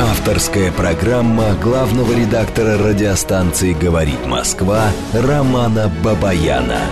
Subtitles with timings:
[0.00, 6.82] Авторская программа главного редактора радиостанции «Говорит Москва» Романа Бабаяна.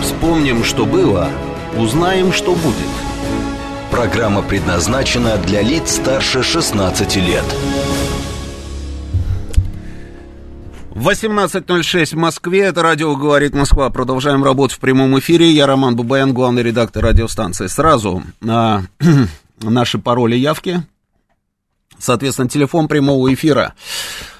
[0.00, 1.28] Вспомним, что было,
[1.76, 2.76] узнаем, что будет.
[3.90, 7.44] Программа предназначена для лиц старше 16 лет.
[10.94, 12.60] 18.06 в Москве.
[12.60, 13.90] Это радио «Говорит Москва».
[13.90, 15.50] Продолжаем работу в прямом эфире.
[15.50, 17.66] Я Роман Бабаян, главный редактор радиостанции.
[17.66, 18.82] Сразу а,
[19.60, 20.84] наши пароли явки
[21.98, 23.74] Соответственно, телефон прямого эфира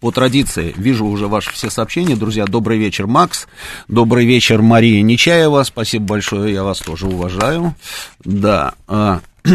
[0.00, 2.44] по традиции, вижу уже ваши все сообщения, друзья.
[2.46, 3.48] Добрый вечер, Макс.
[3.88, 5.62] Добрый вечер, Мария Нечаева.
[5.64, 7.74] Спасибо большое, я вас тоже уважаю.
[8.24, 8.74] Да.
[8.86, 9.20] А,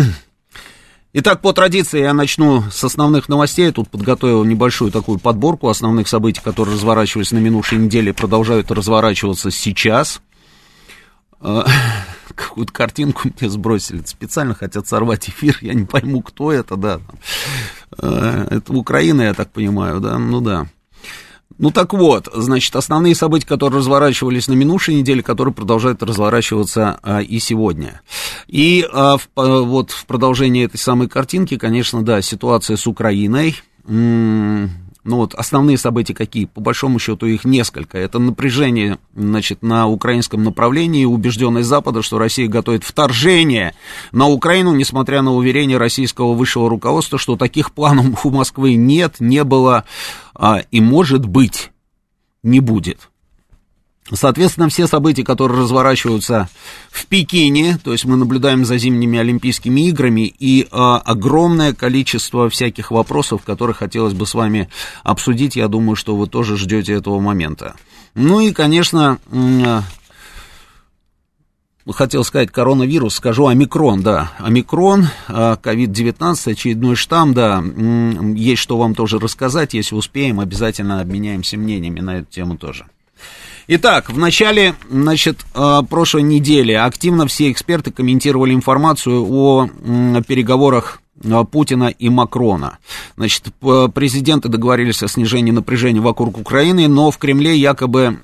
[1.13, 3.71] итак, по традиции я начну с основных новостей.
[3.71, 10.21] Тут подготовил небольшую такую подборку основных событий, которые разворачивались на минувшей неделе, продолжают разворачиваться сейчас.
[12.35, 14.03] Какую-то картинку мне сбросили.
[14.05, 16.99] Специально хотят сорвать эфир, я не пойму, кто это, да.
[17.97, 20.67] Э, это Украина, я так понимаю, да, ну да.
[21.59, 27.21] Ну так вот, значит, основные события, которые разворачивались на минувшей неделе, которые продолжают разворачиваться а,
[27.21, 28.01] и сегодня.
[28.47, 33.61] И а, в, а, вот в продолжении этой самой картинки, конечно, да, ситуация с Украиной.
[33.87, 34.71] М-
[35.03, 36.45] ну вот основные события какие?
[36.45, 37.97] По большому счету их несколько.
[37.97, 43.75] Это напряжение, значит, на украинском направлении, убежденность Запада, что Россия готовит вторжение
[44.11, 49.43] на Украину, несмотря на уверение российского высшего руководства, что таких планов у Москвы нет, не
[49.43, 49.83] было
[50.33, 51.71] а, и, может быть,
[52.41, 53.09] не будет.
[54.11, 56.49] Соответственно, все события, которые разворачиваются
[56.91, 62.91] в Пекине, то есть мы наблюдаем за зимними Олимпийскими играми, и а, огромное количество всяких
[62.91, 64.69] вопросов, которые хотелось бы с вами
[65.03, 67.75] обсудить, я думаю, что вы тоже ждете этого момента.
[68.13, 69.83] Ну и, конечно, а,
[71.89, 77.63] хотел сказать коронавирус, скажу омикрон, да, омикрон, COVID-19, а, очередной штамм, да,
[78.35, 82.85] есть что вам тоже рассказать, если успеем, обязательно обменяемся мнениями на эту тему тоже.
[83.67, 89.67] Итак, в начале, значит, э, прошлой недели активно все эксперты комментировали информацию о
[90.27, 91.02] переговорах
[91.51, 92.77] Путина и Макрона.
[93.17, 93.45] Значит,
[93.93, 98.19] президенты договорились о снижении напряжения вокруг Украины, но в Кремле якобы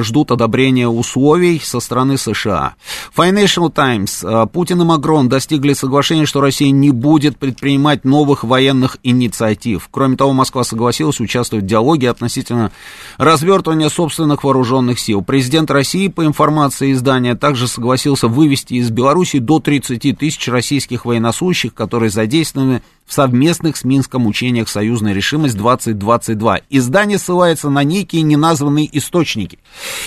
[0.00, 2.74] ждут одобрения условий со стороны США.
[3.16, 4.22] Financial Times.
[4.22, 9.88] Э, Путин и Макрон достигли соглашения, что Россия не будет предпринимать новых военных инициатив.
[9.90, 12.72] Кроме того, Москва согласилась участвовать в диалоге относительно
[13.18, 15.22] развертывания собственных вооруженных сил.
[15.22, 21.74] Президент России, по информации издания, также согласился вывести из Беларуси до 30 тысяч российских военнослужащих,
[21.74, 26.62] которые задействованы задействованы в совместных с Минском учениях «Союзная решимость-2022».
[26.70, 29.58] Издание ссылается на некие неназванные источники.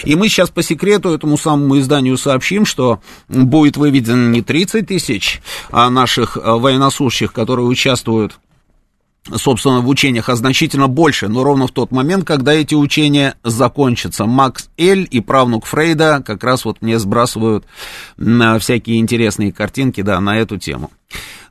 [0.03, 5.41] И мы сейчас по секрету этому самому изданию сообщим, что будет выведено не 30 тысяч
[5.71, 8.37] а наших э, военнослужащих, которые участвуют
[9.33, 14.25] собственно, в учениях, а значительно больше, но ровно в тот момент, когда эти учения закончатся.
[14.25, 17.65] Макс Эль и правнук Фрейда как раз вот мне сбрасывают
[18.59, 20.91] всякие интересные картинки, да, на эту тему.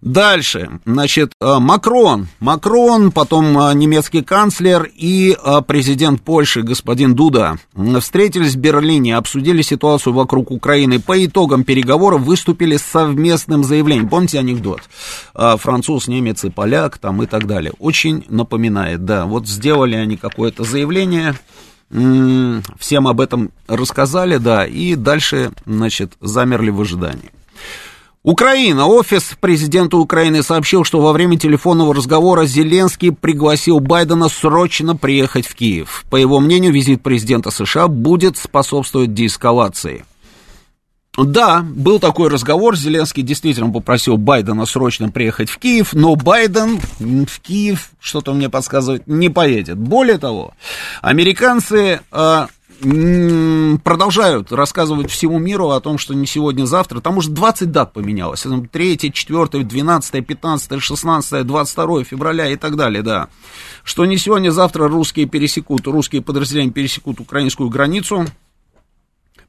[0.04, 7.56] Дальше, значит, э, Макрон, Макрон, потом э, немецкий канцлер и э, президент Польши, господин Дуда,
[8.00, 11.00] встретились в Берлине, обсудили ситуацию вокруг Украины.
[11.00, 14.10] По итогам переговоров выступили с совместным заявлением.
[14.10, 14.82] Помните анекдот?
[15.32, 17.72] Француз, немец и поляк, там и так далее.
[17.78, 19.24] Очень напоминает, да.
[19.24, 21.34] Вот сделали они какое-то заявление,
[22.78, 27.30] всем об этом рассказали, да, и дальше, значит, замерли в ожидании.
[28.24, 28.86] Украина.
[28.86, 35.54] Офис президента Украины сообщил, что во время телефонного разговора Зеленский пригласил Байдена срочно приехать в
[35.54, 36.06] Киев.
[36.08, 40.06] По его мнению, визит президента США будет способствовать деэскалации.
[41.18, 42.76] Да, был такой разговор.
[42.76, 49.06] Зеленский действительно попросил Байдена срочно приехать в Киев, но Байден в Киев, что-то мне подсказывает,
[49.06, 49.76] не поедет.
[49.76, 50.54] Более того,
[51.02, 52.46] американцы э,
[52.80, 57.00] продолжают рассказывать всему миру о том, что не сегодня, завтра.
[57.00, 58.46] Там уже 20 дат поменялось.
[58.72, 63.28] 3, 4, 12, 15, 16, 22 февраля и так далее, да.
[63.82, 68.26] Что не сегодня, завтра русские пересекут, русские подразделения пересекут украинскую границу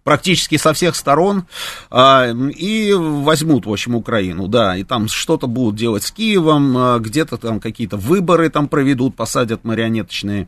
[0.05, 1.45] практически со всех сторон
[1.89, 6.99] а, и возьмут, в общем, Украину, да, и там что-то будут делать с Киевом, а,
[6.99, 10.47] где-то там какие-то выборы там проведут, посадят марионеточные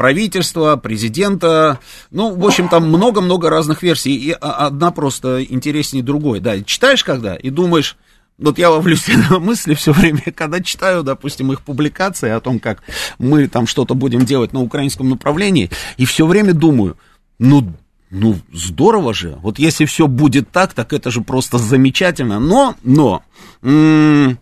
[0.00, 1.78] правительства, президента,
[2.10, 7.36] ну, в общем, там много-много разных версий, и одна просто интереснее другой, да, читаешь когда
[7.36, 7.98] и думаешь,
[8.38, 12.82] вот я ловлюсь на мысли все время, когда читаю, допустим, их публикации о том, как
[13.18, 15.68] мы там что-то будем делать на украинском направлении,
[15.98, 16.96] и все время думаю,
[17.38, 17.70] ну,
[18.08, 19.36] ну, здорово же.
[19.42, 22.40] Вот если все будет так, так это же просто замечательно.
[22.40, 23.22] Но, но,
[23.60, 24.38] м-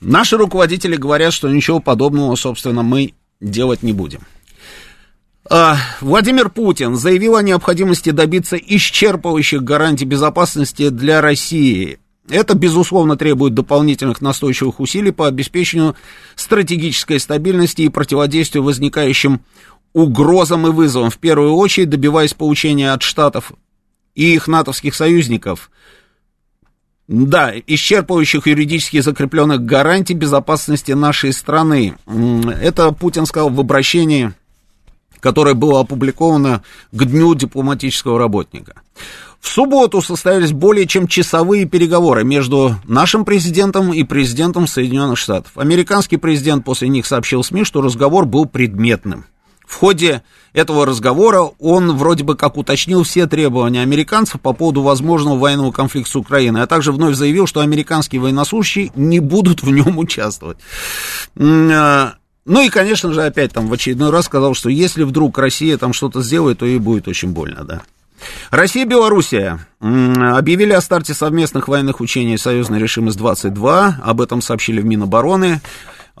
[0.00, 4.20] наши руководители говорят, что ничего подобного, собственно, мы делать не будем.
[5.48, 11.98] А, Владимир Путин заявил о необходимости добиться исчерпывающих гарантий безопасности для России.
[12.28, 15.96] Это, безусловно, требует дополнительных настойчивых усилий по обеспечению
[16.36, 19.40] стратегической стабильности и противодействию возникающим
[19.92, 23.52] угрозам и вызовам, в первую очередь добиваясь получения от Штатов
[24.14, 25.70] и их натовских союзников,
[27.10, 31.96] да, исчерпывающих юридически закрепленных гарантий безопасности нашей страны.
[32.62, 34.32] Это Путин сказал в обращении,
[35.18, 36.62] которое было опубликовано
[36.92, 38.74] к Дню дипломатического работника.
[39.40, 45.50] В субботу состоялись более чем часовые переговоры между нашим президентом и президентом Соединенных Штатов.
[45.56, 49.24] Американский президент после них сообщил СМИ, что разговор был предметным.
[49.66, 50.22] В ходе
[50.52, 56.10] этого разговора он вроде бы как уточнил все требования американцев по поводу возможного военного конфликта
[56.10, 60.58] с Украиной, а также вновь заявил, что американские военнослужащие не будут в нем участвовать.
[61.38, 62.14] А,
[62.44, 65.92] ну и, конечно же, опять там в очередной раз сказал, что если вдруг Россия там
[65.92, 67.82] что-то сделает, то ей будет очень больно, да.
[68.50, 73.94] Россия и Белоруссия объявили о старте совместных военных учений «Союзный режим из-22».
[74.02, 75.60] Об этом сообщили в Минобороны.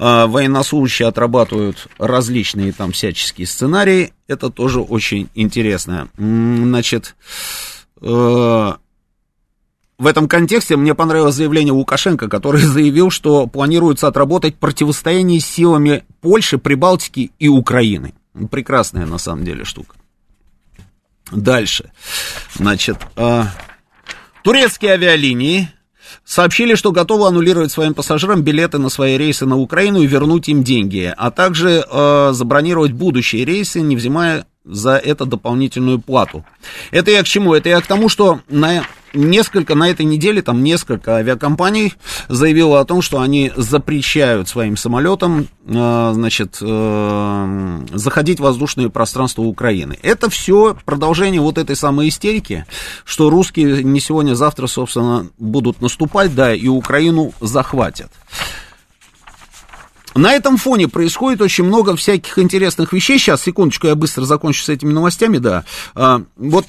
[0.02, 4.14] А, военнослужащие отрабатывают различные там всяческие сценарии.
[4.28, 6.08] Это тоже очень интересно.
[6.16, 7.16] Значит,
[8.00, 8.72] э,
[9.98, 16.56] в этом контексте мне понравилось заявление Лукашенко, который заявил, что планируется отработать противостояние силами Польши,
[16.56, 18.14] Прибалтики и Украины.
[18.50, 19.96] Прекрасная на самом деле штука.
[21.30, 21.92] Дальше.
[22.54, 23.42] Значит, э,
[24.44, 25.68] турецкие авиалинии
[26.24, 30.62] сообщили, что готовы аннулировать своим пассажирам билеты на свои рейсы на Украину и вернуть им
[30.62, 36.44] деньги, а также э, забронировать будущие рейсы, не взимая за это дополнительную плату.
[36.90, 37.54] Это я к чему?
[37.54, 38.84] Это я к тому, что на
[39.14, 41.94] несколько, на этой неделе там несколько авиакомпаний
[42.28, 49.42] заявило о том, что они запрещают своим самолетам, э, значит, э, заходить в воздушное пространство
[49.42, 49.98] Украины.
[50.02, 52.66] Это все продолжение вот этой самой истерики,
[53.04, 58.10] что русские не сегодня, завтра, собственно, будут наступать, да, и Украину захватят.
[60.14, 63.18] На этом фоне происходит очень много всяких интересных вещей.
[63.18, 65.64] Сейчас, секундочку, я быстро закончу с этими новостями, да.
[65.94, 66.66] А, вот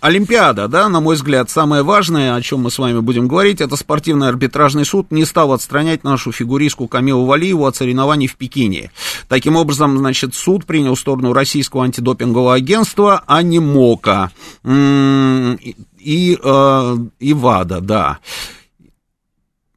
[0.00, 3.74] Олимпиада, да, на мой взгляд, самое важное, о чем мы с вами будем говорить, это
[3.74, 8.92] спортивный арбитражный суд не стал отстранять нашу фигуристку Камилу Валиеву от соревнований в Пекине.
[9.28, 14.30] Таким образом, значит, суд принял сторону российского антидопингового агентства, а не МОКа
[14.64, 18.18] и, э, и ВАДА, да.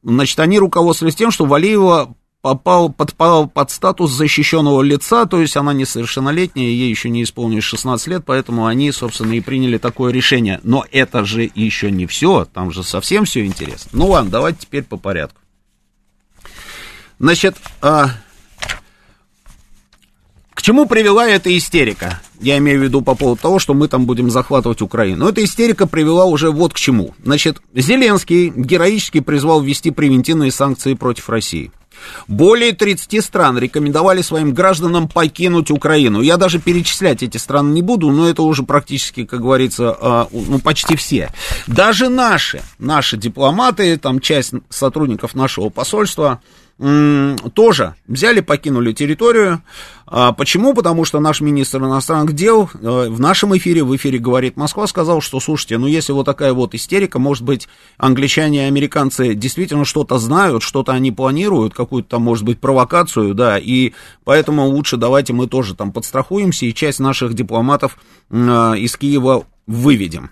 [0.04, 5.72] Значит, они руководствовались тем, что Валиева попал, подпал под статус защищенного лица, то есть она
[5.72, 10.60] несовершеннолетняя, ей еще не исполнилось 16 лет, поэтому они, собственно, и приняли такое решение.
[10.64, 13.90] Но это же еще не все, там же совсем все интересно.
[13.92, 15.38] Ну ладно, давайте теперь по порядку.
[17.20, 18.08] Значит, а,
[20.52, 22.20] к чему привела эта истерика?
[22.40, 25.28] Я имею в виду по поводу того, что мы там будем захватывать Украину.
[25.28, 27.14] Эта истерика привела уже вот к чему.
[27.22, 31.70] Значит, Зеленский героически призвал ввести превентивные санкции против России.
[32.28, 36.20] Более 30 стран рекомендовали своим гражданам покинуть Украину.
[36.20, 40.58] Я даже перечислять эти страны не буду, но это уже практически, как говорится, а, ну,
[40.58, 41.32] почти все.
[41.66, 46.40] Даже наши, наши дипломаты, там часть сотрудников нашего посольства,
[46.78, 49.62] тоже взяли, покинули территорию.
[50.06, 50.74] А почему?
[50.74, 55.22] Потому что наш министр иностранных дел э, в нашем эфире, в эфире «Говорит Москва», сказал,
[55.22, 60.18] что, слушайте, ну если вот такая вот истерика, может быть, англичане и американцы действительно что-то
[60.18, 63.92] знают, что-то они планируют, какую-то там, может быть, провокацию, да, и
[64.24, 67.96] поэтому лучше давайте мы тоже там подстрахуемся и часть наших дипломатов
[68.28, 68.36] э,
[68.76, 70.30] из Киева выведем.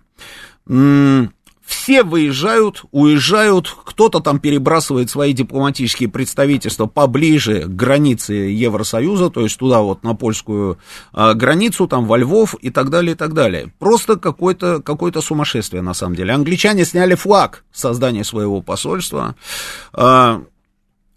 [1.71, 9.57] Все выезжают, уезжают, кто-то там перебрасывает свои дипломатические представительства поближе к границе Евросоюза, то есть
[9.57, 10.79] туда вот на польскую
[11.12, 13.73] а, границу, там во Львов и так далее, и так далее.
[13.79, 16.35] Просто какое-то какое сумасшествие на самом деле.
[16.35, 19.37] Англичане сняли флаг создания своего посольства,
[19.93, 20.43] а,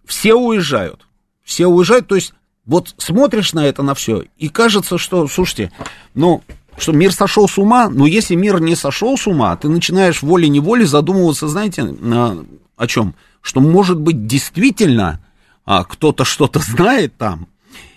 [0.05, 1.07] все уезжают,
[1.43, 2.33] все уезжают, то есть
[2.67, 5.71] вот смотришь на это на все и кажется, что, слушайте,
[6.13, 6.43] ну
[6.77, 10.85] что мир сошел с ума, но если мир не сошел с ума, ты начинаешь волей-неволей
[10.85, 13.15] задумываться, знаете, о чем?
[13.41, 15.19] Что, может быть, действительно
[15.65, 17.47] а, кто-то что-то знает там,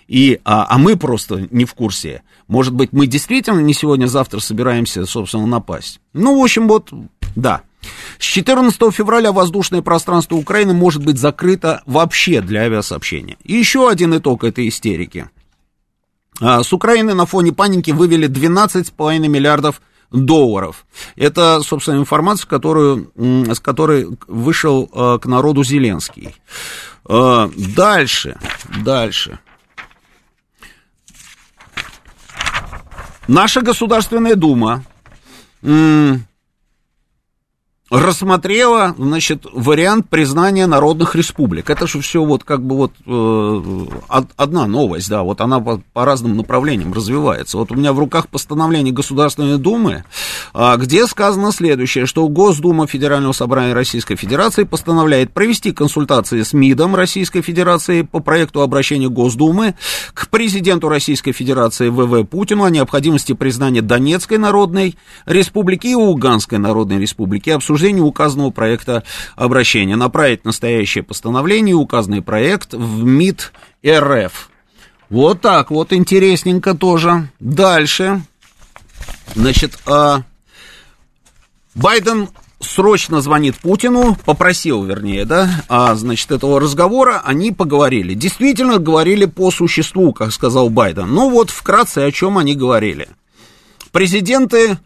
[0.07, 2.23] и, а, а мы просто не в курсе.
[2.47, 5.99] Может быть, мы действительно не сегодня-завтра собираемся, собственно, напасть.
[6.13, 6.91] Ну, в общем, вот,
[7.35, 7.61] да.
[8.19, 13.37] С 14 февраля воздушное пространство Украины может быть закрыто вообще для авиасообщения.
[13.43, 15.36] И еще один итог этой истерики– а,
[16.39, 20.85] с Украины на фоне паники вывели 12,5 миллиардов долларов.
[21.15, 26.35] Это, собственно, информация, которую, с которой вышел а, к народу Зеленский.
[27.05, 28.37] А, дальше,
[28.83, 29.39] дальше.
[33.27, 34.85] Наша Государственная Дума
[37.89, 41.69] рассмотрела, значит, вариант признания народных республик.
[41.69, 43.85] Это же все вот как бы вот э,
[44.35, 47.57] одна новость, да, вот она по, по разным направлениям развивается.
[47.57, 50.03] Вот у меня в руках постановление Государственной Думы,
[50.53, 56.93] э, где сказано следующее, что Госдума Федерального собрания Российской Федерации постановляет провести консультации с МИДом
[56.95, 59.75] Российской Федерации по проекту обращения Госдумы
[60.13, 66.99] к президенту Российской Федерации ВВ Путину о необходимости признания Донецкой Народной Республики и Луганской Народной
[66.99, 69.03] Республики, обсуждения обсуждению указанного проекта
[69.35, 69.95] обращения.
[69.95, 73.53] Направить настоящее постановление указанный проект в МИД
[73.87, 74.49] РФ.
[75.09, 77.29] Вот так вот, интересненько тоже.
[77.39, 78.21] Дальше.
[79.35, 80.23] Значит, а,
[81.75, 82.29] Байден
[82.59, 88.15] срочно звонит Путину, попросил, вернее, да, а, значит, этого разговора, они поговорили.
[88.15, 91.13] Действительно, говорили по существу, как сказал Байден.
[91.13, 93.07] Ну вот, вкратце, о чем они говорили.
[93.91, 94.79] Президенты,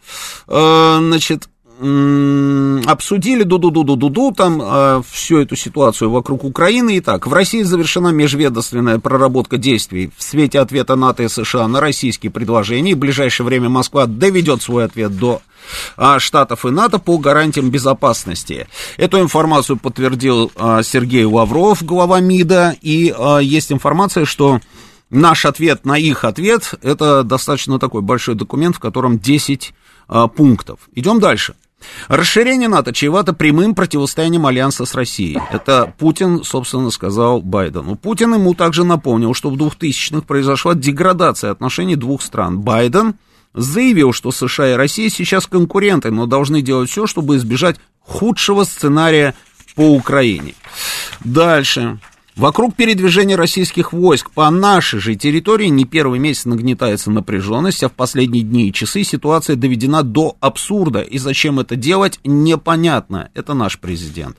[0.48, 1.48] э, значит,
[1.82, 7.00] обсудили ду-ду-ду-ду-ду-ду, там э, всю эту ситуацию вокруг Украины.
[7.00, 12.32] Итак, в России завершена межведомственная проработка действий в свете ответа НАТО и США на российские
[12.32, 12.92] предложения.
[12.92, 15.42] И в ближайшее время Москва доведет свой ответ до
[15.98, 18.68] э, Штатов и НАТО по гарантиям безопасности.
[18.98, 24.60] Эту информацию подтвердил э, Сергей Лавров, глава МИДа, и э, есть информация, что
[25.10, 29.74] наш ответ на их ответ, это достаточно такой большой документ, в котором 10
[30.10, 30.80] э, пунктов.
[30.94, 31.56] Идем дальше.
[32.08, 35.40] Расширение НАТО чревато прямым противостоянием Альянса с Россией.
[35.52, 37.96] Это Путин, собственно, сказал Байдену.
[37.96, 42.60] Путин ему также напомнил, что в 2000-х произошла деградация отношений двух стран.
[42.60, 43.16] Байден
[43.54, 49.36] заявил, что США и Россия сейчас конкуренты, но должны делать все, чтобы избежать худшего сценария
[49.76, 50.54] по Украине.
[51.24, 52.00] Дальше.
[52.38, 57.92] Вокруг передвижения российских войск по нашей же территории не первый месяц нагнетается напряженность, а в
[57.92, 61.02] последние дни и часы ситуация доведена до абсурда.
[61.02, 63.30] И зачем это делать, непонятно.
[63.34, 64.38] Это наш президент.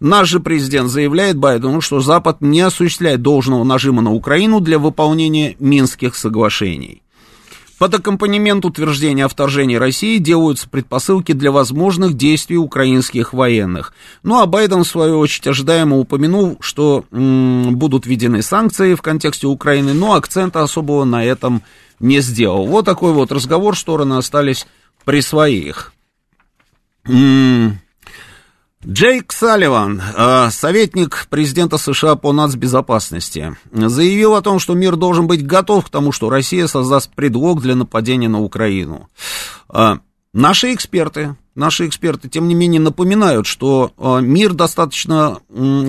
[0.00, 5.54] Наш же президент заявляет Байдену, что Запад не осуществляет должного нажима на Украину для выполнения
[5.60, 7.02] Минских соглашений.
[7.78, 13.94] Под аккомпанемент утверждения о вторжении России делаются предпосылки для возможных действий украинских военных.
[14.24, 19.46] Ну а Байден, в свою очередь, ожидаемо упомянул, что м, будут введены санкции в контексте
[19.46, 21.62] Украины, но акцента особого на этом
[22.00, 22.66] не сделал.
[22.66, 24.66] Вот такой вот разговор, стороны остались
[25.04, 25.92] при своих.
[27.06, 27.78] М
[28.86, 35.44] Джейк Салливан, э, советник президента США по нацбезопасности, заявил о том, что мир должен быть
[35.44, 39.08] готов к тому, что Россия создаст предлог для нападения на Украину.
[39.68, 39.96] Э,
[40.32, 45.38] наши эксперты, наши эксперты, тем не менее, напоминают, что э, мир достаточно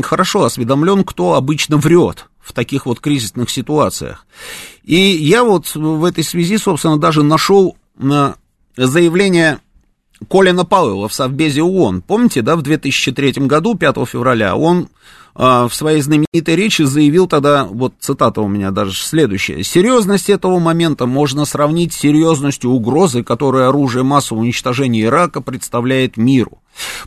[0.02, 4.26] хорошо осведомлен, кто обычно врет в таких вот кризисных ситуациях.
[4.84, 7.78] И я вот в этой связи, собственно, даже нашел
[8.76, 9.60] заявление
[10.28, 12.02] Колина Пауэлла в Совбезе ООН.
[12.02, 14.90] Помните, да, в 2003 году, 5 февраля, он
[15.36, 19.64] э, в своей знаменитой речи заявил тогда, вот цитата у меня даже следующая.
[19.64, 26.60] «Серьезность этого момента можно сравнить с серьезностью угрозы, которую оружие массового уничтожения Ирака представляет миру.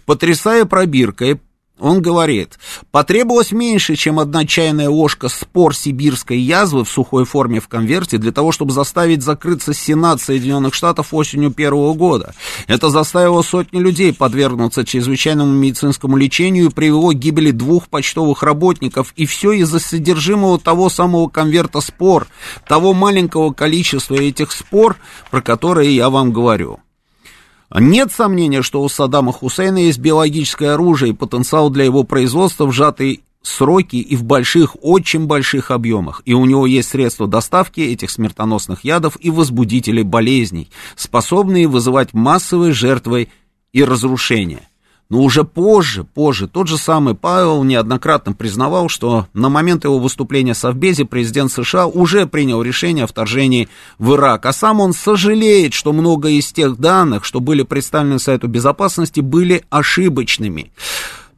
[0.06, 1.40] Потрясая пробиркой,
[1.82, 2.60] он говорит,
[2.92, 8.30] потребовалось меньше, чем одна чайная ложка спор сибирской язвы в сухой форме в конверте для
[8.30, 12.34] того, чтобы заставить закрыться Сенат Соединенных Штатов осенью первого года.
[12.68, 19.12] Это заставило сотни людей подвергнуться чрезвычайному медицинскому лечению и привело к гибели двух почтовых работников.
[19.16, 22.28] И все из-за содержимого того самого конверта спор,
[22.68, 24.98] того маленького количества этих спор,
[25.32, 26.78] про которые я вам говорю.
[27.74, 32.72] Нет сомнения, что у Саддама Хусейна есть биологическое оружие и потенциал для его производства в
[32.72, 36.22] сжатый сроки и в больших, очень больших объемах.
[36.24, 42.72] И у него есть средства доставки этих смертоносных ядов и возбудителей болезней, способные вызывать массовые
[42.72, 43.28] жертвы
[43.72, 44.68] и разрушения.
[45.12, 50.54] Но уже позже, позже, тот же самый Павел неоднократно признавал, что на момент его выступления
[50.54, 55.74] в Совбезе президент США уже принял решение о вторжении в Ирак, а сам он сожалеет,
[55.74, 60.72] что много из тех данных, что были представлены Совету Безопасности, были ошибочными.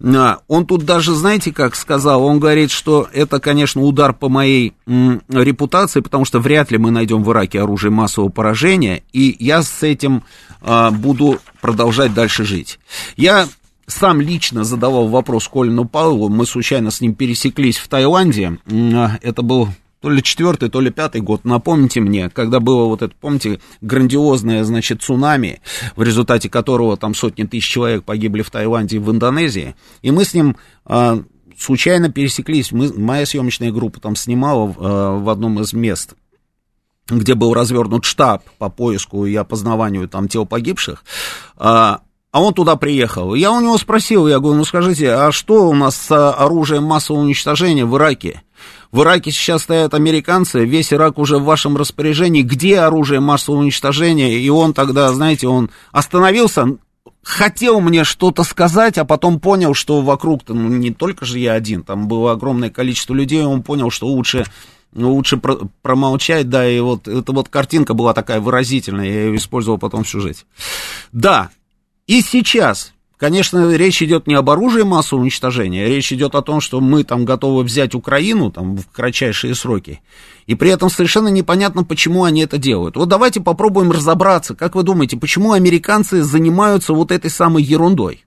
[0.00, 5.20] Он тут даже, знаете, как сказал, он говорит, что это, конечно, удар по моей м,
[5.28, 9.82] репутации, потому что вряд ли мы найдем в Ираке оружие массового поражения, и я с
[9.82, 10.22] этим
[10.62, 12.78] а, буду продолжать дальше жить.
[13.16, 13.48] Я
[13.86, 18.58] сам лично задавал вопрос Колину Павлову, мы случайно с ним пересеклись в Таиланде,
[19.22, 19.68] это был
[20.04, 24.62] то ли четвертый, то ли пятый год, напомните мне, когда было вот это, помните, грандиозное,
[24.64, 25.62] значит, цунами,
[25.96, 30.26] в результате которого там сотни тысяч человек погибли в Таиланде и в Индонезии, и мы
[30.26, 31.22] с ним а,
[31.58, 36.14] случайно пересеклись, мы, моя съемочная группа там снимала а, в одном из мест,
[37.08, 41.02] где был развернут штаб по поиску и опознаванию там тел погибших,
[41.56, 42.00] а,
[42.34, 43.36] а он туда приехал.
[43.36, 47.22] Я у него спросил, я говорю, ну скажите, а что у нас с оружием массового
[47.22, 48.42] уничтожения в Ираке?
[48.90, 52.42] В Ираке сейчас стоят американцы, весь Ирак уже в вашем распоряжении.
[52.42, 54.36] Где оружие массового уничтожения?
[54.36, 56.76] И он тогда, знаете, он остановился,
[57.22, 61.84] хотел мне что-то сказать, а потом понял, что вокруг-то ну, не только же я один,
[61.84, 64.44] там было огромное количество людей, он понял, что лучше
[64.92, 69.78] лучше про промолчать, да, и вот эта вот картинка была такая выразительная, я ее использовал
[69.78, 70.42] потом в сюжете.
[71.12, 71.50] Да,
[72.06, 76.80] и сейчас Конечно, речь идет не об оружии массового уничтожения, речь идет о том, что
[76.80, 80.02] мы там готовы взять Украину там, в кратчайшие сроки.
[80.46, 82.96] И при этом совершенно непонятно, почему они это делают.
[82.96, 88.24] Вот давайте попробуем разобраться, как вы думаете, почему американцы занимаются вот этой самой ерундой.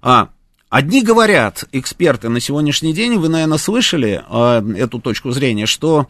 [0.00, 0.28] А,
[0.70, 6.06] одни говорят, эксперты на сегодняшний день, вы, наверное, слышали а, эту точку зрения, что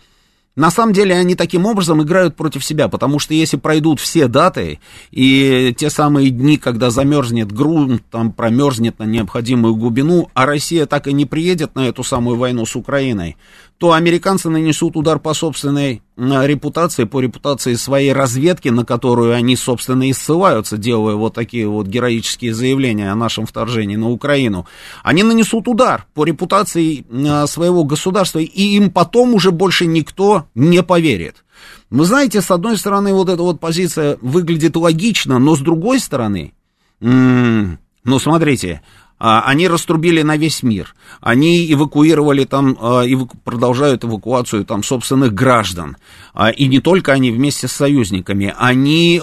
[0.57, 4.81] на самом деле они таким образом играют против себя, потому что если пройдут все даты
[5.11, 11.09] и те самые дни, когда замерзнет грунт, там промерзнет на необходимую глубину, а Россия так
[11.09, 13.37] и не приедет на эту самую войну с Украиной,
[13.79, 20.09] то американцы нанесут удар по собственной репутации, по репутации своей разведки, на которую они, собственно,
[20.09, 24.67] и ссылаются, делая вот такие вот героические заявления о нашем вторжении на Украину.
[25.03, 27.05] Они нанесут удар по репутации
[27.47, 31.45] своего государства, и им потом уже больше никто не поверит.
[31.91, 36.55] Вы знаете, с одной стороны, вот эта вот позиция выглядит логично, но с другой стороны,
[37.01, 40.95] ну, смотрите, а, они раструбили на весь мир.
[41.21, 43.05] Они эвакуировали там, а,
[43.45, 45.97] продолжают эвакуацию там собственных граждан.
[46.35, 48.55] А, и не только они вместе с союзниками.
[48.59, 49.21] Они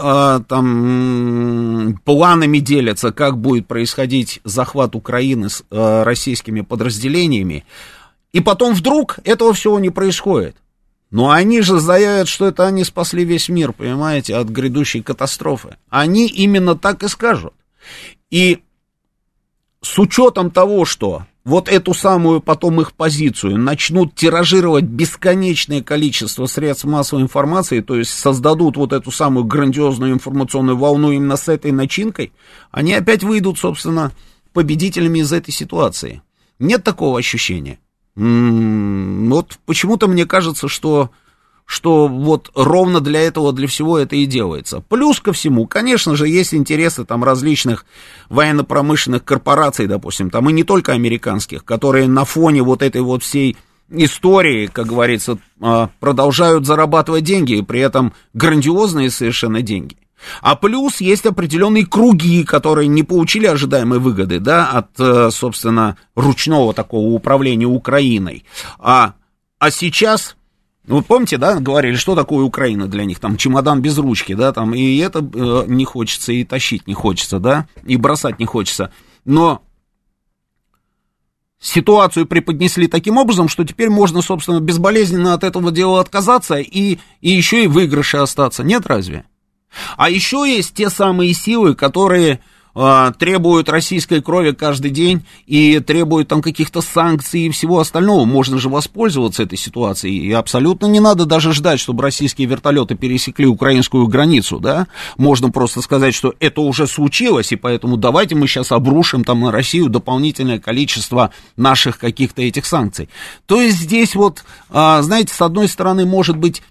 [0.48, 7.66] там планами делятся, как будет происходить захват Украины с российскими подразделениями.
[8.32, 10.58] И потом вдруг этого всего не происходит.
[11.12, 15.78] Но они же заявят, что это они спасли весь мир, понимаете, от грядущей катастрофы.
[15.90, 17.54] Они именно так и скажут.
[18.32, 18.64] И
[19.84, 26.86] с учетом того, что вот эту самую потом их позицию начнут тиражировать бесконечное количество средств
[26.86, 32.32] массовой информации, то есть создадут вот эту самую грандиозную информационную волну именно с этой начинкой,
[32.72, 34.14] они опять выйдут, собственно,
[34.54, 36.22] победителями из этой ситуации.
[36.60, 37.80] Нет такого ощущения.
[38.16, 41.10] М-м, вот почему-то мне кажется, что
[41.66, 44.82] что вот ровно для этого, для всего это и делается.
[44.82, 47.86] Плюс ко всему, конечно же, есть интересы там различных
[48.30, 53.58] военно-промышленных корпораций, допустим, там и не только американских, которые на фоне вот этой вот всей
[53.90, 59.98] истории, как говорится, а, продолжают зарабатывать деньги, и при этом грандиозные совершенно деньги.
[60.42, 66.74] А плюс есть определенные круги, которые не получили ожидаемой выгоды, да, от, э, собственно, ручного
[66.74, 68.46] такого управления Украиной.
[68.80, 69.16] А,
[69.60, 70.38] а сейчас
[70.86, 74.74] вы помните, да, говорили, что такое Украина для них, там, чемодан без ручки, да, там,
[74.74, 78.92] и это э, не хочется, и тащить не хочется, да, и бросать не хочется.
[79.24, 79.62] Но
[81.60, 87.30] ситуацию преподнесли таким образом, что теперь можно, собственно, безболезненно от этого дела отказаться и, и
[87.30, 88.64] еще и выигрыше остаться.
[88.64, 89.24] Нет разве?
[89.96, 92.42] А еще есть те самые силы, которые
[92.74, 98.26] требуют российской крови каждый день и требуют там каких-то санкций и всего остального.
[98.26, 100.28] Можно же воспользоваться этой ситуацией.
[100.28, 104.88] И абсолютно не надо даже ждать, чтобы российские вертолеты пересекли украинскую границу, да.
[105.18, 109.52] Можно просто сказать, что это уже случилось, и поэтому давайте мы сейчас обрушим там на
[109.52, 113.10] Россию дополнительное количество наших каких-то этих санкций.
[113.46, 116.62] То есть здесь вот, а, знаете, с одной стороны, может быть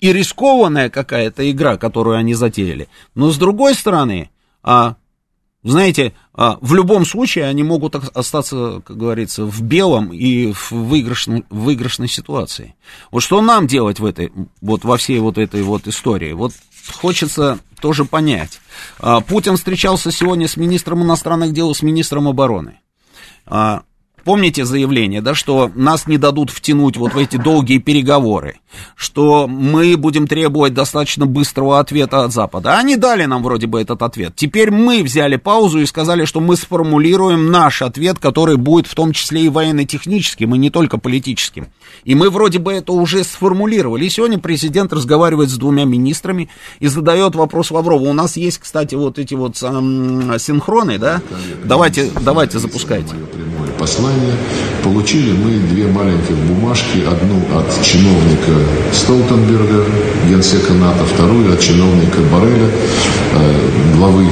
[0.00, 4.30] и рискованная какая-то игра, которую они затеяли, но с другой стороны,
[4.64, 4.96] а,
[5.64, 11.44] знаете, а, в любом случае они могут остаться, как говорится, в белом и в выигрышной,
[11.50, 12.74] выигрышной ситуации.
[13.12, 16.32] Вот что нам делать в этой, вот во всей вот этой вот истории?
[16.32, 16.52] Вот
[16.94, 18.60] хочется тоже понять.
[18.98, 22.80] А, Путин встречался сегодня с министром иностранных дел, с министром обороны.
[24.24, 28.60] Помните заявление, да, что нас не дадут втянуть вот в эти долгие переговоры,
[28.94, 32.78] что мы будем требовать достаточно быстрого ответа от Запада.
[32.78, 34.34] Они дали нам вроде бы этот ответ.
[34.36, 39.12] Теперь мы взяли паузу и сказали, что мы сформулируем наш ответ, который будет в том
[39.12, 41.66] числе и военно-техническим, и не только политическим.
[42.04, 44.04] И мы вроде бы это уже сформулировали.
[44.04, 48.08] И сегодня президент разговаривает с двумя министрами и задает вопрос Лаврову.
[48.08, 51.20] У нас есть, кстати, вот эти вот эм, синхроны, да?
[51.64, 53.14] Давайте, давайте запускайте
[53.82, 54.36] послание.
[54.84, 58.54] Получили мы две маленьких бумажки, одну от чиновника
[58.92, 59.84] Столтенберга,
[60.28, 64.24] генсека НАТО, вторую от чиновника Барреля, э, главы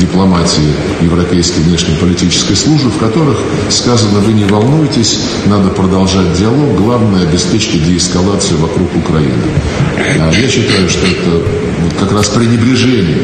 [0.00, 3.38] дипломатии Европейской внешнеполитической службы, в которых
[3.70, 9.50] сказано, вы не волнуйтесь, надо продолжать диалог, главное обеспечьте деэскалацию вокруг Украины.
[10.20, 11.42] А я считаю, что это
[12.00, 13.22] как раз пренебрежение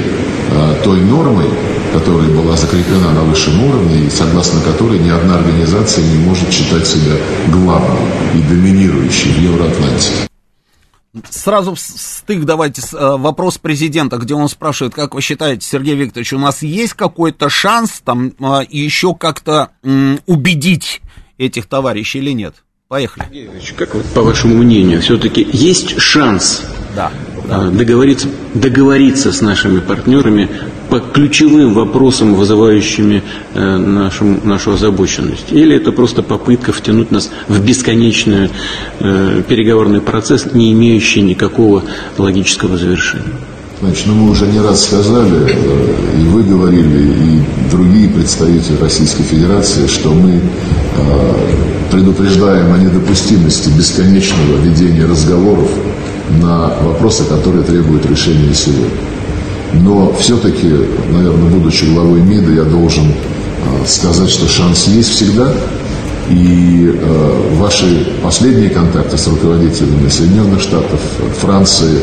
[0.53, 1.49] э, той нормой,
[1.93, 6.87] которая была закреплена на высшем уровне и согласно которой ни одна организация не может считать
[6.87, 7.17] себя
[7.49, 8.01] главной
[8.35, 10.29] и доминирующей в Евроатлантике.
[11.29, 16.35] Сразу в стык давайте э, вопрос президента, где он спрашивает, как вы считаете, Сергей Викторович,
[16.35, 21.01] у нас есть какой-то шанс там э, еще как-то убедить
[21.37, 22.63] этих товарищей или нет?
[22.91, 23.25] Поехали.
[23.77, 26.63] Как вот, по вашему мнению, все-таки есть шанс
[26.97, 27.71] да, э, да.
[27.71, 30.49] Договориться, договориться с нашими партнерами
[30.89, 33.23] по ключевым вопросам, вызывающими
[33.55, 35.53] э, нашу, нашу озабоченность?
[35.53, 38.51] Или это просто попытка втянуть нас в бесконечный
[38.99, 41.85] э, переговорный процесс, не имеющий никакого
[42.19, 43.37] логического завершения?
[43.81, 47.60] Значит, ну мы уже не раз сказали, э, и вы говорили, и
[48.11, 50.41] другие представители Российской Федерации, что мы э,
[51.91, 55.69] предупреждаем о недопустимости бесконечного ведения разговоров
[56.41, 58.91] на вопросы, которые требуют решения сегодня.
[59.73, 60.69] Но все-таки,
[61.13, 65.53] наверное, будучи главой МИДа, я должен э, сказать, что шанс есть всегда.
[66.29, 71.01] И э, ваши последние контакты с руководителями Соединенных Штатов,
[71.41, 71.99] Франции,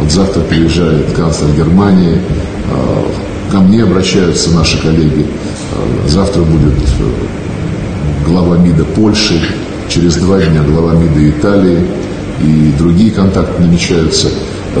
[0.00, 2.20] вот завтра приезжает канцлер Германии,
[3.56, 5.24] ко мне обращаются наши коллеги.
[5.24, 9.40] Э, завтра будет э, глава МИДа Польши,
[9.88, 11.78] через два дня глава МИДа Италии
[12.42, 14.28] и другие контакты намечаются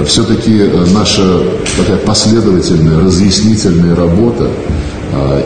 [0.04, 1.22] все-таки э, наша
[1.78, 4.50] такая последовательная, разъяснительная работа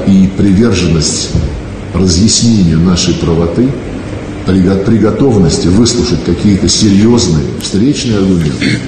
[0.08, 1.30] и приверженность
[1.94, 3.68] разъяснению нашей правоты,
[4.46, 8.78] при готовности выслушать какие-то серьезные встречные аргументы,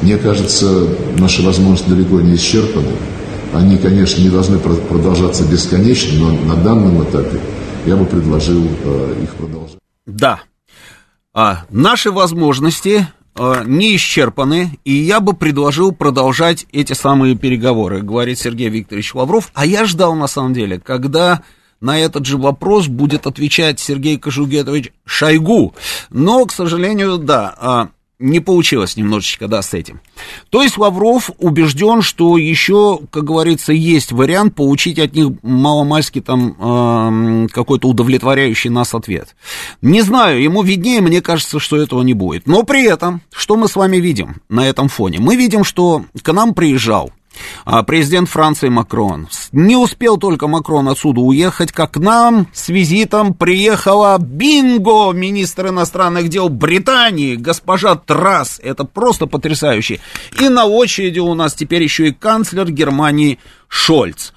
[0.00, 0.86] мне кажется,
[1.18, 2.86] наши возможности далеко не исчерпаны.
[3.52, 7.40] Они, конечно, не должны продолжаться бесконечно, но на данном этапе
[7.86, 9.78] я бы предложил э, их продолжать.
[10.06, 10.40] Да.
[11.32, 18.38] А наши возможности Э, не исчерпаны, и я бы предложил продолжать эти самые переговоры, говорит
[18.38, 19.50] Сергей Викторович Лавров.
[19.54, 21.42] А я ждал, на самом деле, когда
[21.80, 25.74] на этот же вопрос будет отвечать Сергей Кожугетович Шойгу.
[26.10, 27.88] Но, к сожалению, да, а,
[28.20, 30.00] не получилось немножечко, да, с этим.
[30.50, 36.54] То есть Лавров убежден, что еще, как говорится, есть вариант получить от них маломальски там
[36.58, 39.34] э, какой-то удовлетворяющий нас ответ.
[39.80, 42.46] Не знаю, ему виднее, мне кажется, что этого не будет.
[42.46, 45.18] Но при этом, что мы с вами видим на этом фоне?
[45.18, 47.10] Мы видим, что к нам приезжал
[47.86, 49.28] президент Франции Макрон.
[49.52, 56.28] Не успел только Макрон отсюда уехать, как к нам с визитом приехала Бинго, министр иностранных
[56.28, 58.60] дел Британии, госпожа Трасс.
[58.62, 60.00] Это просто потрясающе.
[60.40, 63.38] И на очереди у нас теперь еще и канцлер Германии
[63.68, 64.32] Шольц.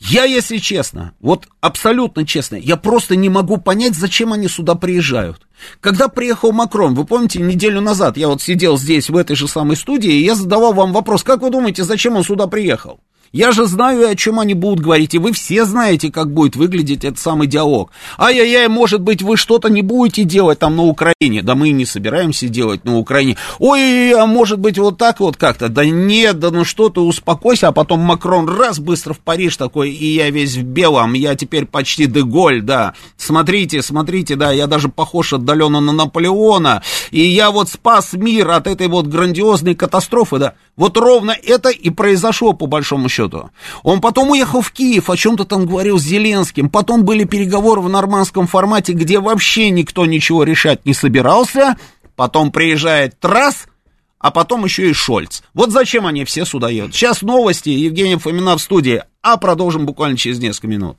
[0.00, 5.46] Я, если честно, вот абсолютно честно, я просто не могу понять, зачем они сюда приезжают.
[5.80, 9.76] Когда приехал Макрон, вы помните, неделю назад я вот сидел здесь, в этой же самой
[9.76, 13.00] студии, и я задавал вам вопрос, как вы думаете, зачем он сюда приехал?
[13.32, 17.04] Я же знаю, о чем они будут говорить, и вы все знаете, как будет выглядеть
[17.04, 17.90] этот самый диалог.
[18.16, 21.42] Ай-яй-яй, может быть, вы что-то не будете делать там на Украине.
[21.42, 23.36] Да мы и не собираемся делать на Украине.
[23.58, 25.68] Ой, а может быть, вот так вот как-то.
[25.68, 27.68] Да нет, да ну что ты, успокойся.
[27.68, 31.66] А потом Макрон раз быстро в Париж такой, и я весь в белом, я теперь
[31.66, 32.94] почти Деголь, да.
[33.16, 36.82] Смотрите, смотрите, да, я даже похож отдаленно на Наполеона.
[37.10, 40.54] И я вот спас мир от этой вот грандиозной катастрофы, да.
[40.78, 43.50] Вот ровно это и произошло, по большому счету.
[43.82, 46.70] Он потом уехал в Киев, о чем-то там говорил с Зеленским.
[46.70, 51.76] Потом были переговоры в нормандском формате, где вообще никто ничего решать не собирался.
[52.14, 53.66] Потом приезжает Трасс,
[54.20, 55.42] а потом еще и Шольц.
[55.52, 56.94] Вот зачем они все сюда едут.
[56.94, 60.96] Сейчас новости, Евгений Фомина в студии, а продолжим буквально через несколько минут.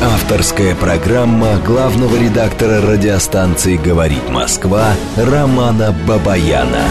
[0.00, 6.84] Авторская программа главного редактора радиостанции «Говорит Москва» Романа Бабаяна.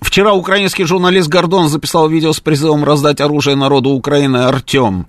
[0.00, 5.06] Вчера украинский журналист Гордон записал видео с призывом раздать оружие народу Украины Артем.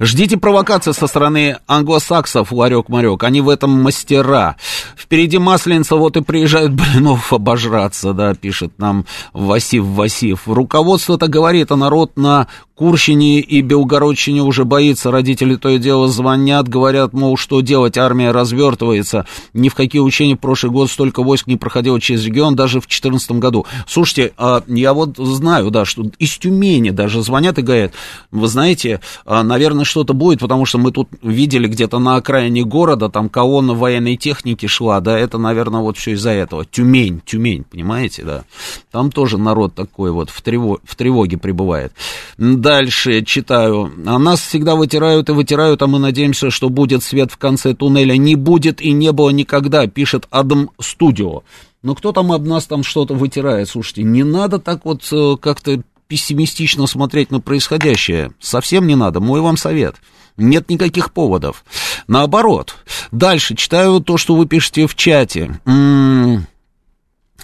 [0.00, 4.56] Ждите провокации со стороны англосаксов, ларек-марек, они в этом мастера.
[4.96, 10.42] Впереди масленица, вот и приезжают блинов обожраться, да, пишет нам Васив Васив.
[10.46, 16.68] Руководство-то говорит, а народ на Курщине и Белгородчине уже боится, родители то и дело звонят,
[16.68, 21.46] говорят, мол, что делать, армия развертывается, ни в какие учения в прошлый год столько войск
[21.46, 23.64] не проходило через регион, даже в 2014 году.
[23.86, 27.92] Слушайте, а, я вот знаю, да, что из Тюмени даже звонят и говорят,
[28.32, 29.44] вы знаете, а,
[29.84, 34.16] наверное, что-то будет, потому что мы тут видели где-то на окраине города, там колонна военной
[34.16, 36.64] техники шла, да, это, наверное, вот все из-за этого.
[36.64, 38.44] Тюмень, Тюмень, понимаете, да,
[38.90, 41.92] там тоже народ такой вот в, трево в тревоге пребывает.
[42.38, 43.92] Дальше читаю.
[44.06, 48.16] А нас всегда вытирают и вытирают, а мы надеемся, что будет свет в конце туннеля.
[48.16, 51.42] Не будет и не было никогда, пишет Адам Студио.
[51.82, 53.68] Но кто там об нас там что-то вытирает?
[53.68, 55.82] Слушайте, не надо так вот э, как-то
[56.14, 58.30] пессимистично смотреть на происходящее.
[58.38, 59.96] Совсем не надо, мой вам совет.
[60.36, 61.64] Нет никаких поводов.
[62.06, 62.76] Наоборот.
[63.10, 65.58] Дальше читаю то, что вы пишете в чате.
[65.64, 66.46] М-м-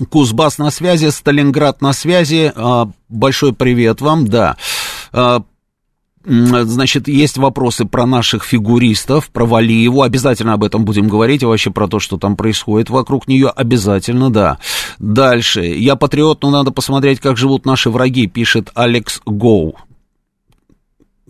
[0.09, 2.53] Кузбасс на связи, Сталинград на связи.
[2.55, 4.57] А, большой привет вам, да.
[5.11, 5.43] А,
[6.25, 11.71] значит, есть вопросы про наших фигуристов, про Валиеву, обязательно об этом будем говорить, и вообще
[11.71, 14.59] про то, что там происходит вокруг нее, обязательно, да.
[14.99, 19.77] Дальше, я патриот, но надо посмотреть, как живут наши враги, пишет Алекс Гоу.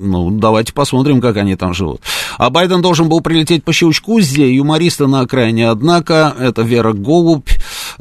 [0.02, 2.00] Ну, давайте посмотрим, как они там живут.
[2.38, 7.50] А Байден должен был прилететь по щелчку здесь, юмориста на окраине, однако, это Вера Голубь.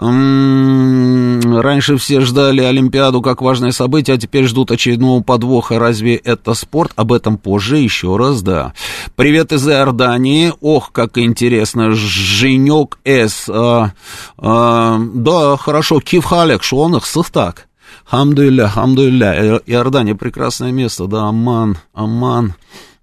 [0.02, 5.78] М-м, раньше все ждали Олимпиаду как важное событие, а теперь ждут очередного подвоха.
[5.78, 6.92] Разве это спорт?
[6.96, 8.74] Об этом позже еще раз, да.
[9.16, 10.54] Привет из Иордании.
[10.62, 11.92] Ох, как интересно.
[11.92, 13.50] Женек С.
[13.50, 13.92] А,
[14.38, 16.00] а, да, хорошо.
[16.00, 17.68] Кивхалек, что он их так.
[18.06, 19.62] Хамдулля, хамдулля.
[19.66, 22.56] Иордания прекрасное место, да, Аман, Аман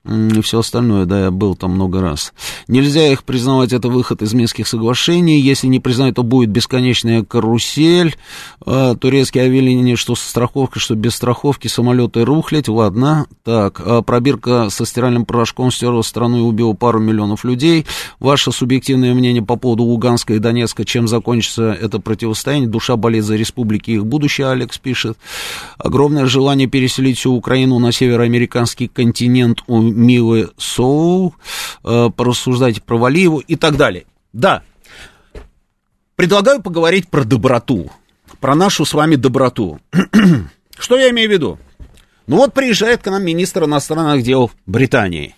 [0.07, 2.33] и все остальное, да, я был там много раз.
[2.69, 5.41] Нельзя их признавать, это выход из Минских соглашений.
[5.41, 8.17] Если не признать, то будет бесконечная карусель.
[8.65, 12.69] А, турецкие авиалинии, что со страховкой, что без страховки, самолеты рухлять.
[12.69, 17.87] Ладно, так, а, пробирка со стиральным порошком стерла страну и убила пару миллионов людей.
[18.21, 22.69] Ваше субъективное мнение по поводу Луганска и Донецка, чем закончится это противостояние?
[22.69, 25.19] Душа болит за республики и их будущее, Алекс пишет.
[25.79, 31.35] Огромное желание переселить всю Украину на североамериканский континент у Милы Соул,
[31.83, 34.05] э, порассуждать про Валиеву и так далее.
[34.33, 34.63] Да,
[36.15, 37.91] предлагаю поговорить про доброту,
[38.41, 39.81] про нашу с вами доброту.
[40.79, 41.59] Что я имею в виду?
[42.27, 45.35] Ну вот приезжает к нам министр иностранных дел Британии.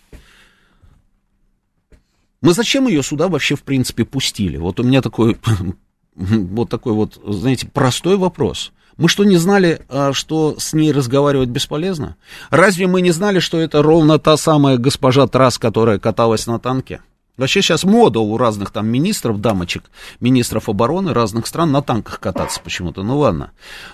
[2.40, 4.57] Мы зачем ее сюда вообще, в принципе, пустили?
[4.57, 5.38] Вот у меня такой,
[6.14, 8.73] вот такой вот, знаете, простой вопрос.
[8.99, 12.17] Мы что, не знали, а, что с ней разговаривать бесполезно?
[12.51, 17.01] Разве мы не знали, что это ровно та самая госпожа Трас, которая каталась на танке?
[17.37, 19.85] Вообще сейчас мода у разных там министров, дамочек,
[20.19, 23.05] министров обороны разных стран на танках кататься почему-то.
[23.05, 23.53] Ну ладно.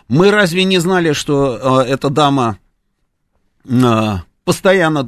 [0.09, 2.59] Мы разве не знали, что э, эта дама
[3.69, 4.15] э,
[4.47, 5.07] постоянно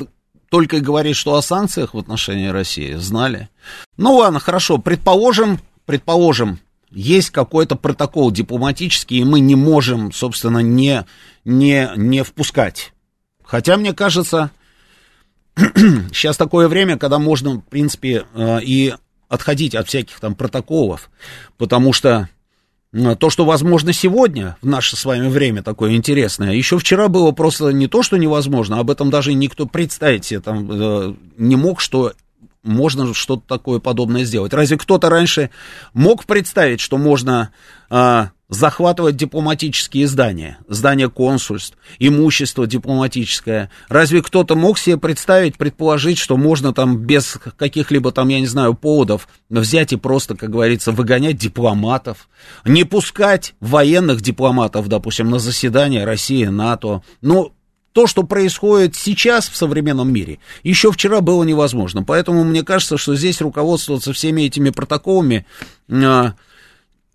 [0.50, 2.92] только говорит, что о санкциях в отношении России?
[2.96, 3.48] Знали.
[3.96, 6.58] Ну ладно, хорошо, предположим, предположим,
[6.90, 11.04] есть какой-то протокол дипломатический, и мы не можем, собственно, не,
[11.44, 12.92] не, не впускать.
[13.44, 14.50] Хотя, мне кажется,
[15.56, 18.94] сейчас такое время, когда можно, в принципе, э, и
[19.28, 21.10] отходить от всяких там протоколов,
[21.58, 22.28] потому что
[23.18, 27.70] то, что возможно сегодня, в наше с вами время такое интересное, еще вчера было просто
[27.70, 32.12] не то, что невозможно, об этом даже никто представить себе там э, не мог, что
[32.66, 34.52] можно что-то такое подобное сделать.
[34.52, 35.50] Разве кто-то раньше
[35.92, 37.50] мог представить, что можно
[37.88, 43.70] а, захватывать дипломатические здания, здания консульств, имущество дипломатическое.
[43.88, 48.74] Разве кто-то мог себе представить, предположить, что можно там без каких-либо там, я не знаю,
[48.74, 52.28] поводов взять и просто, как говорится, выгонять дипломатов,
[52.64, 57.02] не пускать военных дипломатов, допустим, на заседания России, НАТО.
[57.22, 57.52] Ну,
[57.96, 62.02] то, что происходит сейчас в современном мире, еще вчера было невозможно.
[62.02, 65.46] Поэтому мне кажется, что здесь руководствоваться всеми этими протоколами
[65.88, 66.24] э,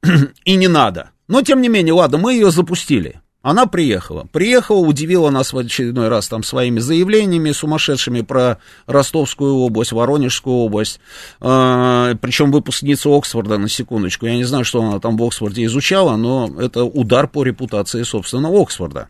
[0.44, 1.12] и не надо.
[1.28, 3.22] Но, тем не менее, ладно, мы ее запустили.
[3.44, 4.28] Она приехала.
[4.32, 11.00] Приехала, удивила нас в очередной раз там своими заявлениями сумасшедшими про Ростовскую область, Воронежскую область.
[11.42, 14.26] Э, причем выпускница Оксфорда, на секундочку.
[14.26, 18.50] Я не знаю, что она там в Оксфорде изучала, но это удар по репутации, собственно,
[18.50, 19.10] Оксфорда.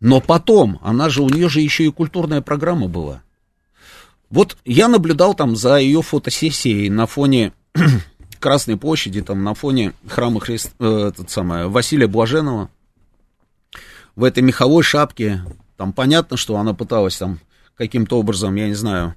[0.00, 3.22] Но потом, она же, у нее же еще и культурная программа была.
[4.30, 7.52] Вот я наблюдал там за ее фотосессией на фоне
[8.38, 12.70] Красной площади, там на фоне храма Христ, э, этот самое, Василия Блаженного,
[14.16, 15.42] в этой меховой шапке,
[15.76, 17.38] там понятно, что она пыталась там
[17.74, 19.14] каким-то образом, я не знаю,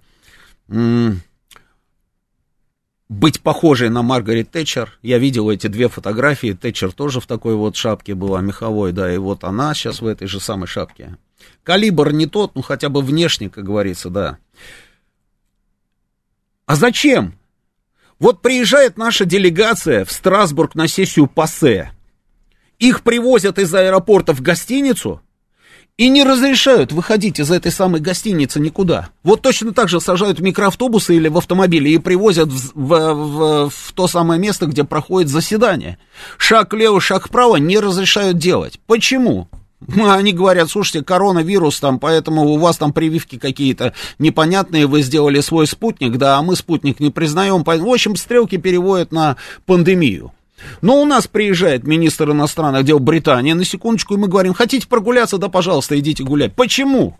[3.13, 4.97] быть похожей на Маргарет Тэтчер.
[5.01, 9.17] Я видел эти две фотографии, Тэтчер тоже в такой вот шапке была, меховой, да, и
[9.17, 11.17] вот она сейчас в этой же самой шапке.
[11.63, 14.37] Калибр не тот, ну хотя бы внешне, как говорится, да.
[16.65, 17.37] А зачем?
[18.19, 21.91] Вот приезжает наша делегация в Страсбург на сессию ПАСЕ.
[22.79, 25.21] Их привозят из аэропорта в гостиницу
[25.97, 29.09] и не разрешают выходить из этой самой гостиницы никуда.
[29.23, 33.69] Вот точно так же сажают в микроавтобусы или в автомобили и привозят в, в, в,
[33.69, 35.99] в то самое место, где проходит заседание.
[36.37, 38.79] Шаг влево, шаг вправо не разрешают делать.
[38.87, 39.47] Почему?
[39.97, 45.67] Они говорят, слушайте, коронавирус там, поэтому у вас там прививки какие-то непонятные, вы сделали свой
[45.67, 47.63] спутник, да, а мы спутник не признаем.
[47.63, 50.31] В общем, стрелки переводят на пандемию.
[50.81, 55.37] Но у нас приезжает министр иностранных дел Британии, на секундочку, и мы говорим, хотите прогуляться,
[55.37, 56.55] да, пожалуйста, идите гулять.
[56.55, 57.17] Почему?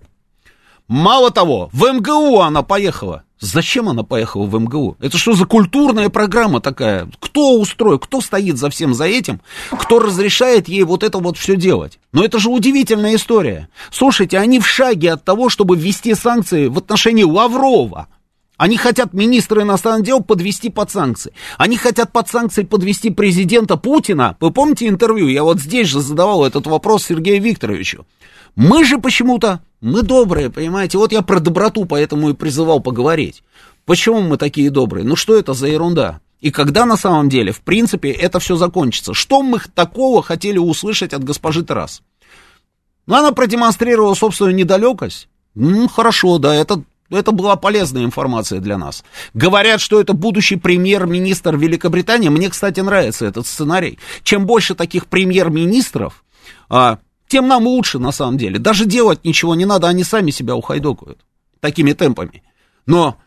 [0.88, 3.24] Мало того, в МГУ она поехала.
[3.40, 4.96] Зачем она поехала в МГУ?
[5.02, 7.10] Это что за культурная программа такая?
[7.20, 11.58] Кто устроил, кто стоит за всем за этим, кто разрешает ей вот это вот все
[11.58, 12.00] делать?
[12.14, 13.68] Но это же удивительная история.
[13.92, 18.08] Слушайте, они в шаге от того, чтобы ввести санкции в отношении Лаврова.
[18.58, 21.34] Они хотят министра иностранных дел подвести под санкции.
[21.58, 24.38] Они хотят под санкции подвести президента Путина.
[24.40, 25.28] Вы помните интервью?
[25.28, 28.06] Я вот здесь же задавал этот вопрос Сергею Викторовичу.
[28.56, 33.44] Мы же почему-то, мы добрые, понимаете, вот я про доброту поэтому и призывал поговорить.
[33.86, 35.06] Почему мы такие добрые?
[35.06, 36.20] Ну что это за ерунда?
[36.40, 39.14] И когда на самом деле, в принципе, это все закончится?
[39.14, 42.02] Что мы такого хотели услышать от госпожи Тарас?
[43.08, 45.28] Ну, она продемонстрировала собственную недалекость.
[45.56, 46.84] Ну, хорошо, да, это,
[47.14, 49.04] это была полезная информация для нас.
[49.34, 52.30] Говорят, что это будущий премьер-министр Великобритании.
[52.30, 54.00] Мне, кстати, нравится этот сценарий.
[54.24, 56.24] Чем больше таких премьер-министров,
[56.70, 58.60] а, тем нам лучше, на самом деле.
[58.60, 61.20] Даже делать ничего не надо, они сами себя ухайдокают
[61.60, 62.44] такими темпами.
[62.86, 63.18] Но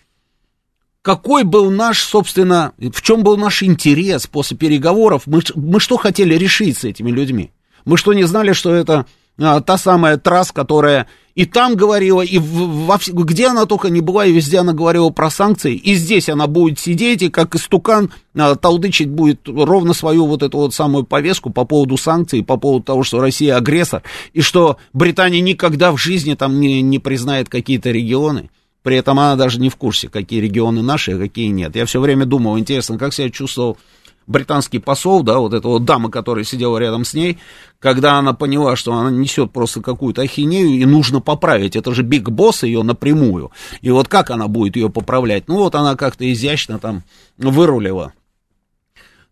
[1.03, 5.23] какой был наш, собственно, в чем был наш интерес после переговоров?
[5.27, 7.53] Мы, мы что хотели решить с этими людьми?
[7.85, 12.99] Мы что, не знали, что это та самая трасс, которая и там говорила, и во,
[13.07, 16.79] где она только не была, и везде она говорила про санкции, и здесь она будет
[16.79, 21.67] сидеть, и как истукан а, толдычить будет ровно свою вот эту вот самую повестку по
[21.67, 26.59] поводу санкций, по поводу того, что Россия агрессор, и что Британия никогда в жизни там
[26.59, 28.49] не, не признает какие-то регионы.
[28.83, 31.77] При этом она даже не в курсе, какие регионы наши, а какие нет.
[31.77, 33.77] Я все время думал, интересно, как себя чувствовал
[34.27, 37.39] британский посол, да, вот эта вот дама, которая сидела рядом с ней,
[37.79, 42.31] когда она поняла, что она несет просто какую-то ахинею и нужно поправить, это же биг
[42.31, 46.79] босс ее напрямую, и вот как она будет ее поправлять, ну вот она как-то изящно
[46.79, 47.03] там
[47.39, 48.13] вырулила.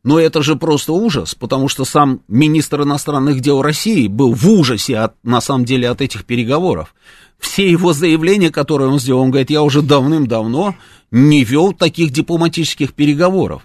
[0.05, 4.99] Но это же просто ужас, потому что сам министр иностранных дел России был в ужасе
[4.99, 6.95] от, на самом деле от этих переговоров.
[7.39, 10.77] Все его заявления, которые он сделал, он говорит, я уже давным-давно
[11.11, 13.63] не вел таких дипломатических переговоров.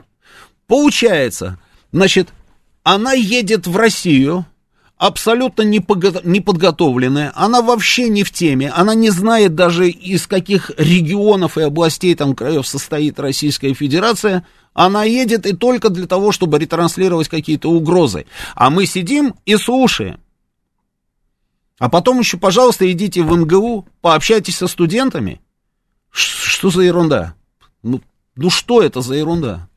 [0.70, 1.58] Получается,
[1.92, 2.30] значит,
[2.84, 4.46] она едет в Россию,
[4.98, 11.62] абсолютно неподготовленная, она вообще не в теме, она не знает даже из каких регионов и
[11.62, 14.46] областей там краев состоит Российская Федерация,
[14.76, 18.28] она едет и только для того, чтобы ретранслировать какие-то угрозы.
[18.54, 20.20] А мы сидим и слушаем.
[21.80, 25.42] А потом еще, пожалуйста, идите в МГУ, пообщайтесь со студентами.
[26.12, 27.34] Что за ерунда?
[27.82, 28.02] Ну,
[28.36, 29.69] ну что это за ерунда?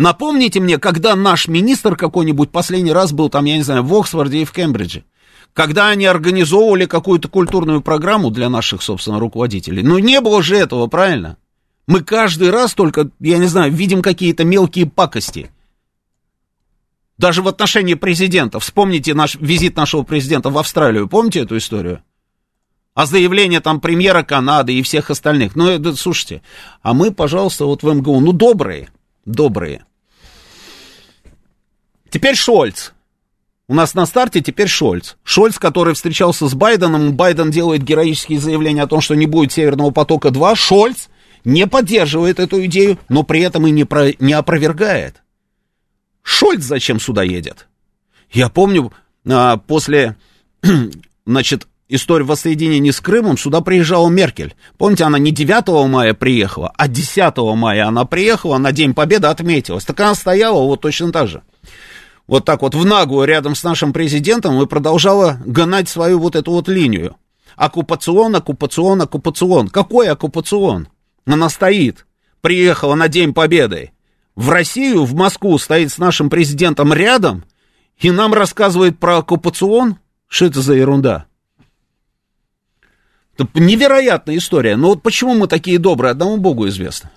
[0.00, 4.40] Напомните мне, когда наш министр какой-нибудь последний раз был там, я не знаю, в Оксфорде
[4.40, 5.04] и в Кембридже.
[5.52, 9.82] Когда они организовывали какую-то культурную программу для наших, собственно, руководителей.
[9.82, 11.36] Ну, не было же этого, правильно?
[11.86, 15.50] Мы каждый раз только, я не знаю, видим какие-то мелкие пакости.
[17.18, 18.58] Даже в отношении президента.
[18.58, 21.08] Вспомните наш визит нашего президента в Австралию.
[21.08, 22.02] Помните эту историю?
[22.94, 25.56] А заявление там премьера Канады и всех остальных.
[25.56, 26.40] Ну, это, слушайте,
[26.80, 28.88] а мы, пожалуйста, вот в МГУ, ну, добрые,
[29.26, 29.84] добрые.
[32.10, 32.90] Теперь Шольц.
[33.68, 35.14] У нас на старте теперь Шольц.
[35.22, 39.92] Шольц, который встречался с Байденом, Байден делает героические заявления о том, что не будет Северного
[39.92, 40.56] потока-2.
[40.56, 41.06] Шольц
[41.44, 45.22] не поддерживает эту идею, но при этом и не, про, не опровергает.
[46.22, 47.68] Шольц зачем сюда едет?
[48.32, 48.92] Я помню,
[49.28, 50.16] а, после,
[51.26, 54.56] значит, истории воссоединения с Крымом, сюда приезжала Меркель.
[54.78, 59.84] Помните, она не 9 мая приехала, а 10 мая она приехала, на День Победы отметилась.
[59.84, 61.42] Так она стояла вот точно так же
[62.30, 66.52] вот так вот в наглую рядом с нашим президентом и продолжала гнать свою вот эту
[66.52, 67.16] вот линию.
[67.56, 69.66] Оккупацион, оккупацион, оккупацион.
[69.66, 70.86] Какой оккупацион?
[71.26, 72.06] Она стоит,
[72.40, 73.90] приехала на День Победы.
[74.36, 77.42] В Россию, в Москву стоит с нашим президентом рядом
[77.98, 79.96] и нам рассказывает про оккупацион?
[80.28, 81.26] Что это за ерунда?
[83.36, 84.76] Это невероятная история.
[84.76, 87.10] Но вот почему мы такие добрые, одному Богу известно.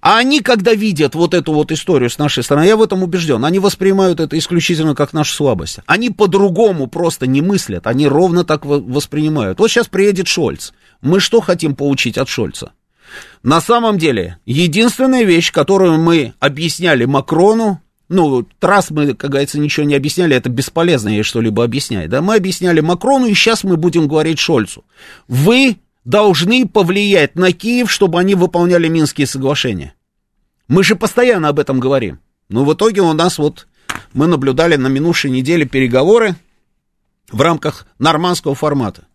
[0.00, 3.44] А они, когда видят вот эту вот историю с нашей стороны, я в этом убежден,
[3.44, 5.78] они воспринимают это исключительно как нашу слабость.
[5.86, 9.58] Они по-другому просто не мыслят, они ровно так воспринимают.
[9.58, 10.72] Вот сейчас приедет Шольц.
[11.00, 12.72] Мы что хотим получить от Шольца?
[13.42, 19.84] На самом деле, единственная вещь, которую мы объясняли Макрону, ну, раз мы, как говорится, ничего
[19.84, 24.08] не объясняли, это бесполезно ей что-либо объяснять, да, мы объясняли Макрону, и сейчас мы будем
[24.08, 24.84] говорить Шольцу.
[25.28, 25.76] Вы
[26.06, 29.94] должны повлиять на Киев, чтобы они выполняли Минские соглашения.
[30.68, 32.20] Мы же постоянно об этом говорим.
[32.48, 33.66] Но в итоге у нас вот,
[34.14, 36.36] мы наблюдали на минувшей неделе переговоры
[37.30, 39.06] в рамках нормандского формата.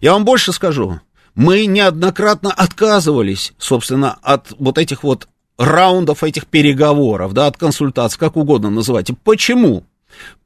[0.00, 1.00] Я вам больше скажу,
[1.34, 5.28] мы неоднократно отказывались, собственно, от вот этих вот
[5.58, 9.14] раундов этих переговоров, да, от консультаций, как угодно называйте.
[9.22, 9.84] Почему?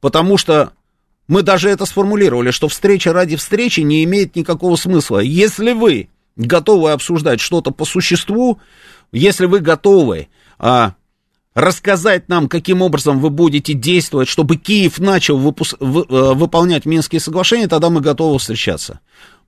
[0.01, 0.73] Потому что
[1.27, 5.19] мы даже это сформулировали, что встреча ради встречи не имеет никакого смысла.
[5.19, 8.59] Если вы готовы обсуждать что-то по существу,
[9.11, 10.95] если вы готовы а,
[11.53, 17.21] рассказать нам, каким образом вы будете действовать, чтобы Киев начал выпуск, в, а, выполнять Минские
[17.21, 18.99] соглашения, тогда мы готовы встречаться.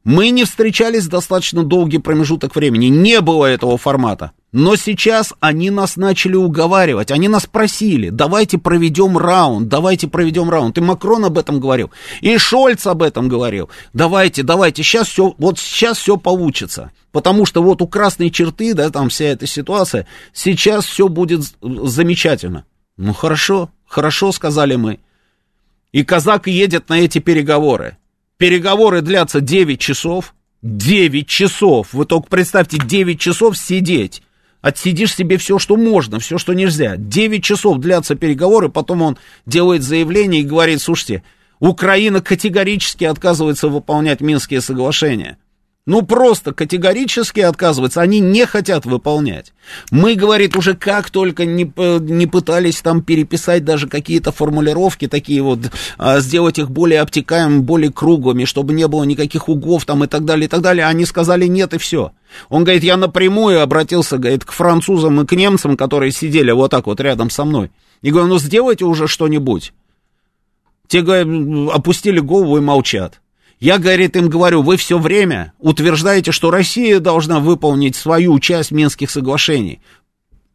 [0.05, 4.33] Мы не встречались достаточно долгий промежуток времени, не было этого формата.
[4.51, 10.77] Но сейчас они нас начали уговаривать, они нас просили, давайте проведем раунд, давайте проведем раунд.
[10.77, 11.91] И Макрон об этом говорил,
[12.21, 13.71] и Шольц об этом говорил.
[13.93, 16.91] Давайте, давайте, сейчас все, вот сейчас все получится.
[17.11, 22.65] Потому что вот у красной черты, да, там вся эта ситуация, сейчас все будет замечательно.
[22.95, 24.99] Ну хорошо, хорошо, сказали мы.
[25.91, 27.97] И казак едет на эти переговоры.
[28.37, 30.33] Переговоры длятся 9 часов.
[30.61, 31.93] 9 часов.
[31.93, 34.21] Вы только представьте, 9 часов сидеть.
[34.61, 36.95] Отсидишь себе все, что можно, все, что нельзя.
[36.97, 41.23] 9 часов длятся переговоры, потом он делает заявление и говорит, слушайте,
[41.59, 45.37] Украина категорически отказывается выполнять Минские соглашения.
[45.87, 49.53] Ну, просто категорически отказываются, они не хотят выполнять.
[49.91, 55.59] Мы, говорит, уже как только не, не пытались там переписать даже какие-то формулировки, такие вот,
[55.99, 60.25] а, сделать их более обтекаемыми, более круглыми, чтобы не было никаких углов там и так
[60.25, 62.13] далее, и так далее, они сказали нет и все.
[62.49, 66.87] Он говорит, я напрямую обратился, говорит, к французам и к немцам, которые сидели вот так
[66.87, 67.69] вот рядом со мной.
[68.01, 69.71] И говорю, ну сделайте уже что-нибудь.
[70.87, 71.27] Те, говорят,
[71.75, 73.21] опустили голову и молчат.
[73.59, 79.09] Я, говорит, им говорю, вы все время утверждаете, что Россия должна выполнить свою часть Минских
[79.09, 79.79] соглашений.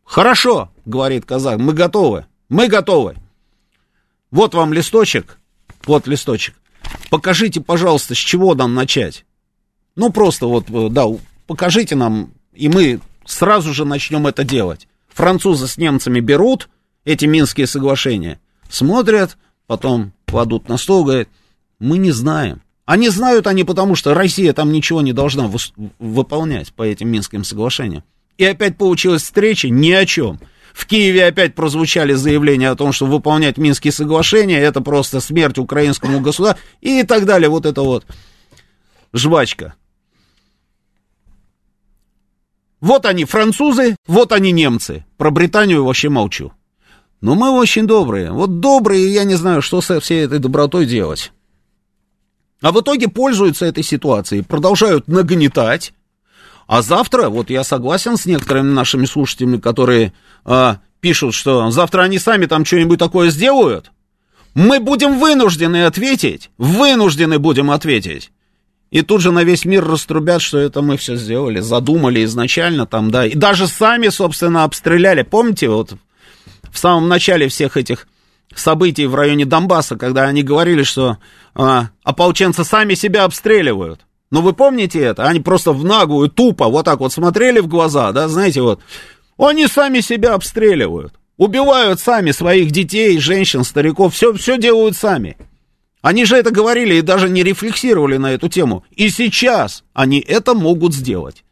[0.04, 3.16] Хорошо, говорит казак, мы готовы, мы готовы.
[4.30, 5.38] Вот вам листочек,
[5.86, 6.54] вот листочек.
[7.08, 9.24] Покажите, пожалуйста, с чего нам начать.
[9.96, 11.06] Ну, просто вот, э, да,
[11.46, 14.88] покажите нам, и мы сразу же начнем это делать.
[15.08, 16.68] Французы с немцами берут
[17.04, 19.36] эти Минские соглашения, смотрят,
[19.66, 21.28] потом кладут на стол, говорят,
[21.78, 22.62] мы не знаем.
[22.90, 25.48] Они знают они, потому что Россия там ничего не должна
[26.00, 28.02] выполнять по этим Минским соглашениям.
[28.36, 30.40] И опять получилась встреча ни о чем.
[30.72, 36.18] В Киеве опять прозвучали заявления о том, что выполнять Минские соглашения это просто смерть украинскому
[36.18, 37.48] государству и так далее.
[37.48, 38.04] Вот это вот
[39.12, 39.74] жвачка.
[42.80, 45.04] Вот они французы, вот они немцы.
[45.16, 46.52] Про Британию вообще молчу.
[47.20, 48.32] Но мы очень добрые.
[48.32, 51.30] Вот добрые, я не знаю, что со всей этой добротой делать.
[52.62, 55.92] А в итоге пользуются этой ситуацией, продолжают нагнетать.
[56.66, 60.12] А завтра, вот я согласен с некоторыми нашими слушателями, которые
[60.44, 63.90] а, пишут, что завтра они сами там что-нибудь такое сделают,
[64.54, 68.30] мы будем вынуждены ответить, вынуждены будем ответить.
[68.90, 73.10] И тут же на весь мир раструбят, что это мы все сделали, задумали изначально там,
[73.10, 75.22] да, и даже сами, собственно, обстреляли.
[75.22, 75.94] Помните, вот
[76.70, 78.08] в самом начале всех этих
[78.54, 81.18] событий в районе Донбасса, когда они говорили, что
[81.54, 84.00] а, ополченцы сами себя обстреливают.
[84.30, 85.24] Ну, вы помните это?
[85.24, 88.80] Они просто в наглую, тупо, вот так вот смотрели в глаза, да, знаете, вот.
[89.38, 91.14] Они сами себя обстреливают.
[91.36, 95.38] Убивают сами своих детей, женщин, стариков, все, все делают сами.
[96.02, 98.84] Они же это говорили и даже не рефлексировали на эту тему.
[98.90, 101.44] И сейчас они это могут сделать.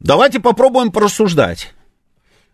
[0.00, 1.72] Давайте попробуем порассуждать.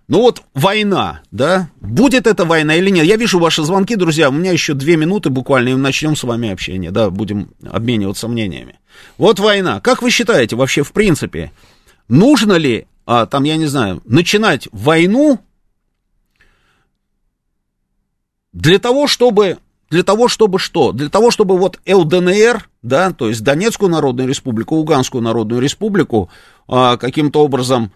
[0.08, 1.68] Ну вот война, да?
[1.80, 3.04] Будет это война или нет?
[3.04, 4.30] Я вижу ваши звонки, друзья.
[4.30, 8.80] У меня еще две минуты буквально, и начнем с вами общение, да, будем обмениваться мнениями.
[9.18, 9.80] Вот война.
[9.80, 11.52] Как вы считаете вообще, в принципе,
[12.08, 15.40] нужно ли а, там, я не знаю, начинать войну
[18.52, 19.56] для того, чтобы,
[19.88, 20.92] для того, чтобы что?
[20.92, 26.28] Для того, чтобы вот ЛДНР, да, то есть Донецкую Народную Республику, Луганскую Народную Республику
[26.66, 27.92] а, каким-то образом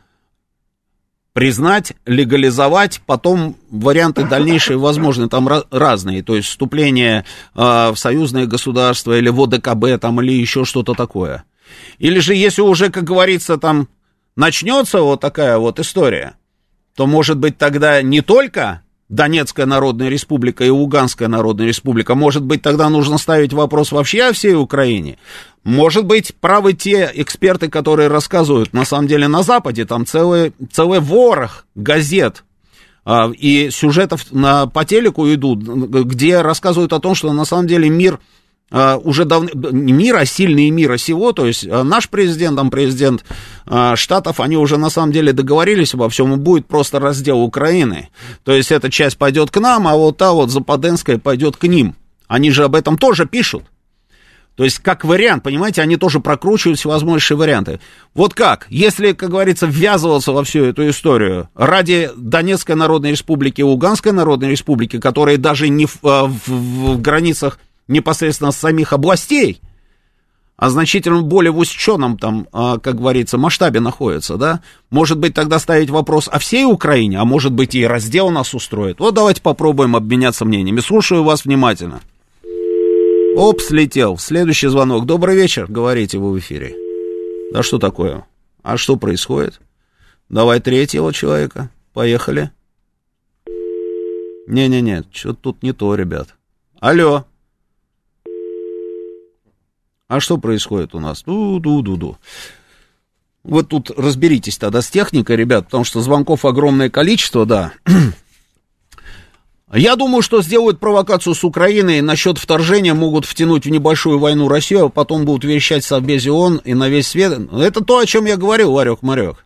[1.33, 7.25] признать, легализовать, потом варианты дальнейшие возможны, там разные, то есть вступление
[7.55, 11.45] э, в союзное государство или в ОДКБ там или еще что-то такое.
[11.99, 13.89] Или же, если уже, как говорится, там
[14.37, 16.35] начнется вот такая вот история,
[16.97, 18.83] то, может быть, тогда не только
[19.13, 24.33] Донецкая Народная Республика и Луганская Народная Республика, может быть, тогда нужно ставить вопрос вообще о
[24.33, 25.19] всей Украине.
[25.65, 31.01] Может быть, правы те эксперты, которые рассказывают, на самом деле, на Западе, там целый, целый
[31.01, 32.45] ворох газет
[33.05, 37.91] а, и сюжетов на, по телеку идут, где рассказывают о том, что на самом деле
[37.91, 38.19] мир
[39.03, 43.25] уже давно, мира, а сильные мира сего, то есть uh, наш президент, там президент
[43.67, 48.09] uh, Штатов, они уже на самом деле договорились обо всем, и будет просто раздел Украины.
[48.45, 51.95] То есть эта часть пойдет к нам, а вот та вот западенская пойдет к ним.
[52.29, 53.65] Они же об этом тоже пишут.
[54.55, 57.81] То есть, как вариант, понимаете, они тоже прокручивают всевозможные варианты.
[58.15, 63.65] Вот как, если, как говорится, ввязываться во всю эту историю ради Донецкой Народной Республики и
[63.65, 67.59] Луганской Народной Республики, которые даже не в, в, в границах
[67.93, 69.61] непосредственно с самих областей,
[70.57, 75.59] а значительно более в усеченном там, а, как говорится, масштабе находится, да, может быть, тогда
[75.59, 79.01] ставить вопрос о всей Украине, а может быть, и раздел нас устроит.
[79.01, 80.81] Вот давайте попробуем обменяться мнениями.
[80.81, 82.01] Слушаю вас внимательно.
[83.37, 84.19] Оп, слетел.
[84.19, 85.07] Следующий звонок.
[85.07, 86.77] Добрый вечер, говорите вы в эфире.
[87.53, 88.27] Да что такое?
[88.63, 89.61] А что происходит?
[90.29, 91.71] Давай третьего человека.
[91.93, 92.51] Поехали.
[94.47, 96.35] Не-не-не, что тут не то, ребят.
[96.79, 97.25] Алло.
[100.13, 101.23] А что происходит у нас?
[101.23, 102.19] Ду-ду-ду-ду.
[103.45, 107.73] Вот тут разберитесь тогда с техникой, ребят, потому что звонков огромное количество, да.
[109.73, 114.85] Я думаю, что сделают провокацию с Украиной, насчет вторжения могут втянуть в небольшую войну Россию,
[114.85, 117.51] а потом будут вещать в Совбезе ООН и на весь свет.
[117.51, 119.37] Это то, о чем я говорил, Ларек-Марек.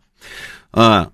[0.73, 1.11] А,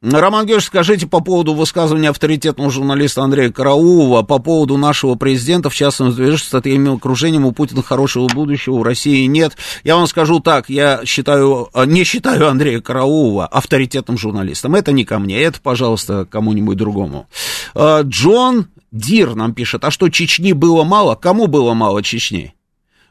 [0.00, 5.74] Роман Георгиевич, скажите по поводу высказывания авторитетного журналиста Андрея Караулова, по поводу нашего президента, в
[5.74, 9.56] частности, с таким окружением у Путина хорошего будущего, у России нет.
[9.82, 14.76] Я вам скажу так, я считаю, а, не считаю Андрея Караулова авторитетным журналистом.
[14.76, 17.26] Это не ко мне, это, пожалуйста, кому-нибудь другому.
[17.74, 21.16] А, Джон Дир нам пишет, а что, Чечни было мало?
[21.16, 22.54] Кому было мало Чечни?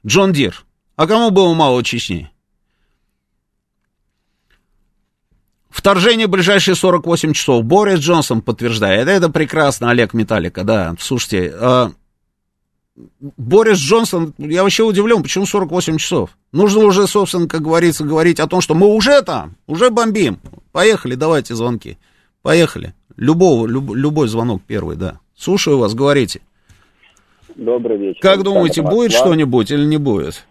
[0.05, 0.63] Джон Дир,
[0.95, 2.31] а кому было мало Чечни?
[5.77, 7.63] Вторжение в ближайшие 48 часов.
[7.63, 9.07] Борис Джонсон подтверждает.
[9.07, 10.95] Это прекрасно, Олег Металлика, да.
[10.99, 11.89] Слушайте, э,
[13.37, 16.31] Борис Джонсон, я вообще удивлен, почему 48 часов?
[16.51, 20.39] Нужно уже, собственно, как говорится, говорить о том, что мы уже там, уже бомбим.
[20.71, 21.99] Поехали, давайте звонки.
[22.41, 22.95] Поехали.
[23.15, 25.19] Любого, люб, любой звонок первый, да.
[25.35, 26.41] Слушаю вас, говорите.
[27.55, 28.19] Добрый вечер.
[28.19, 30.43] Как думаете, будет что-нибудь или не будет?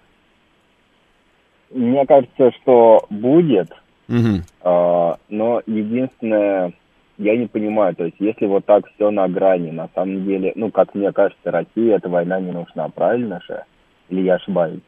[1.72, 3.72] Мне кажется, что будет.
[4.08, 4.42] Угу.
[4.66, 6.72] А, но единственное,
[7.18, 10.72] я не понимаю, то есть если вот так все на грани, на самом деле, ну,
[10.72, 13.62] как мне кажется, России эта война не нужна, правильно же?
[14.08, 14.80] Или я ошибаюсь?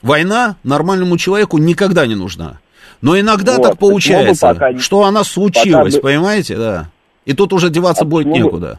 [0.00, 2.60] Война нормальному человеку никогда не нужна.
[3.00, 6.06] Но иногда вот, так получается, пока, что она случилась, пока...
[6.06, 6.90] понимаете, да.
[7.24, 8.78] И тут уже деваться а будет некуда.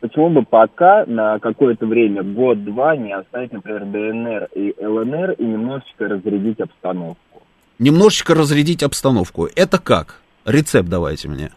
[0.00, 5.44] Бы, почему бы пока на какое-то время, год-два, не оставить, например, ДНР и ЛНР и
[5.44, 7.31] немножечко разрядить обстановку?
[7.82, 9.48] Немножечко разрядить обстановку.
[9.56, 10.20] Это как?
[10.44, 11.50] Рецепт давайте мне.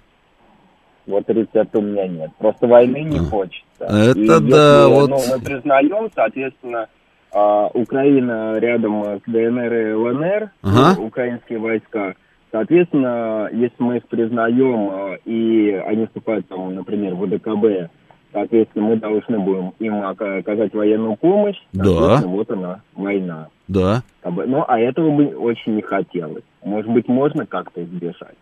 [1.05, 2.31] Вот рецепта у меня нет.
[2.39, 3.23] Просто войны не а.
[3.23, 3.63] хочется.
[3.79, 6.87] Это И да, если, вот- ну, мы признаем, соответственно,
[7.31, 10.95] а, Украина рядом с ДНР и ЛНР, Ага.
[10.97, 12.15] ну, украинские войска.
[12.51, 17.89] Соответственно, если мы их признаем, а, и они вступают, там, например, в ВДКБ,
[18.35, 21.55] соответственно, мы должны будем им ока- оказать военную помощь.
[21.71, 22.17] Да.
[22.25, 23.47] Вот она, война.
[23.69, 24.03] Да.
[24.23, 26.43] Ну, а этого бы очень не хотелось.
[26.63, 28.35] Может быть, можно как-то избежать.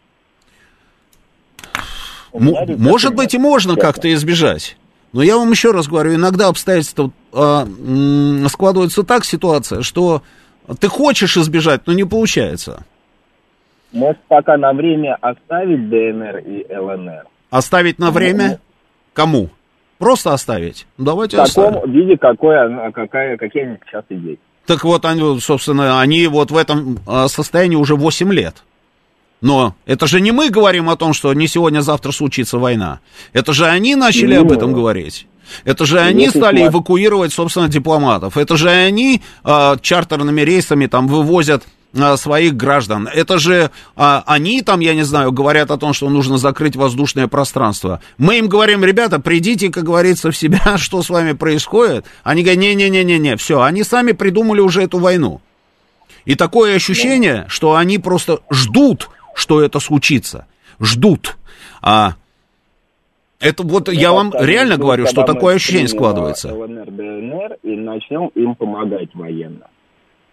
[2.34, 4.76] М- может быть, и можно как-то избежать.
[5.12, 10.24] Но я вам еще раз говорю, иногда обстоятельства а, м, складываются так, ситуация, что
[10.80, 12.84] ты хочешь избежать, но не получается.
[13.92, 17.26] Может, пока на время оставить ДНР и ЛНР?
[17.52, 18.60] Оставить на время?
[19.14, 19.50] Кому?
[20.04, 20.86] Просто оставить?
[20.98, 21.92] Ну, В давайте таком оставим.
[21.94, 24.40] виде, какой она, какая, какие они сейчас и есть.
[24.66, 28.64] Так вот, они, собственно, они вот в этом а, состоянии уже 8 лет.
[29.40, 33.00] Но это же не мы говорим о том, что не сегодня, а завтра случится война.
[33.32, 34.78] Это же они начали об этом Ну.
[34.78, 35.26] говорить.
[35.64, 38.36] Это же они стали эвакуировать, собственно, дипломатов.
[38.36, 41.64] Это же они а, чартерными рейсами там вывозят
[42.18, 43.08] своих граждан.
[43.08, 47.28] Это же а, они там, я не знаю, говорят о том, что нужно закрыть воздушное
[47.28, 48.02] пространство.
[48.18, 52.06] Мы им говорим, ребята, придите, как говорится, в себя, что с вами происходит.
[52.24, 55.42] Они говорят, не-не-не-не-не, все, они сами придумали уже эту войну.
[56.26, 60.48] И такое ощущение, что они просто ждут, что это случится.
[60.80, 61.38] Ждут.
[61.82, 62.16] А
[63.40, 66.50] это вот я Ну, вам так, реально говорю, что такое ощущение примем, складывается.
[66.50, 69.68] а, ЛНР, ДНР, и начнем им помогать военно.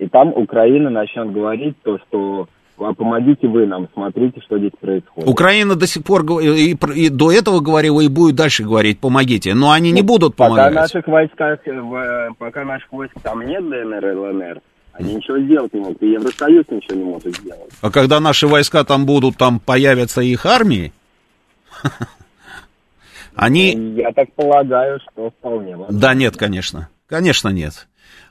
[0.01, 2.49] И там Украина начнет говорить то, что
[2.79, 5.29] «А помогите вы нам, смотрите, что здесь происходит.
[5.29, 9.53] Украина до сих пор и, и до этого говорила и будет дальше говорить, помогите.
[9.53, 10.75] Но они не будут Пока помогать.
[10.75, 14.63] наших войсках, э, в- пока наших войск там нет ДНР и ЛНР,
[14.95, 16.03] они ничего сделать не могут.
[16.03, 17.71] И Евросоюз ничего не может сделать.
[17.83, 20.95] А когда наши войска там будут, там появятся их армии,
[23.35, 23.75] они...
[23.97, 26.01] Я так полагаю, что вполне возможно.
[26.01, 26.89] Да нет, конечно.
[27.07, 27.89] Конечно, нет.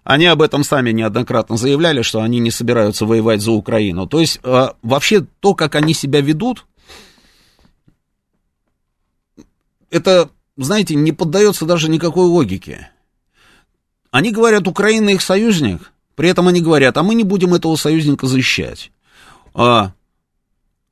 [0.09, 4.07] Они об этом сами неоднократно заявляли, что они не собираются воевать за Украину.
[4.07, 6.65] То есть, э, вообще, то, как они себя ведут,
[9.91, 12.89] это, знаете, не поддается даже никакой логике.
[14.09, 18.25] Они говорят, Украина их союзник, при этом они говорят, а мы не будем этого союзника
[18.25, 18.91] защищать.
[19.53, 19.93] А,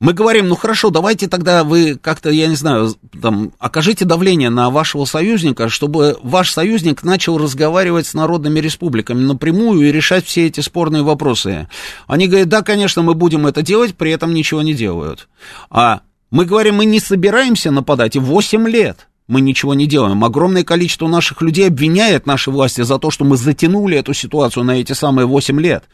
[0.00, 4.70] мы говорим, ну хорошо, давайте тогда вы как-то, я не знаю, там, окажите давление на
[4.70, 10.60] вашего союзника, чтобы ваш союзник начал разговаривать с народными республиками напрямую и решать все эти
[10.60, 11.68] спорные вопросы.
[12.06, 15.28] Они говорят, да, конечно, мы будем это делать, при этом ничего не делают.
[15.68, 20.24] А мы говорим, мы не собираемся нападать, и 8 лет мы ничего не делаем.
[20.24, 24.80] Огромное количество наших людей обвиняет наши власти за то, что мы затянули эту ситуацию на
[24.80, 25.84] эти самые 8 лет.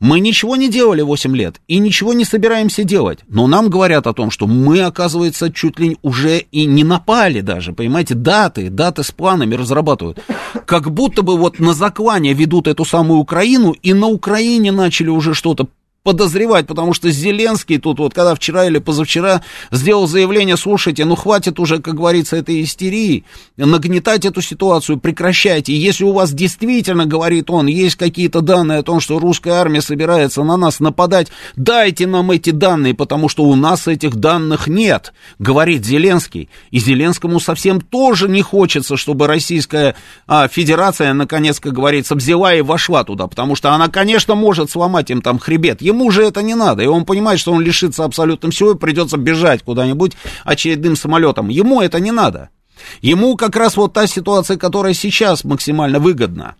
[0.00, 3.20] Мы ничего не делали 8 лет и ничего не собираемся делать.
[3.28, 7.74] Но нам говорят о том, что мы, оказывается, чуть ли уже и не напали даже,
[7.74, 10.18] понимаете, даты, даты с планами разрабатывают.
[10.64, 15.34] Как будто бы вот на заклане ведут эту самую Украину, и на Украине начали уже
[15.34, 15.68] что-то
[16.08, 21.60] подозревать, потому что Зеленский тут вот, когда вчера или позавчера сделал заявление, слушайте, ну хватит
[21.60, 23.24] уже, как говорится, этой истерии,
[23.58, 25.76] нагнетать эту ситуацию, прекращайте.
[25.76, 30.42] Если у вас действительно, говорит он, есть какие-то данные о том, что русская армия собирается
[30.44, 35.84] на нас нападать, дайте нам эти данные, потому что у нас этих данных нет, говорит
[35.84, 36.48] Зеленский.
[36.70, 39.94] И Зеленскому совсем тоже не хочется, чтобы Российская
[40.26, 45.10] а, Федерация, наконец, как говорится, взяла и вошла туда, потому что она, конечно, может сломать
[45.10, 45.82] им там хребет.
[45.82, 49.16] Ему же это не надо, и он понимает, что он лишится абсолютно всего и придется
[49.16, 50.12] бежать куда-нибудь
[50.44, 51.48] очередным самолетом.
[51.48, 52.50] Ему это не надо.
[53.02, 56.54] Ему как раз вот та ситуация, которая сейчас максимально выгодна.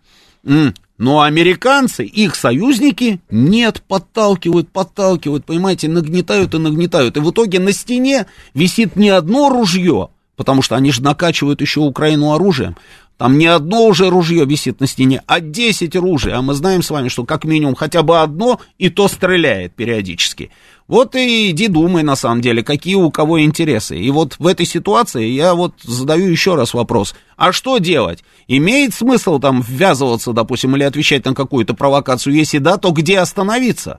[0.98, 7.16] Но американцы, их союзники, нет, подталкивают, подталкивают, понимаете, нагнетают и нагнетают.
[7.16, 11.80] И в итоге на стене висит не одно ружье, потому что они же накачивают еще
[11.80, 12.76] Украину оружием.
[13.18, 16.32] Там не одно уже ружье висит на стене, а 10 ружей.
[16.32, 20.52] А мы знаем с вами, что как минимум хотя бы одно и то стреляет периодически.
[20.86, 23.98] Вот и иди думай, на самом деле, какие у кого интересы.
[23.98, 27.16] И вот в этой ситуации я вот задаю еще раз вопрос.
[27.36, 28.22] А что делать?
[28.46, 32.36] Имеет смысл там ввязываться, допустим, или отвечать на какую-то провокацию?
[32.36, 33.98] Если да, то где остановиться?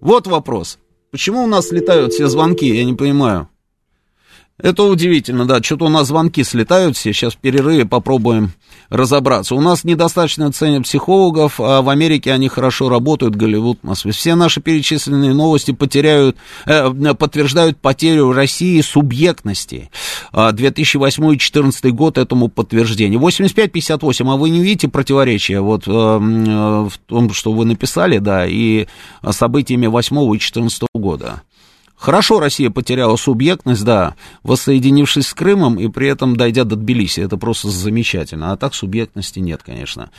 [0.00, 0.78] Вот вопрос.
[1.10, 3.50] Почему у нас летают все звонки, я не понимаю.
[4.58, 8.52] Это удивительно, да, что-то у нас звонки слетают все, сейчас в перерыве попробуем
[8.90, 9.54] разобраться.
[9.54, 14.12] У нас недостаточно ценят психологов, а в Америке они хорошо работают, Голливуд, Москве.
[14.12, 16.36] Все наши перечисленные новости потеряют,
[16.66, 19.90] э, подтверждают потерю России субъектности.
[20.32, 23.18] 2008-2014 год этому подтверждение.
[23.18, 28.86] 85-58, а вы не видите противоречия вот э, в том, что вы написали, да, и
[29.30, 31.42] событиями 8 и 14 года?
[32.02, 37.20] Хорошо Россия потеряла субъектность, да, воссоединившись с Крымом и при этом дойдя до Тбилиси.
[37.20, 38.50] Это просто замечательно.
[38.50, 40.10] А так субъектности нет, конечно.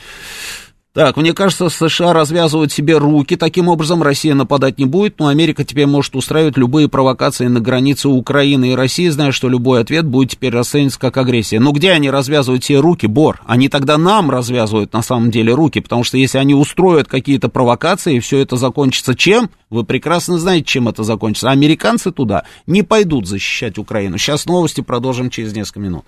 [0.94, 5.64] Так, мне кажется, США развязывают себе руки, таким образом Россия нападать не будет, но Америка
[5.64, 10.30] теперь может устраивать любые провокации на границе Украины и России, зная, что любой ответ будет
[10.30, 11.58] теперь расцениваться как агрессия.
[11.58, 13.42] Но где они развязывают себе руки, Бор?
[13.44, 18.20] Они тогда нам развязывают на самом деле руки, потому что если они устроят какие-то провокации,
[18.20, 19.50] все это закончится чем?
[19.70, 21.50] Вы прекрасно знаете, чем это закончится.
[21.50, 24.16] Американцы туда не пойдут защищать Украину.
[24.16, 26.04] Сейчас новости продолжим через несколько минут.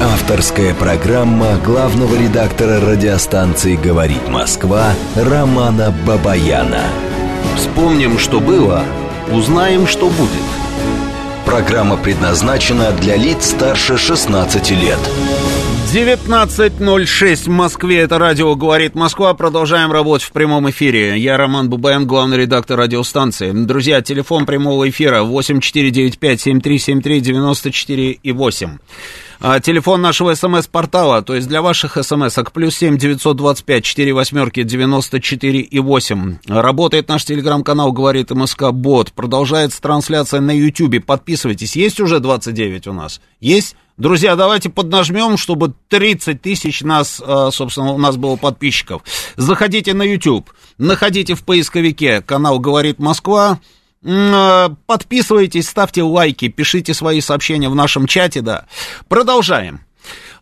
[0.00, 6.82] Авторская программа главного редактора радиостанции «Говорит Москва» Романа Бабаяна.
[7.56, 8.82] Вспомним, что было,
[9.30, 10.42] узнаем, что будет.
[11.46, 14.98] Программа предназначена для лиц старше 16 лет.
[15.92, 18.00] 19.06 в Москве.
[18.00, 19.32] Это радио «Говорит Москва».
[19.34, 21.16] Продолжаем работать в прямом эфире.
[21.18, 23.52] Я Роман Бубаян, главный редактор радиостанции.
[23.52, 28.78] Друзья, телефон прямого эфира 8495-7373-94 и 8.
[29.46, 34.14] А, телефон нашего смс-портала, то есть для ваших смс-ок, плюс семь девятьсот двадцать пять четыре
[34.14, 36.38] восьмерки девяносто четыре и восемь.
[36.46, 39.12] Работает наш телеграм-канал, говорит МСК Бот.
[39.12, 41.00] Продолжается трансляция на Ютьюбе.
[41.00, 41.76] Подписывайтесь.
[41.76, 43.20] Есть уже 29 у нас?
[43.38, 43.76] Есть?
[43.98, 49.02] Друзья, давайте поднажмем, чтобы 30 тысяч нас, а, собственно, у нас было подписчиков.
[49.36, 53.58] Заходите на YouTube, находите в поисковике канал «Говорит Москва»,
[54.86, 58.66] подписывайтесь, ставьте лайки, пишите свои сообщения в нашем чате, да.
[59.08, 59.80] Продолжаем.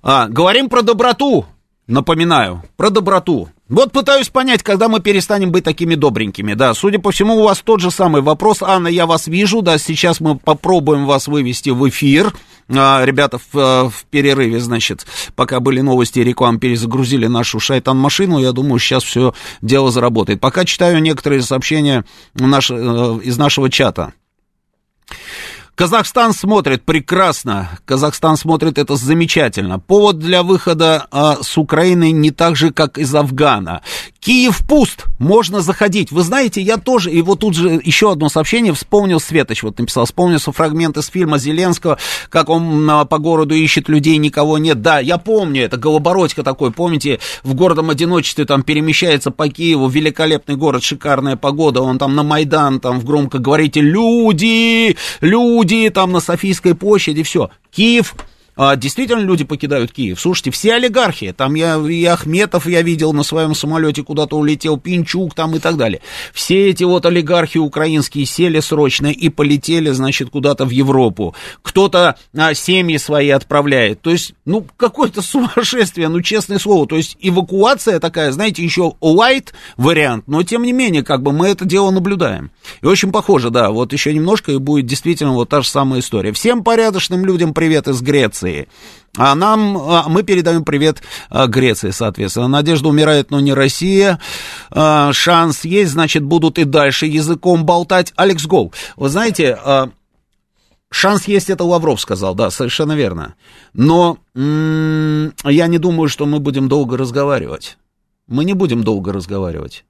[0.02, 1.46] А, говорим про доброту,
[1.86, 3.48] напоминаю, про доброту.
[3.68, 6.74] Вот пытаюсь понять, когда мы перестанем быть такими добренькими, да.
[6.74, 8.62] Судя по всему, у вас тот же самый вопрос.
[8.62, 12.34] Анна, я вас вижу, да, сейчас мы попробуем вас вывести в эфир.
[12.68, 18.38] А, ребята в, э, в перерыве, значит, пока были новости и реклам, перезагрузили нашу шайтан-машину.
[18.38, 20.40] Я думаю, сейчас все дело заработает.
[20.40, 22.04] Пока читаю некоторые сообщения
[22.34, 22.74] наш, э,
[23.22, 24.12] из нашего чата.
[25.74, 27.70] Казахстан смотрит прекрасно.
[27.86, 29.78] Казахстан смотрит это замечательно.
[29.78, 33.82] Повод для выхода а, с Украины не так же, как из Афгана.
[34.22, 36.12] Киев пуст, можно заходить.
[36.12, 40.04] Вы знаете, я тоже, и вот тут же еще одно сообщение, вспомнил Светоч, вот написал,
[40.04, 41.98] вспомнился фрагмент из фильма Зеленского,
[42.28, 44.80] как он а, по городу ищет людей, никого нет.
[44.80, 50.54] Да, я помню, это Голобородько такой, помните, в городом одиночестве там перемещается по Киеву, великолепный
[50.54, 56.20] город, шикарная погода, он там на Майдан, там в громко говорите, люди, люди, там на
[56.20, 57.50] Софийской площади, все.
[57.72, 58.14] Киев
[58.54, 60.20] а, действительно люди покидают Киев.
[60.20, 65.34] Слушайте, все олигархи, там я и Ахметов я видел на своем самолете куда-то улетел, Пинчук
[65.34, 66.02] там и так далее.
[66.34, 71.34] Все эти вот олигархи украинские сели срочно и полетели, значит, куда-то в Европу.
[71.62, 74.02] Кто-то а, семьи свои отправляет.
[74.02, 76.86] То есть, ну, какое-то сумасшествие, ну, честное слово.
[76.86, 81.48] То есть, эвакуация такая, знаете, еще light вариант, но тем не менее, как бы мы
[81.48, 82.50] это дело наблюдаем.
[82.82, 86.32] И очень похоже, да, вот еще немножко и будет действительно вот та же самая история.
[86.32, 88.41] Всем порядочным людям привет из Греции.
[88.42, 88.68] Греции.
[89.16, 92.48] А нам, а мы передаем привет а, Греции, соответственно.
[92.48, 94.18] Надежда умирает, но не Россия.
[94.70, 98.12] А, шанс есть, значит, будут и дальше языком болтать.
[98.16, 99.58] Алекс Гол, вы знаете,
[100.90, 103.34] шанс есть, это Лавров сказал, да, совершенно верно.
[103.74, 107.76] Но я не думаю, что мы будем долго разговаривать.
[108.26, 109.84] Мы не будем долго разговаривать.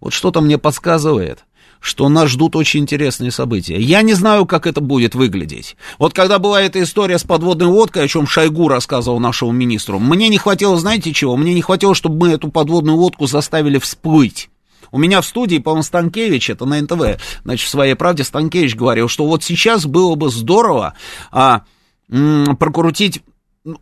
[0.00, 1.44] Вот что-то мне подсказывает,
[1.84, 3.78] что нас ждут очень интересные события.
[3.78, 5.76] Я не знаю, как это будет выглядеть.
[5.98, 10.30] Вот когда была эта история с подводной лодкой, о чем Шойгу рассказывал нашему министру, мне
[10.30, 11.36] не хватило, знаете чего?
[11.36, 14.48] Мне не хватило, чтобы мы эту подводную лодку заставили всплыть.
[14.92, 19.08] У меня в студии, по-моему, Станкевич, это на НТВ, значит, в своей правде Станкевич говорил,
[19.08, 20.94] что вот сейчас было бы здорово
[21.30, 21.64] а,
[22.08, 23.20] м- прокрутить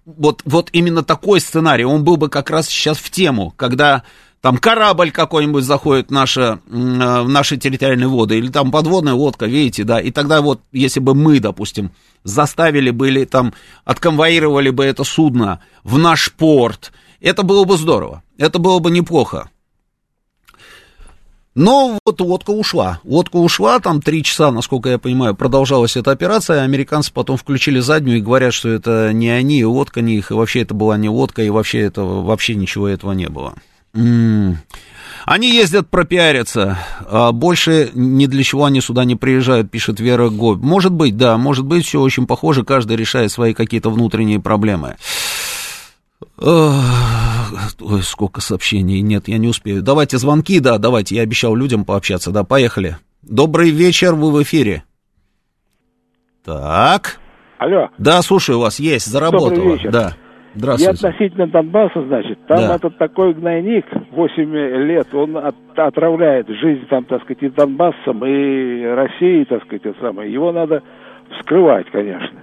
[0.05, 1.85] вот, вот именно такой сценарий.
[1.85, 4.03] Он был бы как раз сейчас в тему, когда
[4.43, 9.47] там корабль какой-нибудь заходит в, наше, э, в наши территориальные воды, или там подводная лодка,
[9.47, 11.93] видите, да, и тогда вот, если бы мы, допустим,
[12.25, 18.25] заставили бы или там отконвоировали бы это судно в наш порт, это было бы здорово,
[18.37, 19.49] это было бы неплохо.
[21.55, 22.99] Но вот лодка ушла.
[23.05, 26.63] Лодка ушла, там три часа, насколько я понимаю, продолжалась эта операция.
[26.63, 30.35] Американцы потом включили заднюю и говорят, что это не они, и лодка не их, и
[30.35, 33.55] вообще это была не лодка, и вообще, это, вообще ничего этого не было.
[33.95, 36.79] Они ездят пропиариться,
[37.09, 40.59] а больше ни для чего они сюда не приезжают, пишет Вера Гоб.
[40.63, 44.97] Может быть, да, может быть, все очень похоже, каждый решает свои какие-то внутренние проблемы.
[46.39, 49.83] Ой, сколько сообщений, нет, я не успею.
[49.83, 52.97] Давайте звонки, да, давайте, я обещал людям пообщаться, да, поехали.
[53.23, 54.83] Добрый вечер, вы в эфире.
[56.45, 57.21] Так.
[57.59, 57.91] Алло.
[57.99, 59.51] Да, слушаю вас, есть, заработало.
[59.51, 59.93] Добрый вечер.
[59.93, 60.17] Да.
[60.55, 60.91] Здравствуйте.
[60.91, 62.77] И относительно Донбасса, значит, там Да.
[62.77, 64.55] этот такой гнойник 8
[64.87, 69.99] лет, он от- отравляет жизнь, там, так сказать, и Донбассом, и Россией, так сказать, это
[70.01, 70.33] самое.
[70.33, 70.83] Его надо
[71.39, 72.39] вскрывать, конечно.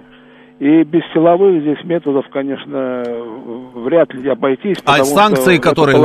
[0.58, 3.02] И без силовых здесь методов, конечно,
[3.74, 4.76] вряд ли обойтись.
[4.84, 5.96] А санкции, которые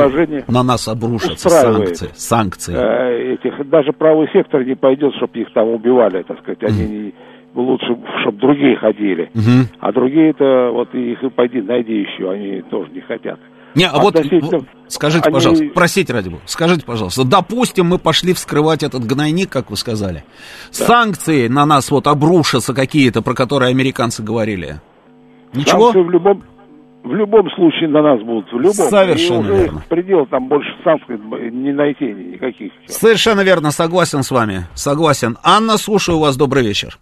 [0.47, 2.73] на нас обрушатся, санкции, санкции.
[2.73, 6.63] э, этих, даже правый сектор не пойдет, чтобы их там убивали, так сказать.
[6.63, 7.13] Они не,
[7.55, 7.87] лучше,
[8.21, 9.29] чтобы другие ходили.
[9.33, 9.67] Мгм.
[9.79, 13.39] А другие-то, вот их и пойди, найди еще, они тоже не хотят.
[13.75, 14.15] Не, а вот
[14.87, 19.69] скажите, они- пожалуйста, простите ради бога, скажите, пожалуйста, допустим, мы пошли вскрывать этот гнойник, как
[19.69, 20.23] вы сказали,
[20.71, 24.79] санкции на нас вот обрушатся какие-то, про которые американцы говорили.
[25.53, 25.91] Ничего?
[25.91, 26.43] Санкции в любом,
[27.03, 28.73] в любом случае на нас будут, в любом.
[28.73, 29.83] Совершенно И уже верно.
[29.89, 31.17] предел там больше санкций
[31.51, 32.71] не найти никаких.
[32.87, 35.37] Совершенно верно, согласен с вами, согласен.
[35.43, 36.97] Анна, слушаю вас, добрый вечер.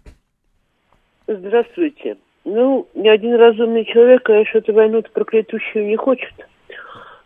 [1.26, 2.16] Здравствуйте.
[2.44, 6.34] Ну, ни один разумный человек, конечно, эту войну проклятущую не хочет.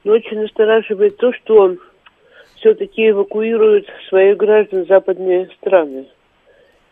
[0.05, 1.75] Но очень настораживает то, что
[2.57, 6.07] все-таки эвакуируют своих граждан западные страны.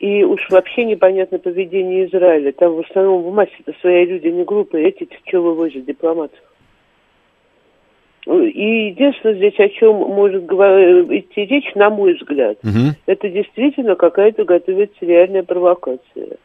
[0.00, 2.52] И уж вообще непонятно поведение Израиля.
[2.52, 4.88] Там в основном в массе-то свои люди не глупые.
[4.88, 6.38] Эти что вывозят дипломатов?
[8.26, 12.96] И единственное здесь, о чем может идти речь, на мой взгляд, Мгм.
[13.06, 16.36] это действительно какая-то готовится реальная провокация.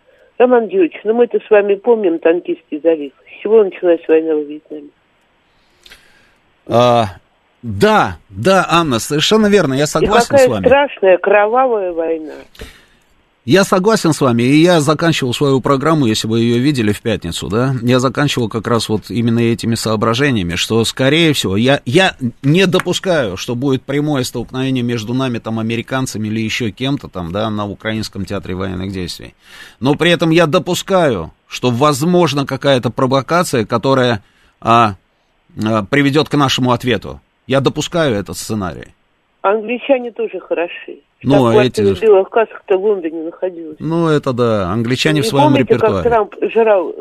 [0.42, 3.12] Роман Георгиевич, ну мы-то с вами помним Танкистский залив.
[3.28, 4.90] С чего началась война во Вьетнаме?
[6.66, 7.06] А,
[7.62, 10.66] да, да, Анна, совершенно верно, я И согласен какая с вами.
[10.66, 12.34] страшная кровавая война.
[13.44, 17.50] Я согласен с вами, и я заканчивал свою программу, если вы ее видели в пятницу,
[17.50, 22.68] да, я заканчивал как раз вот именно этими соображениями, что, скорее всего, я, я не
[22.68, 27.68] допускаю, что будет прямое столкновение между нами, там, американцами или еще кем-то там, да, на
[27.68, 29.34] Украинском театре военных действий.
[29.80, 34.24] Но при этом я допускаю, что возможно какая-то провокация, которая
[34.60, 34.98] а,
[35.58, 37.20] а, приведет к нашему ответу.
[37.48, 38.94] Я допускаю этот сценарий.
[39.42, 41.00] Англичане тоже хороши.
[41.24, 43.78] Ну, а эти- в белых касках-то в Лондоне находилась.
[43.80, 45.94] Ну, это да, англичане в Не своем помните, репертуаре.
[45.96, 46.96] как Трамп жрал,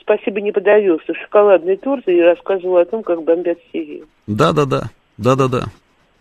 [0.00, 4.06] спасибо не подавился, шоколадный торт и рассказывал о том, как бомбят Сирию.
[4.26, 4.84] Да-да-да,
[5.18, 5.64] да-да-да,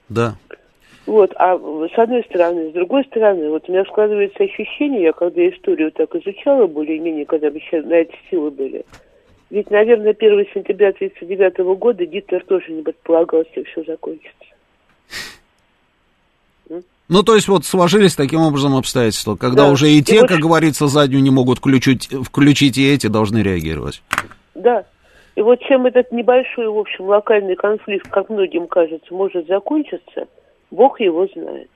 [0.09, 0.35] да.
[1.05, 5.47] Вот, а с одной стороны, с другой стороны, вот у меня складывается ощущение, я когда
[5.47, 8.83] историю так изучала более-менее, когда еще на эти силы были,
[9.51, 14.33] ведь, наверное, 1 сентября 1939 года Гитлер тоже не предполагал, что все закончится.
[17.07, 19.71] Ну, то есть вот сложились таким образом обстоятельства, когда Да.
[19.71, 23.39] уже и И те, вот как говорится, заднюю не могут включить, включить, и эти должны
[23.43, 24.01] реагировать.
[24.55, 24.85] Да.
[25.35, 30.27] И вот чем этот небольшой, в общем, локальный конфликт, как многим кажется, может закончиться,
[30.71, 31.69] Бог его знает.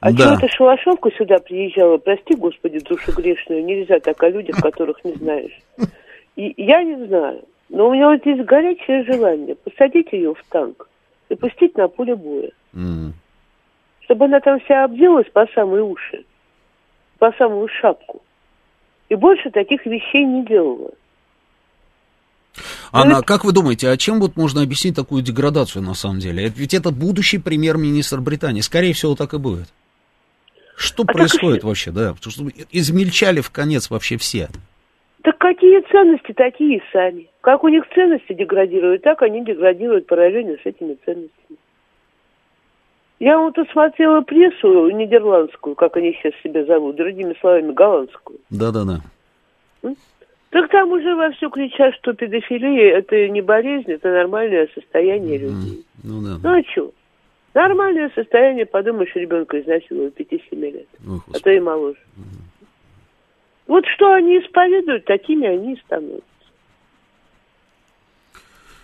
[0.00, 0.18] А Да.
[0.24, 5.14] чего эта шалашовка сюда приезжала, прости, Господи, душу грешную, нельзя так о людях, которых не
[5.14, 5.58] знаешь.
[6.36, 10.88] И я не знаю, но у меня вот есть горячее желание посадить ее в танк
[11.30, 12.50] и пустить на поле боя.
[12.74, 13.14] М.
[14.06, 16.24] Чтобы она там вся обделалась по самые уши,
[17.18, 18.22] по самую шапку.
[19.08, 20.92] И больше таких вещей не делала.
[22.92, 26.48] Анна, как вы думаете, а чем вот можно объяснить такую деградацию на самом деле?
[26.54, 28.60] Ведь это будущий премьер-министр Британии.
[28.60, 29.66] Скорее всего, так и будет.
[30.76, 32.14] Что А так происходит и- вообще, да?
[32.14, 34.48] Потому что измельчали в конец вообще все.
[35.22, 37.28] Так какие ценности, такие и сами.
[37.40, 41.58] Как у них ценности деградируют, так они деградируют параллельно с этими ценностями.
[43.18, 48.40] Я вот тут смотрела прессу нидерландскую, как они сейчас себя зовут, другими словами, голландскую.
[48.50, 49.00] Да-да-да.
[50.50, 55.84] Так там уже вовсю кричат, что педофилия это не болезнь, это нормальное состояние людей.
[56.02, 56.38] Ну да.
[56.42, 56.92] Ну а что?
[57.54, 61.98] Нормальное состояние, подумаешь, ребенка изнасиловали 5-7 лет, Ой, а то и моложе.
[63.66, 66.22] Вот что они исповедуют, такими они и становятся.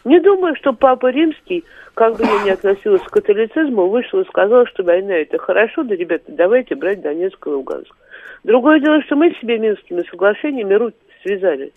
[0.05, 4.67] Не думаю, что Папа Римский, как бы я ни относилась к католицизму, вышел и сказал,
[4.67, 7.95] что война это хорошо, да, ребята, давайте брать Донецк и Луганск.
[8.43, 11.73] Другое дело, что мы себе Минскими соглашениями руки связали.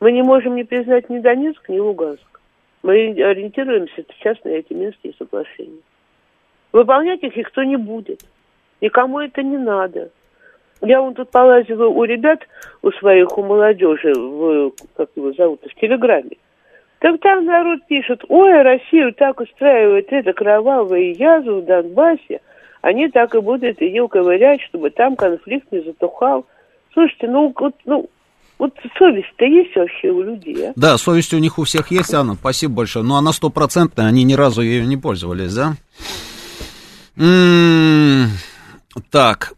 [0.00, 2.40] Мы не можем не признать ни Донецк, ни Луганск.
[2.82, 5.82] Мы ориентируемся сейчас на эти Минские соглашения.
[6.72, 8.20] Выполнять их никто не будет.
[8.80, 10.10] Никому это не надо.
[10.80, 12.40] Я вон тут полазила у ребят,
[12.82, 16.36] у своих, у молодежи, в, как его зовут, в Телеграме.
[17.00, 22.40] Так там народ пишет, ой, Россию так устраивает эта кровавая язва в Донбассе,
[22.82, 26.44] они так и будут ее ковырять, чтобы там конфликт не затухал.
[26.92, 28.10] Слушайте, ну вот, ну,
[28.58, 30.72] вот совесть-то есть вообще у людей, а?
[30.76, 33.02] Да, совесть у них у всех есть, Анна, спасибо большое.
[33.02, 35.72] Но она стопроцентная, они ни разу ею не пользовались, да?
[37.16, 38.28] М,
[39.10, 39.54] Так.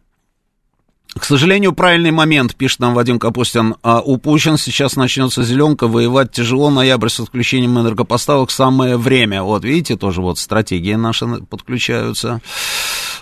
[1.33, 4.59] Сожалению, правильный момент, пишет нам Вадим Капустин, а, упущен.
[4.59, 6.69] Сейчас начнется зеленка, воевать тяжело.
[6.69, 9.43] Ноябрь с отключением энергопоставок самое время.
[9.43, 12.43] Вот, видите, тоже вот стратегии наши подключаются.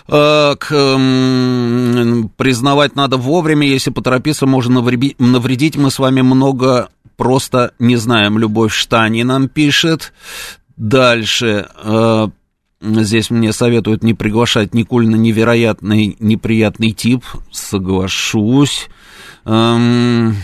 [0.09, 5.77] А, к, м, признавать надо вовремя, если поторопиться, можно навреди- навредить.
[5.77, 8.37] Мы с вами много просто не знаем.
[8.37, 10.11] Любовь Штани нам пишет.
[10.75, 11.69] Дальше.
[12.81, 17.23] Э, Здесь мне советуют не приглашать Никульна невероятный, неприятный тип.
[17.51, 18.89] Соглашусь.
[19.45, 20.35] Эм,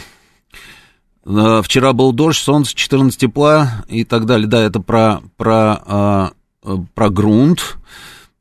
[1.25, 4.47] э, Вчера был дождь, солнце, 14 тепла и так далее.
[4.47, 6.29] Да, это про, про, э,
[6.69, 7.59] э, про грунт.
[7.59, 7.81] М,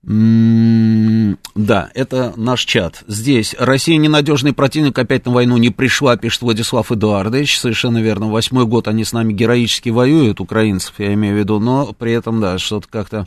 [0.08, 3.02] Да, это наш чат.
[3.08, 7.58] Здесь Россия ненадежный противник, опять на войну не пришла, пишет Владислав Эдуардович.
[7.58, 8.30] Совершенно верно.
[8.30, 12.40] Восьмой год они с нами героически воюют, украинцев, я имею в виду, но при этом,
[12.40, 13.26] да, что-то как-то...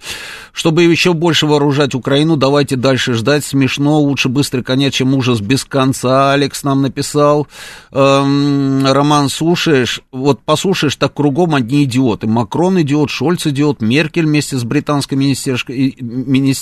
[0.53, 3.43] Чтобы еще больше вооружать Украину, давайте дальше ждать.
[3.43, 7.47] Смешно, лучше быстрый конец, чем ужас без конца, Алекс нам написал.
[7.91, 12.27] Эм, Роман, слушаешь, вот послушаешь, так кругом одни идиоты.
[12.27, 15.97] Макрон идиот, Шольц идиот, Меркель вместе с британской министерской,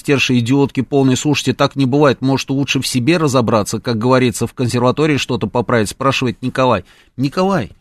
[0.08, 1.18] министершей идиотки полной.
[1.18, 2.22] Слушайте, так не бывает.
[2.22, 6.86] Может, лучше в себе разобраться, как говорится, в консерватории что-то поправить, спрашивает Николай.
[7.18, 7.72] Николай,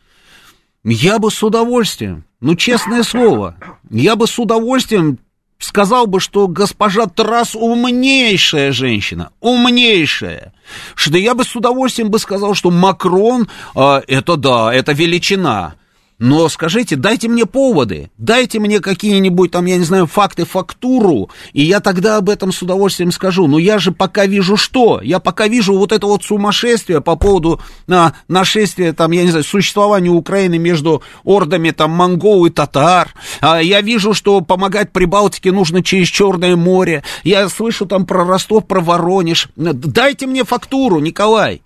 [0.84, 3.56] я бы с удовольствием, ну, честное слово,
[3.90, 5.18] я бы с удовольствием
[5.58, 10.52] сказал бы, что госпожа Трасс умнейшая женщина, умнейшая.
[10.94, 15.74] Что я бы с удовольствием бы сказал, что Макрон, а, это да, это величина.
[16.18, 21.62] Но скажите, дайте мне поводы, дайте мне какие-нибудь там, я не знаю, факты, фактуру, и
[21.62, 23.46] я тогда об этом с удовольствием скажу.
[23.46, 25.02] Но я же пока вижу что?
[25.02, 29.44] Я пока вижу вот это вот сумасшествие по поводу а, нашествия, там, я не знаю,
[29.44, 33.12] существования Украины между ордами там монгол и татар.
[33.42, 37.04] А, я вижу, что помогать Прибалтике нужно через Черное море.
[37.24, 39.48] Я слышу там про Ростов, про Воронеж.
[39.54, 41.60] Дайте мне фактуру, Николай.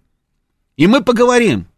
[0.76, 1.69] И мы поговорим.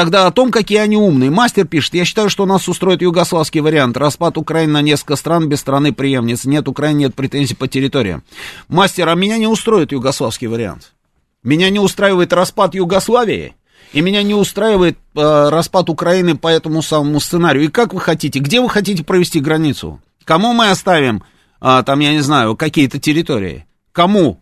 [0.00, 1.28] Тогда о том, какие они умные.
[1.28, 3.98] Мастер пишет, я считаю, что нас устроит югославский вариант.
[3.98, 6.48] Распад Украины на несколько стран без страны преемницы.
[6.48, 8.22] Нет Украины, нет претензий по территориям.
[8.68, 10.94] Мастер, а меня не устроит югославский вариант.
[11.42, 13.54] Меня не устраивает распад Югославии,
[13.92, 17.64] и меня не устраивает э, распад Украины по этому самому сценарию.
[17.64, 20.00] И как вы хотите, где вы хотите провести границу?
[20.24, 21.24] Кому мы оставим,
[21.60, 23.66] э, там, я не знаю, какие-то территории?
[23.92, 24.40] Кому?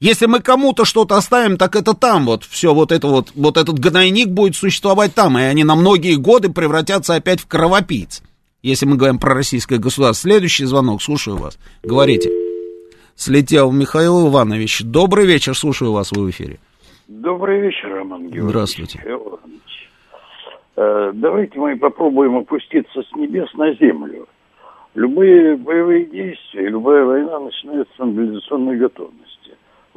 [0.00, 3.80] Если мы кому-то что-то оставим, так это там вот все вот это вот, вот этот
[3.80, 8.22] гнойник будет существовать там, и они на многие годы превратятся опять в кровопийц.
[8.62, 10.28] Если мы говорим про российское государство.
[10.30, 11.58] Следующий звонок, слушаю вас.
[11.82, 12.30] Говорите.
[13.16, 14.82] Слетел Михаил Иванович.
[14.84, 16.58] Добрый вечер, слушаю вас, вы в эфире.
[17.08, 18.50] Добрый вечер, Роман Георгиевич.
[18.50, 19.04] Здравствуйте.
[20.76, 24.28] Э, Давайте мы попробуем опуститься с небес на землю.
[24.94, 29.37] Любые боевые действия, любая война начинается с мобилизационной готовности.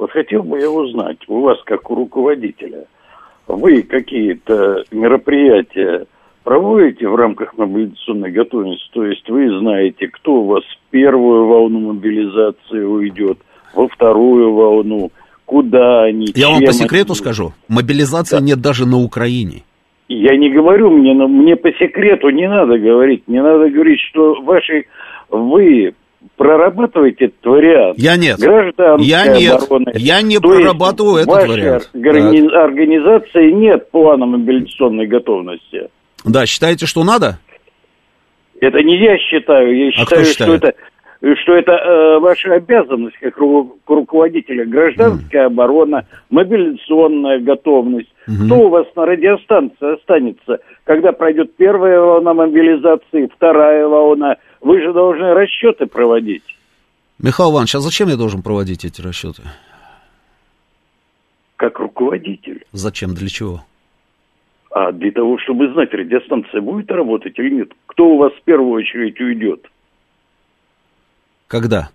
[0.02, 2.86] Вот хотел бы я узнать, у вас как у руководителя,
[3.46, 6.06] вы какие-то мероприятия
[6.42, 8.90] проводите в рамках мобилизационной готовности?
[8.92, 13.38] То есть вы знаете, кто у вас в первую волну мобилизации уйдет,
[13.76, 15.12] во вторую волну,
[15.44, 19.62] куда они, Я вам по секрету они- скажу, мобилизации нет даже на Украине.
[20.08, 23.28] Я не говорю, мне, мне по секрету не надо говорить.
[23.28, 24.86] Не надо говорить, что ваши
[25.30, 25.94] вы
[26.36, 27.98] прорабатываете этот вариант.
[27.98, 28.38] Я нет.
[28.38, 29.62] Гражданская Я нет.
[29.62, 29.90] оборона.
[29.94, 31.90] Я не То есть прорабатываю этот вашей вариант.
[31.94, 35.88] органи- организации нет плана мобилизационной готовности.
[36.24, 37.38] Да, считаете, что надо?
[38.60, 40.74] Это не я считаю, я А считаю, что это
[41.22, 44.66] что это э, ваша обязанность как ру- руководителя.
[44.66, 48.12] Гражданская оборона, мобилизационная готовность.
[48.24, 54.36] Кто у вас на радиостанции останется, когда пройдет первая волна мобилизации, вторая волна?
[54.60, 56.44] Вы же должны расчеты проводить.
[57.20, 59.42] Михаил Иванович, а зачем я должен проводить эти расчеты?
[61.56, 62.64] Как руководитель.
[62.72, 63.62] Зачем, для чего?
[64.72, 67.68] А для того, чтобы знать, радиостанция будет работать или нет.
[67.86, 69.66] Кто у вас в первую очередь уйдет?
[71.52, 71.90] Когда?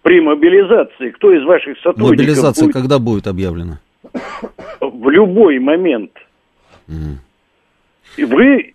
[0.00, 3.80] При мобилизации кто из ваших сотрудников Мобилизация будет когда будет объявлена?
[4.80, 6.10] в любой момент?
[8.16, 8.72] И вы,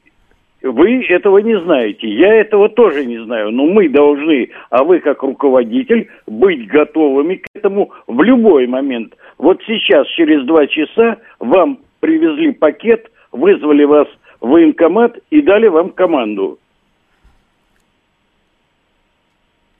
[0.61, 5.23] вы этого не знаете, я этого тоже не знаю, но мы должны, а вы как
[5.23, 9.15] руководитель, быть готовыми к этому в любой момент.
[9.39, 14.07] Вот сейчас, через два часа, вам привезли пакет, вызвали вас
[14.41, 16.59] в военкомат и дали вам команду.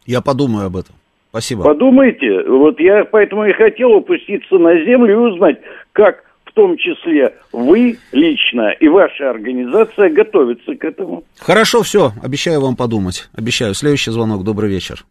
[0.05, 0.95] Я подумаю об этом.
[1.29, 1.63] Спасибо.
[1.63, 5.57] Подумайте, вот я поэтому и хотел опуститься на землю и узнать,
[5.91, 11.23] как в том числе вы лично и ваша организация готовится к этому.
[11.39, 13.29] Хорошо, все, обещаю вам подумать.
[13.35, 13.73] Обещаю.
[13.73, 14.43] Следующий звонок.
[14.43, 15.05] Добрый вечер.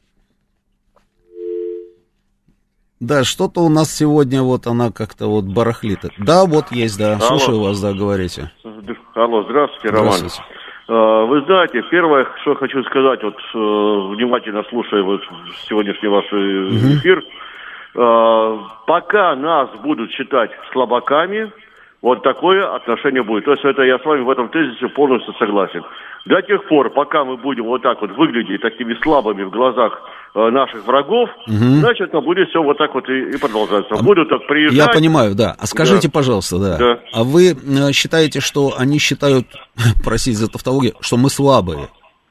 [3.00, 6.04] Да, что-то у нас сегодня вот она как-то вот барахлит.
[6.18, 7.14] Да, вот есть, да.
[7.14, 7.20] Алло.
[7.20, 8.52] Слушаю вас, да, говорите.
[9.16, 10.12] Алло, здравствуйте, Роман.
[10.12, 10.61] Здравствуйте.
[10.88, 13.58] Э, Вы знаете, первое, что хочу сказать, вот э,
[14.14, 15.22] внимательно слушая вот
[15.68, 16.36] сегодняшний ваш э,
[16.98, 17.22] эфир,
[17.94, 21.52] э, пока нас будут считать слабаками,
[22.02, 23.44] вот такое отношение будет.
[23.44, 25.82] То есть это я с вами в этом тезисе полностью согласен.
[26.26, 30.00] До тех пор, пока мы будем вот так вот выглядеть такими слабыми в глазах
[30.34, 34.02] э, наших врагов, значит, ну, будет все вот так вот и, и продолжаться.
[34.02, 34.76] Будут так приезжать.
[34.76, 35.54] Я понимаю, да.
[35.58, 36.12] А скажите, Да.
[36.12, 36.78] пожалуйста, да.
[36.78, 36.98] Да.
[37.12, 39.46] А вы э, считаете, что они считают,
[40.04, 41.88] простите за тавтологию, что мы слабые?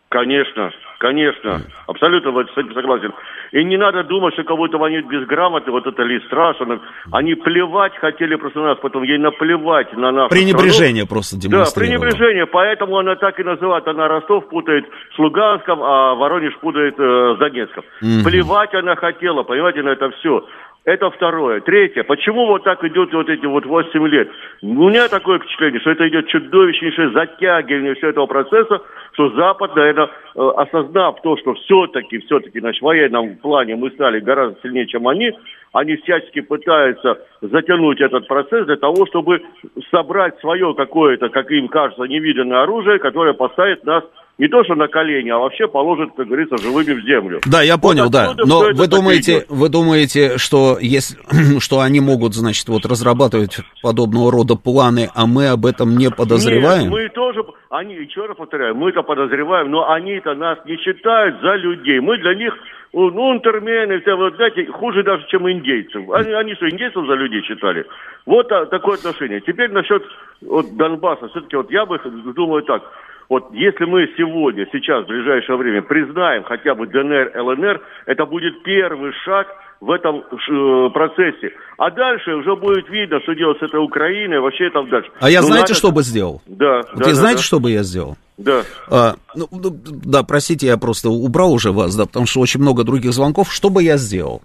[0.09, 1.61] Конечно, конечно.
[1.87, 3.11] Абсолютно вот с этим согласен.
[3.51, 6.79] И не надо думать, что кого-то они безграмотны, вот это Ли страшно.
[7.11, 10.29] Они плевать хотели просто на нас, потом ей наплевать на нас.
[10.29, 12.01] Пренебрежение просто Да, демонстрировало.
[12.05, 14.85] пренебрежение, поэтому она так и называет, она Ростов путает
[15.15, 17.83] с Луганском, а Воронеж путает э, с Донецком.
[18.01, 18.23] Мгм.
[18.23, 20.45] Плевать она хотела, понимаете, на это все.
[20.83, 21.61] Это второе.
[21.61, 22.03] Третье.
[22.03, 24.29] Почему вот так идет вот эти вот 8 лет?
[24.63, 28.81] У меня такое впечатление, что это идет чудовищнейшее затягивание всего этого процесса,
[29.13, 34.19] что Запад, наверное, э, осознав то, что все-таки, все-таки, значит, в военном плане мы стали
[34.19, 35.31] гораздо сильнее, чем они,
[35.73, 39.41] они всячески пытаются затянуть этот процесс для того, чтобы
[39.89, 44.03] собрать свое какое-то, как им кажется, невиданное оружие, которое поставит нас
[44.37, 47.41] не то что на колени, а вообще положит, как говорится, живыми в землю.
[47.45, 48.33] Да, я понял, Вот да.
[48.37, 49.45] Но вы думаете, идет.
[49.49, 51.17] вы думаете, что если,
[51.59, 56.89] что они могут, значит, вот разрабатывать подобного рода планы, а мы об этом не подозреваем?
[56.89, 61.39] Нет, мы тоже, они, еще раз повторяю, мы это подозреваем, но они-то нас не считают
[61.41, 62.01] за людей.
[62.01, 62.53] Мы для них,
[62.91, 66.09] ну, ну, унтермены, все, вот, знаете, хуже даже, чем индейцев.
[66.11, 67.85] Они, они что, индейцев за людей считали?
[68.25, 69.39] Вот а, такое отношение.
[69.39, 70.03] Теперь насчет
[70.41, 71.29] вот, Донбасса.
[71.29, 71.97] Все-таки вот я бы
[72.35, 72.83] думаю так.
[73.29, 78.63] Вот если мы сегодня, сейчас, в ближайшее время признаем хотя бы ДНР, ЛНР, это будет
[78.63, 79.47] первый шаг
[79.81, 81.49] в этом э, процессе.
[81.77, 85.09] А дальше уже будет видно, что делать с этой Украиной, вообще там дальше.
[85.19, 86.41] А я Ну, знаете, надо- что бы сделал?
[86.45, 87.43] Да, Вот да, и да, знаете, да.
[87.43, 88.15] что бы я сделал?
[88.37, 88.63] Да.
[88.89, 92.83] А, ну, ну, да, простите, я просто убрал уже вас, да, потому что очень много
[92.83, 93.51] других звонков.
[93.51, 94.43] Что бы я сделал?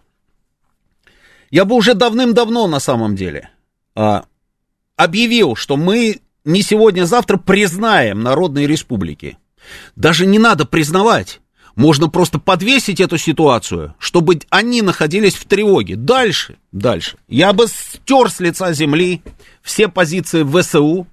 [1.51, 3.51] Я бы уже давным-давно, на самом деле,
[3.95, 4.25] а,
[4.97, 9.37] объявил, что мы не сегодня-завтра признаем народные республики.
[9.97, 11.41] Даже не надо признавать.
[11.77, 15.95] Можно просто подвесить эту ситуацию, чтобы они находились в тревоге.
[15.95, 17.19] Дальше, дальше.
[17.29, 19.23] Я бы стер с лица земли
[19.63, 21.07] все позиции ВСУ,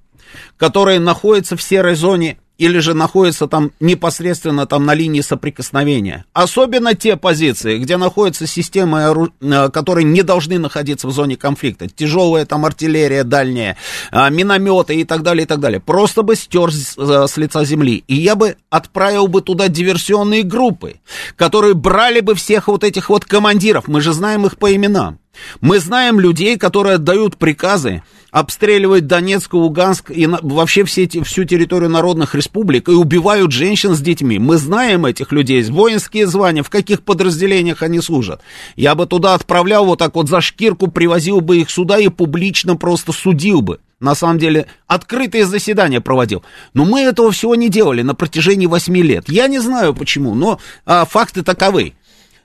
[0.56, 6.26] которые находятся в серой зоне или же находятся там непосредственно там на линии соприкосновения.
[6.34, 11.88] Особенно те позиции, где находятся системы, ору- э, которые не должны находиться в зоне конфликта.
[11.90, 13.78] Тяжелая там артиллерия дальняя,
[14.12, 15.80] а, минометы и так далее, и так далее.
[15.80, 18.04] Просто бы стер э, с лица земли.
[18.08, 20.96] И я бы отправил бы туда диверсионные группы,
[21.36, 23.88] которые брали бы всех вот этих вот командиров.
[23.88, 25.20] Мы же знаем их по именам.
[25.62, 32.34] Мы знаем людей, которые отдают приказы обстреливать Донецк, Луганск и вообще все всю территорию народных
[32.34, 34.40] республик и убивают женщин с детьми.
[34.40, 38.42] Мы знаем этих людей, воинские звания, в каких подразделениях они служат.
[38.76, 42.76] Я бы туда отправлял вот так вот за шкирку, привозил бы их сюда и публично
[42.76, 43.80] просто судил бы.
[44.00, 46.44] На самом деле, открытые заседания проводил.
[46.74, 49.26] Но мы этого всего не делали на протяжении восьми лет.
[49.30, 51.94] Я не знаю почему, но а, факты таковы.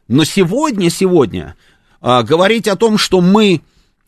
[0.07, 1.57] Но сегодня, сегодня
[2.03, 3.63] а, говорить о том, что мы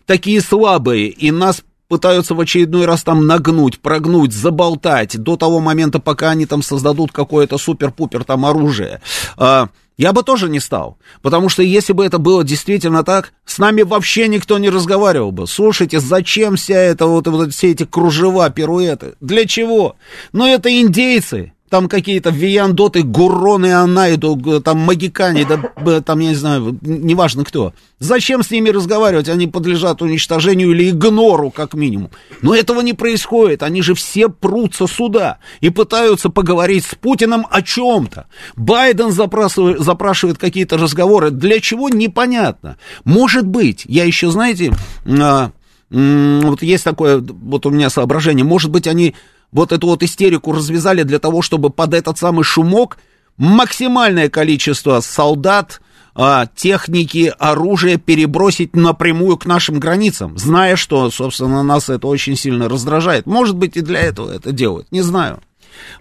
[0.04, 5.98] такие слабые, и нас пытаются в очередной раз там нагнуть, прогнуть, заболтать до того момента,
[5.98, 9.02] пока они там создадут какое-то супер-пупер там оружие.
[9.36, 9.68] а,
[9.98, 10.96] я бы тоже не стал.
[11.20, 15.46] Потому что если бы это было действительно так, с нами вообще никто не разговаривал бы.
[15.46, 19.16] Слушайте, зачем вся эта вот, вот все эти кружева, пируэты?
[19.20, 19.96] Для чего?
[20.32, 21.52] Ну, это индейцы.
[21.70, 27.72] Там какие-то вияндоты, гуроны, анайду, там магикане, да, там, я не знаю, неважно кто.
[28.00, 29.28] Зачем с ними разговаривать?
[29.28, 32.10] Они подлежат уничтожению или игнору, как минимум.
[32.42, 33.62] Но этого не происходит.
[33.62, 38.26] Они же все прутся сюда и пытаются поговорить с Путиным о чем-то.
[38.56, 41.30] Байден запрашивает, запрашивает какие-то разговоры.
[41.30, 41.88] Для чего?
[41.88, 42.78] Непонятно.
[43.04, 44.72] Может быть, я еще, знаете,
[45.06, 45.52] а,
[45.90, 49.14] вот есть такое, вот у меня соображение, может быть, они
[49.52, 52.98] вот эту вот истерику развязали для того, чтобы под этот самый шумок
[53.36, 55.80] максимальное количество солдат,
[56.14, 62.68] а, техники, оружия перебросить напрямую к нашим границам, зная, что, собственно, нас это очень сильно
[62.68, 63.26] раздражает.
[63.26, 65.40] Может быть, и для этого это делают, не знаю.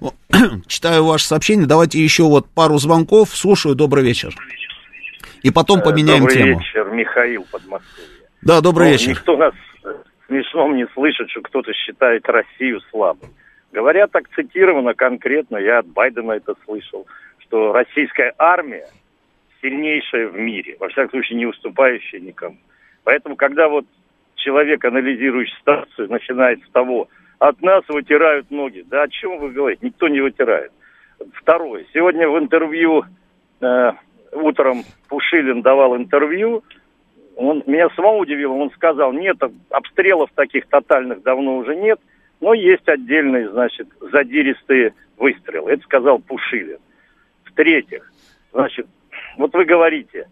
[0.67, 4.35] Читаю ваше сообщение, давайте еще вот пару звонков, слушаю, добрый вечер.
[5.43, 6.59] И потом поменяем Э, Добрый тему.
[6.59, 8.09] вечер, Михаил Подмосковье.
[8.41, 9.11] Да, добрый Ну, вечер.
[9.11, 9.53] Никто нас
[10.29, 13.29] смешном не слышит, что кто-то считает Россию слабой.
[13.71, 17.05] Говорят так цитировано конкретно, я от Байдена это слышал,
[17.39, 18.87] что российская армия
[19.61, 22.57] сильнейшая в мире, во всяком случае не уступающая никому.
[23.03, 23.85] Поэтому, когда вот
[24.35, 27.09] человек, анализирующий ситуацию, начинает с того,
[27.39, 28.83] от нас вытирают ноги.
[28.87, 29.85] Да о чем вы говорите?
[29.85, 30.71] Никто не вытирает.
[31.33, 31.85] Второе.
[31.93, 33.03] Сегодня в интервью,
[33.61, 33.91] э,
[34.33, 36.63] утром Пушилин давал интервью,
[37.35, 39.37] он меня самого удивил, он сказал, нет,
[39.69, 41.99] обстрелов таких тотальных давно уже нет,
[42.41, 45.71] но есть отдельные, значит, задиристые выстрелы.
[45.71, 46.79] Это сказал Пушилин.
[47.45, 48.11] В-третьих,
[48.53, 48.87] значит,
[49.37, 50.27] вот вы говорите,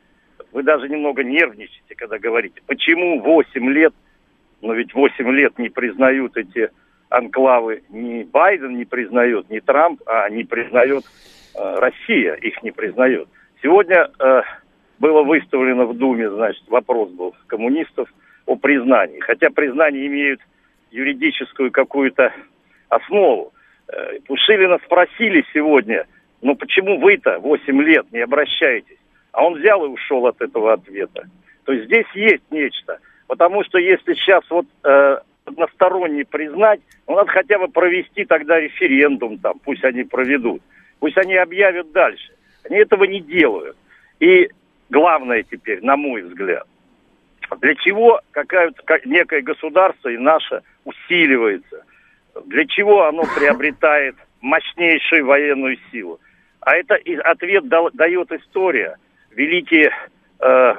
[0.52, 3.94] вы даже немного нервничаете, когда говорите, почему 8 лет,
[4.62, 6.70] но ведь 8 лет не признают эти
[7.10, 11.04] анклавы, ни Байден не признает, ни Трамп, а не признает
[11.56, 13.28] э, Россия, их не признает.
[13.62, 14.42] Сегодня э,
[15.00, 18.10] было выставлено в Думе, значит, вопрос был коммунистов
[18.46, 19.20] о признании.
[19.20, 20.42] Хотя признания имеют
[20.92, 22.34] юридическую какую-то
[22.90, 23.54] основу.
[23.88, 26.06] Э, Пушилина спросили сегодня,
[26.42, 28.98] ну почему вы-то 8 лет не обращаетесь?
[29.32, 31.28] А он взял и ушел от этого ответа.
[31.66, 33.00] То есть здесь есть нечто.
[33.28, 39.38] Потому что если сейчас вот э, односторонне признать, ну, надо хотя бы провести тогда референдум
[39.38, 40.62] там, пусть они проведут.
[41.00, 42.34] Пусть они объявят дальше.
[42.64, 43.78] Они этого не делают.
[44.20, 44.50] И
[44.90, 46.68] главное теперь, на мой взгляд,
[47.62, 51.86] для чего какая-то некое государство и наше усиливается?
[52.46, 56.20] Для чего оно приобретает мощнейшую военную силу?
[56.62, 58.98] А это ответ дает история.
[59.32, 59.92] Великие
[60.40, 60.76] э,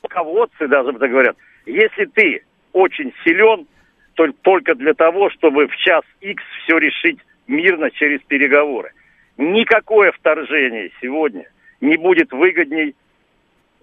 [0.00, 1.36] полководцы даже говорят,
[1.66, 2.42] если ты
[2.72, 3.66] очень силен,
[4.14, 8.92] то только для того, чтобы в час X все решить мирно через переговоры.
[9.36, 11.46] Никакое вторжение сегодня
[11.80, 12.94] не будет выгодней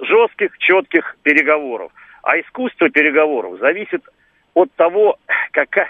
[0.01, 1.91] жестких, четких переговоров.
[2.23, 4.03] А искусство переговоров зависит
[4.53, 5.17] от того,
[5.51, 5.89] какая,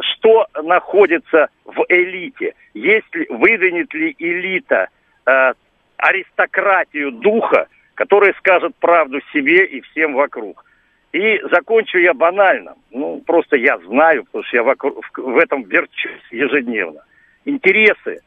[0.00, 2.54] что находится в элите.
[2.74, 4.88] Если выдвинет ли элита
[5.26, 5.52] э,
[5.96, 10.64] аристократию духа, которая скажет правду себе и всем вокруг.
[11.12, 12.74] И закончу я банально.
[12.90, 17.04] Ну, просто я знаю, потому что я вокруг, в этом верчусь ежедневно.
[17.44, 18.20] Интересы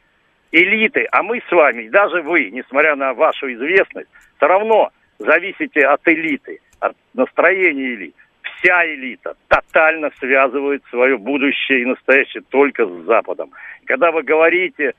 [0.52, 6.06] элиты, а мы с вами, даже вы, несмотря на вашу известность, все равно зависите от
[6.06, 8.14] элиты, от настроения элит.
[8.42, 13.50] Вся элита тотально связывает свое будущее и настоящее только с Западом.
[13.84, 14.94] Когда вы говорите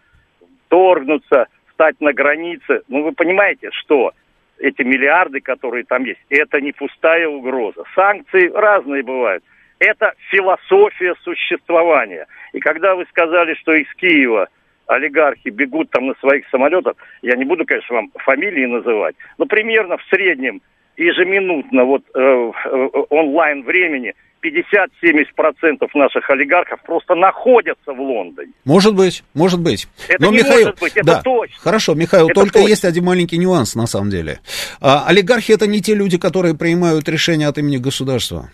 [0.67, 4.11] торгнуться, стать на границе, ну вы понимаете, что
[4.57, 7.83] эти миллиарды, которые там есть, это не пустая угроза.
[7.93, 9.43] Санкции разные бывают.
[9.79, 12.25] Это философия существования.
[12.53, 14.47] И когда вы сказали, что из Киева
[14.87, 19.97] олигархи бегут там на своих самолетах, я не буду, конечно, вам фамилии называть, но примерно
[19.97, 20.61] в среднем
[20.97, 28.51] ежеминутно вот э, э онлайн времени 50-70% наших олигархов просто находятся в Лондоне.
[28.65, 29.87] Может быть, может быть.
[30.07, 31.59] Это Но, не Михаил, может быть, это да, точно.
[31.59, 32.67] Хорошо, Михаил, это только точно.
[32.67, 34.39] есть один маленький нюанс на самом деле.
[34.79, 38.49] А, олигархи это не те люди, которые принимают решения от имени государства.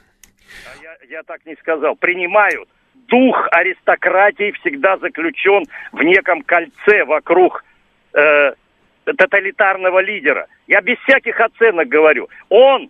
[0.65, 1.95] А я, я так не сказал.
[1.95, 2.67] Принимают.
[3.13, 7.63] Дух аристократии всегда заключен в неком кольце вокруг
[8.11, 8.53] э,
[9.05, 10.47] тоталитарного лидера.
[10.65, 12.27] Я без всяких оценок говорю.
[12.49, 12.89] Он,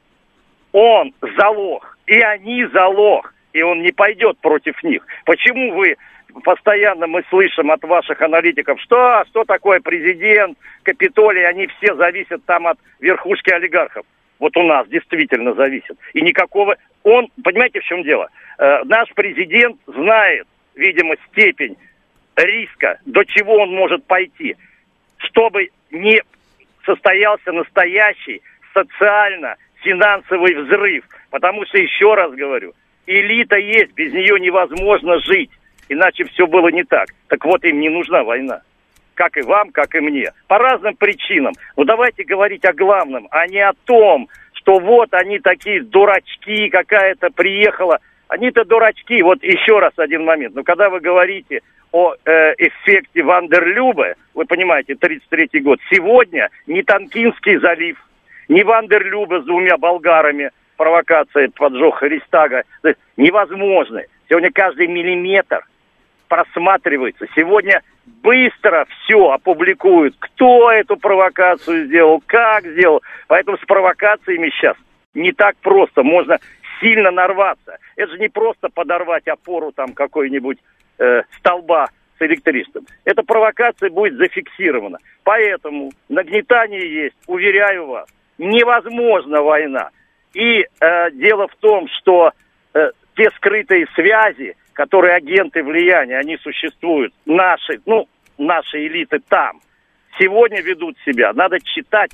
[0.72, 5.06] он залог и они залог, и он не пойдет против них.
[5.26, 5.98] Почему вы
[6.45, 12.68] постоянно мы слышим от ваших аналитиков, что, что такое президент, Капитолий, они все зависят там
[12.68, 14.06] от верхушки олигархов.
[14.44, 15.98] Вот у нас действительно зависит.
[16.14, 16.76] И никакого...
[17.03, 18.28] Он, понимаете, в чем дело?
[18.60, 20.45] Э, наш президент знает,
[20.76, 21.78] видимо, степень
[22.36, 24.57] риска, до чего он может пойти,
[25.15, 26.22] чтобы не
[26.86, 28.41] состоялся настоящий
[28.74, 31.06] социально финансовый взрыв.
[31.30, 32.74] Потому что, еще раз говорю,
[33.06, 35.52] элита есть, без нее невозможно жить.
[35.88, 37.07] Иначе все было не так.
[37.30, 38.61] Так вот, им не нужна война.
[39.15, 40.31] Как и вам, как и мне.
[40.48, 41.53] По разным причинам.
[41.77, 47.30] Но давайте говорить о главном, а не о том, что вот они такие дурачки, какая-то
[47.30, 47.99] приехала.
[48.27, 49.22] Они-то дурачки.
[49.22, 50.56] Вот еще раз один момент.
[50.56, 51.61] Но когда вы говорите
[51.91, 57.98] о э, эффекте Вандерлюбе, вы понимаете, 33-й год, сегодня не Танкинский залив,
[58.48, 62.64] не Вандерлюба с двумя болгарами, провокация, поджог Христага,
[63.15, 64.06] невозможны.
[64.27, 65.65] Сегодня каждый миллиметр
[66.27, 67.27] просматривается.
[67.35, 73.01] Сегодня быстро все опубликуют, кто эту провокацию сделал, как сделал.
[73.27, 74.77] Поэтому с провокациями сейчас
[75.13, 76.03] не так просто.
[76.03, 76.39] Можно
[76.81, 77.77] сильно нарваться.
[77.95, 80.57] Это же не просто подорвать опору там какой-нибудь
[80.99, 82.85] э, столба с электричеством.
[83.05, 84.97] Эта провокация будет зафиксирована.
[85.23, 88.07] Поэтому нагнетание есть, уверяю вас
[88.38, 89.89] невозможна война.
[90.34, 92.31] И э, дело в том, что
[92.73, 99.62] э, те скрытые связи, которые агенты влияния, они существуют, наши, ну, наши элиты там,
[100.20, 102.12] сегодня ведут себя, надо читать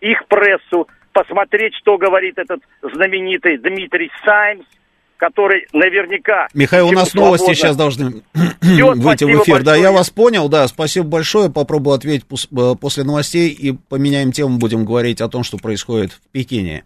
[0.00, 4.64] их прессу, посмотреть, что говорит этот знаменитый Дмитрий Саймс,
[5.16, 6.48] который наверняка...
[6.54, 9.62] Михаил, у нас новости сейчас должны выйти в эфир.
[9.62, 11.50] Да, я вас понял, да, спасибо большое.
[11.50, 16.20] Попробую ответить э, после новостей и поменяем тему, будем говорить о том, что происходит в
[16.32, 16.84] Пекине.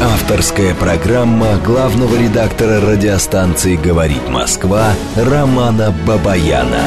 [0.00, 6.84] Авторская программа главного редактора радиостанции «Говорит Москва» Романа Бабаяна.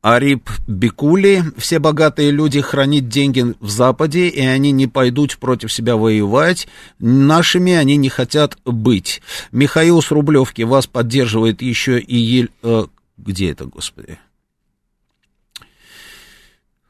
[0.02, 1.44] Арип Бикули.
[1.56, 6.68] Все богатые люди хранят деньги в Западе, и они не пойдут против себя воевать.
[6.98, 9.22] Нашими они не хотят быть.
[9.50, 12.16] Михаил с Рублевки вас поддерживает еще и...
[12.16, 12.50] Ель...
[12.62, 12.86] Э,
[13.16, 14.18] где это, господи?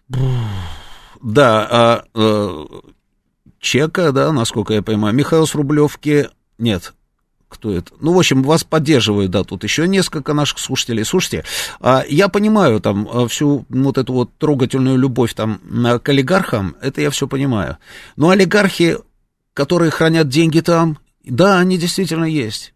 [0.09, 2.67] Да, а, а,
[3.61, 5.15] Чека, да, насколько я понимаю.
[5.15, 6.29] Михаил с Рублевки,
[6.59, 6.95] нет,
[7.49, 7.93] кто это?
[8.01, 11.05] Ну, в общем, вас поддерживают, да, тут еще несколько наших слушателей.
[11.05, 11.45] Слушайте,
[11.81, 15.61] а, я понимаю там а, всю вот эту вот трогательную любовь там
[16.03, 17.79] к олигархам, это я все понимаю.
[18.17, 18.99] Но олигархи,
[19.55, 22.75] которые хранят деньги там, да, они действительно есть.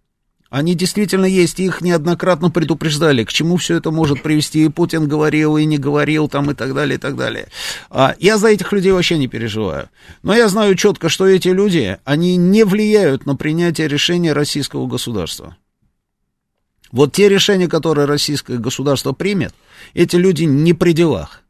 [0.53, 5.57] Они действительно есть, их неоднократно предупреждали, к чему все это может привести, и Путин говорил,
[5.57, 7.49] и не говорил, там, и так далее, и так далее.
[7.89, 9.89] А, я за этих людей вообще не переживаю.
[10.23, 15.57] Но я знаю четко, что эти люди, они не влияют на принятие решения российского государства.
[16.91, 19.55] Вот те решения, которые российское государство примет,
[19.95, 21.41] эти люди не при делах.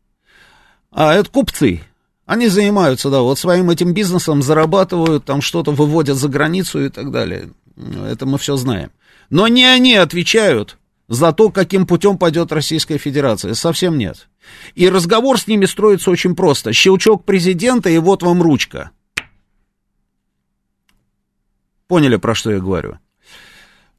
[0.92, 1.80] А это купцы,
[2.24, 7.10] они занимаются, да, вот своим этим бизнесом, зарабатывают, там что-то выводят за границу и так
[7.10, 7.50] далее.
[7.76, 8.90] Это мы все знаем.
[9.30, 10.78] Но не они отвечают
[11.08, 13.54] за то, каким путем пойдет Российская Федерация.
[13.54, 14.28] Совсем нет.
[14.74, 16.72] И разговор с ними строится очень просто.
[16.72, 18.90] Щелчок президента, и вот вам ручка.
[21.86, 22.98] Поняли, про что я говорю?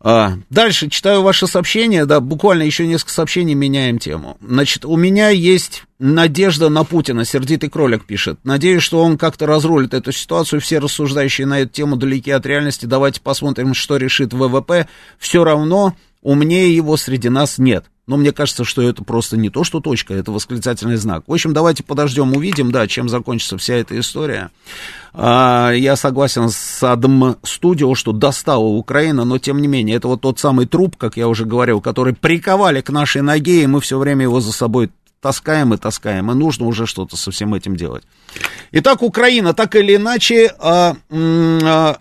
[0.05, 4.37] А, дальше читаю ваши сообщения, да, буквально еще несколько сообщений, меняем тему.
[4.41, 8.37] Значит, у меня есть надежда на Путина, сердитый кролик пишет.
[8.43, 10.59] Надеюсь, что он как-то разрулит эту ситуацию.
[10.59, 12.85] Все рассуждающие на эту тему далеки от реальности.
[12.85, 14.89] Давайте посмотрим, что решит ВВП.
[15.17, 17.85] Все равно умнее его среди нас нет.
[18.05, 21.23] Но мне кажется, что это просто не то, что точка, это восклицательный знак.
[21.25, 24.51] В общем, давайте подождем, увидим, да, чем закончится вся эта история.
[25.13, 30.21] А, я согласен с Адм Студио, что достала Украина, но тем не менее, это вот
[30.21, 33.97] тот самый труп, как я уже говорил, который приковали к нашей ноге, и мы все
[33.97, 38.03] время его за собой таскаем и таскаем, и нужно уже что-то со всем этим делать.
[38.73, 41.97] Итак, Украина так или иначе а, а,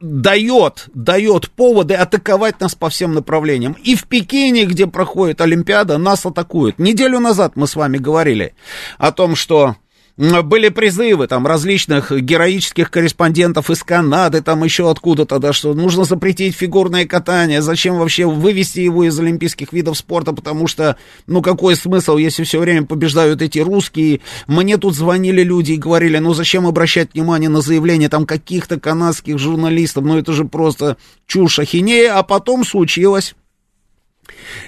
[0.00, 3.76] дает, дает поводы атаковать нас по всем направлениям.
[3.82, 6.78] И в Пекине, где проходит Олимпиада, нас атакуют.
[6.78, 8.54] Неделю назад мы с вами говорили
[8.98, 9.76] о том, что
[10.16, 16.54] были призывы там различных героических корреспондентов из Канады, там еще откуда-то, да, что нужно запретить
[16.54, 22.16] фигурное катание, зачем вообще вывести его из олимпийских видов спорта, потому что, ну, какой смысл,
[22.16, 24.20] если все время побеждают эти русские.
[24.46, 29.38] Мне тут звонили люди и говорили, ну, зачем обращать внимание на заявления там каких-то канадских
[29.38, 33.34] журналистов, ну, это же просто чушь ахинея, а потом случилась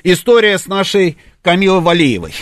[0.05, 2.35] история с нашей Камилой Валиевой.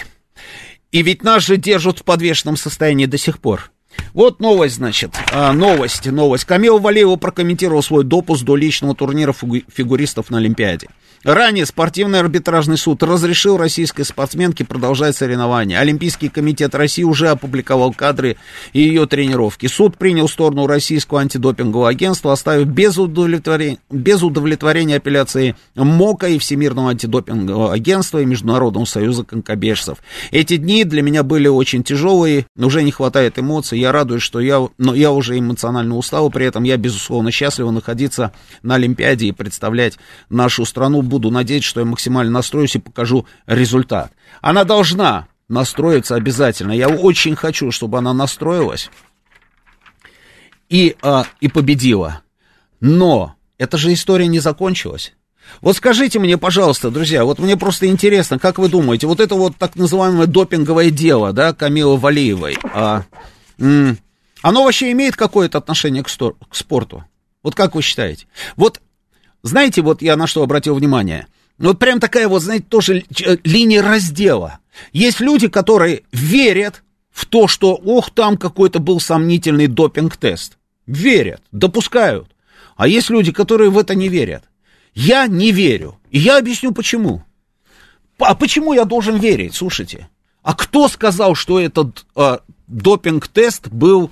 [0.92, 3.70] И ведь нас же держат в подвешенном состоянии до сих пор.
[4.12, 6.44] Вот новость, значит, а, новость, новость.
[6.44, 10.88] Камил Валеева прокомментировал свой допуск до личного турнира фигуристов на Олимпиаде.
[11.26, 15.80] Ранее спортивный арбитражный суд разрешил российской спортсменке продолжать соревнования.
[15.80, 18.36] Олимпийский комитет России уже опубликовал кадры
[18.72, 19.66] ее тренировки.
[19.66, 26.90] Суд принял сторону российского антидопингового агентства, оставив без удовлетворения, без удовлетворения апелляции МОКа и Всемирного
[26.90, 29.98] антидопингового агентства и Международного союза конкобежцев.
[30.30, 33.80] Эти дни для меня были очень тяжелые, уже не хватает эмоций.
[33.80, 38.30] Я радуюсь, что я, но я уже эмоционально устал, при этом я, безусловно, счастлив находиться
[38.62, 39.98] на Олимпиаде и представлять
[40.30, 44.12] нашу страну буду надеяться, что я максимально настроюсь и покажу результат.
[44.40, 46.72] Она должна настроиться обязательно.
[46.72, 48.90] Я очень хочу, чтобы она настроилась
[50.68, 52.22] и, а, и победила.
[52.80, 55.14] Но эта же история не закончилась.
[55.60, 59.56] Вот скажите мне, пожалуйста, друзья, вот мне просто интересно, как вы думаете, вот это вот
[59.56, 63.04] так называемое допинговое дело, да, Камилы Валиевой, а,
[63.58, 67.04] оно вообще имеет какое-то отношение к, к спорту?
[67.42, 68.26] Вот как вы считаете?
[68.56, 68.80] Вот,
[69.46, 71.26] знаете, вот я на что обратил внимание?
[71.58, 74.58] Вот прям такая вот, знаете, тоже э, линия раздела.
[74.92, 80.58] Есть люди, которые верят в то, что, ох, там какой-то был сомнительный допинг-тест.
[80.86, 82.28] Верят, допускают.
[82.76, 84.44] А есть люди, которые в это не верят.
[84.94, 85.98] Я не верю.
[86.10, 87.22] И я объясню почему.
[88.18, 89.54] А почему я должен верить?
[89.54, 90.08] Слушайте.
[90.42, 94.10] А кто сказал, что этот э, допинг-тест был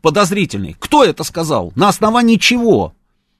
[0.00, 0.76] подозрительный?
[0.78, 1.72] Кто это сказал?
[1.76, 2.93] На основании чего?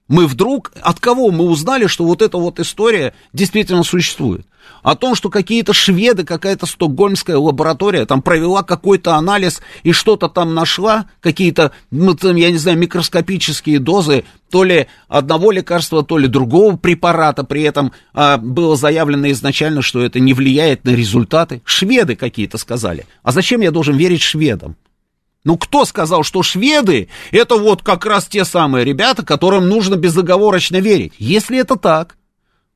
[0.09, 4.47] Мы вдруг, от кого мы узнали, что вот эта вот история действительно существует?
[4.83, 10.55] О том, что какие-то шведы, какая-то стокгольмская лаборатория там провела какой-то анализ и что-то там
[10.55, 16.29] нашла, какие-то, ну, там, я не знаю, микроскопические дозы, то ли одного лекарства, то ли
[16.29, 21.63] другого препарата, при этом а, было заявлено изначально, что это не влияет на результаты.
[21.65, 23.07] Шведы какие-то сказали.
[23.23, 24.77] А зачем я должен верить шведам?
[25.45, 30.79] Ну, кто сказал, что шведы это вот как раз те самые ребята, которым нужно безоговорочно
[30.79, 31.13] верить?
[31.19, 32.17] Если это так,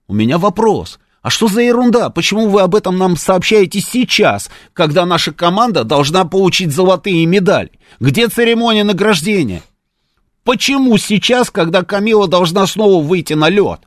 [0.06, 0.98] у меня вопрос.
[1.22, 2.10] А что за ерунда?
[2.10, 7.72] Почему вы об этом нам сообщаете сейчас, когда наша команда должна получить золотые медали?
[8.00, 9.62] Где церемония награждения?
[10.44, 13.80] Почему сейчас, когда Камила должна снова выйти на лед?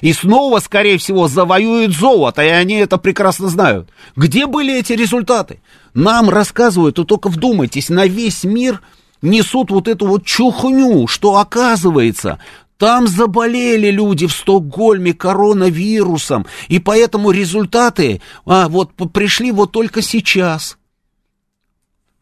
[0.00, 3.90] И снова, скорее всего, завоюют золото, и они это прекрасно знают.
[4.16, 5.60] Где были эти результаты?
[5.98, 8.82] Нам рассказывают, и только вдумайтесь, на весь мир
[9.20, 12.38] несут вот эту вот чухню, что оказывается,
[12.76, 20.78] там заболели люди в Стокгольме коронавирусом, и поэтому результаты а, вот пришли вот только сейчас.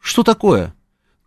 [0.01, 0.75] Что такое?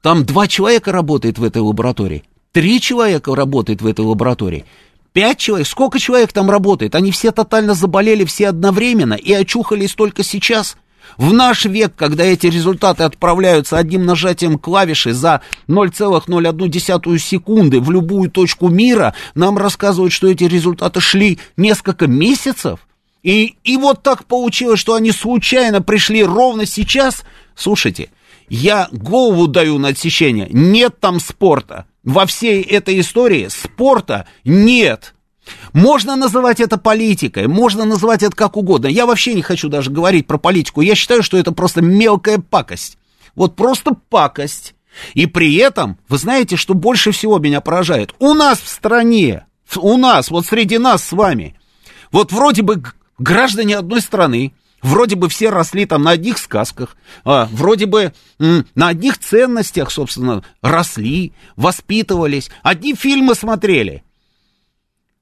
[0.02, 4.66] Там два человека работает в этой лаборатории, три человека работает в этой лаборатории.
[5.14, 5.68] Пять человек?
[5.68, 6.96] Сколько человек там работает?
[6.96, 10.78] Они все тотально заболели, все одновременно и очухались только сейчас.
[11.18, 18.30] В наш век, когда эти результаты отправляются одним нажатием клавиши за 0,01 секунды в любую
[18.30, 22.80] точку мира, нам рассказывают, что эти результаты шли несколько месяцев.
[23.22, 27.24] И, и вот так получилось, что они случайно пришли ровно сейчас.
[27.56, 28.10] Слушайте,
[28.48, 30.48] я голову даю на отсечение.
[30.50, 35.14] Нет там спорта во всей этой истории спорта нет.
[35.74, 38.88] Можно называть это политикой, можно называть это как угодно.
[38.88, 40.82] Я вообще не хочу даже говорить про политику.
[40.82, 42.98] Я считаю, что это просто мелкая пакость.
[43.36, 44.76] Вот просто пакость.
[45.14, 48.14] И при этом, вы знаете, что больше всего меня поражает?
[48.20, 49.46] У нас в стране,
[49.78, 51.56] у нас, вот среди нас с вами,
[52.12, 52.82] вот вроде бы
[53.18, 56.96] граждане одной страны, Вроде бы все росли там на одних сказках,
[57.26, 64.04] а, вроде бы м, на одних ценностях, собственно, росли, воспитывались, одни фильмы смотрели.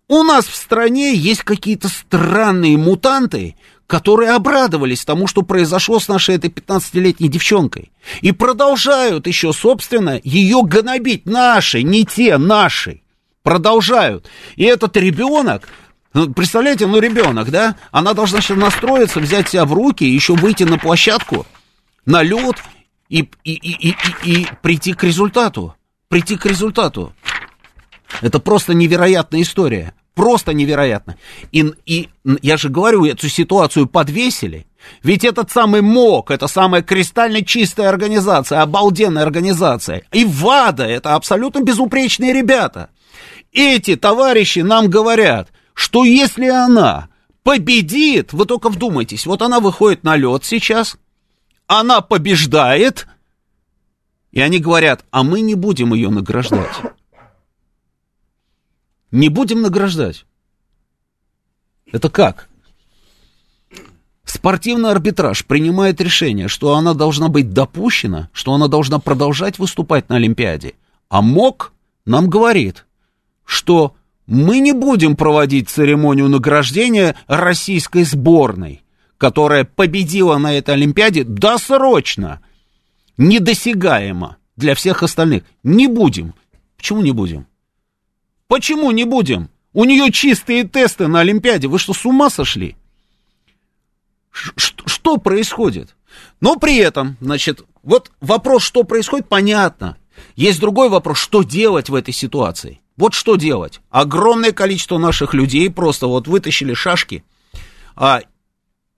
[0.09, 3.55] У нас в стране есть какие-то странные мутанты,
[3.87, 7.91] которые обрадовались тому, что произошло с нашей этой 15-летней девчонкой.
[8.21, 11.25] И продолжают еще, собственно, ее гнобить.
[11.25, 13.01] Наши, не те, наши.
[13.43, 14.27] Продолжают.
[14.55, 15.67] И этот ребенок
[16.13, 17.75] ну, представляете, ну ребенок, да?
[17.91, 21.45] Она должна сейчас настроиться, взять себя в руки, еще выйти на площадку,
[22.07, 22.55] на лед
[23.07, 25.75] и, и, и, и, и прийти к результату.
[26.07, 27.13] Прийти к результату.
[28.21, 29.93] Это просто невероятная история.
[30.15, 31.15] Просто невероятно.
[31.51, 32.09] И, и
[32.41, 34.65] я же говорю, эту ситуацию подвесили.
[35.03, 40.03] Ведь этот самый МОК, это самая кристально чистая организация, обалденная организация.
[40.11, 42.89] И ВАДА, это абсолютно безупречные ребята.
[43.51, 47.09] Эти товарищи нам говорят, что если она
[47.43, 50.97] победит, вы только вдумайтесь, вот она выходит на лед сейчас,
[51.67, 53.07] она побеждает,
[54.31, 56.73] и они говорят, а мы не будем ее награждать.
[59.11, 60.25] Не будем награждать.
[61.91, 62.49] Это как?
[64.25, 70.17] Спортивный арбитраж принимает решение, что она должна быть допущена, что она должна продолжать выступать на
[70.17, 70.73] Олимпиаде.
[71.07, 71.71] А МОК
[72.05, 72.85] нам говорит,
[73.45, 78.83] что мы не будем проводить церемонию награждения российской сборной,
[79.17, 82.41] которая победила на этой Олимпиаде досрочно,
[83.17, 85.43] недосягаемо для всех остальных.
[85.63, 86.33] Не будем.
[86.75, 87.47] Почему не будем?
[88.47, 89.49] Почему не будем?
[89.73, 91.67] У нее чистые тесты на Олимпиаде.
[91.67, 92.75] Вы что, с ума сошли?
[94.31, 94.53] Ш
[94.85, 95.95] что происходит?
[96.41, 99.97] Но при этом, значит, вот вопрос, что происходит, понятно.
[100.35, 102.81] Есть другой вопрос, что делать в этой ситуации.
[102.95, 103.81] Вот что делать?
[103.89, 107.23] Огромное количество наших людей просто вот вытащили шашки
[107.95, 108.21] а,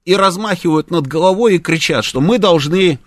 [0.05, 2.99] и размахивают над головой и кричат, что мы должны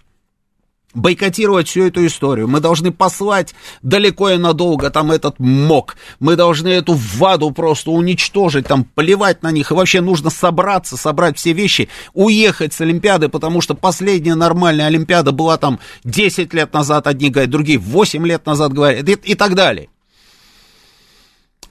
[0.94, 2.48] бойкотировать всю эту историю.
[2.48, 5.96] Мы должны послать далеко и надолго там этот МОК.
[6.20, 9.70] Мы должны эту ваду просто уничтожить, там плевать на них.
[9.70, 15.32] И вообще нужно собраться, собрать все вещи, уехать с Олимпиады, потому что последняя нормальная Олимпиада
[15.32, 19.54] была там 10 лет назад, одни говорят, другие 8 лет назад говорят, и, и так
[19.54, 19.88] далее.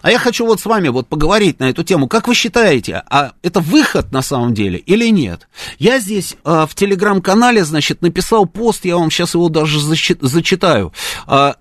[0.02, 2.08] А я хочу вот с вами вот поговорить на эту тему.
[2.08, 5.48] Как вы считаете, а это выход на самом деле или нет?
[5.80, 10.94] Я здесь а, в телеграм-канале, значит, написал пост, я вам сейчас его даже зачитаю.
[11.28, 11.56] А,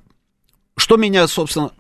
[0.76, 1.72] что меня, собственно,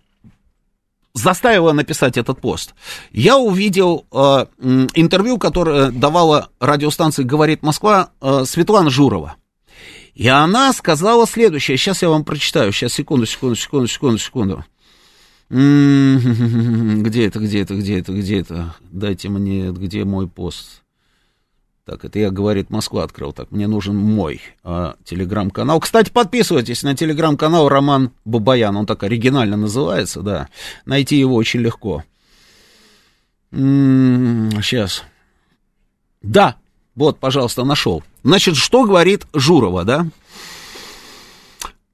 [1.14, 2.74] заставило написать этот пост.
[3.10, 4.46] Я увидел э,
[4.94, 9.36] интервью, которое давала радиостанция «Говорит Москва» э, Светлана Журова.
[10.14, 11.76] И она сказала следующее.
[11.76, 12.72] Сейчас я вам прочитаю.
[12.72, 14.64] Сейчас, секунду, секунду, секунду, секунду, секунду.
[15.50, 18.76] Где это, где это, где это, где это?
[18.90, 20.82] Дайте мне, где мой пост?
[21.84, 23.32] Так, это я, говорит, Москва открыл.
[23.32, 25.80] Так, мне нужен мой а, телеграм-канал.
[25.80, 28.76] Кстати, подписывайтесь на телеграм-канал Роман Бабаян.
[28.76, 30.48] Он так оригинально называется, да.
[30.86, 32.04] Найти его очень легко.
[33.50, 35.02] М-м, сейчас.
[36.22, 36.54] Да,
[36.94, 38.04] вот, пожалуйста, нашел.
[38.22, 40.06] Значит, что говорит Журова, да?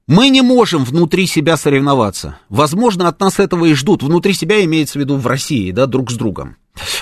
[0.07, 2.39] Мы не можем внутри себя соревноваться.
[2.47, 4.03] Возможно, от нас этого и ждут.
[4.03, 6.55] Внутри себя имеется в виду в России, да, друг с другом.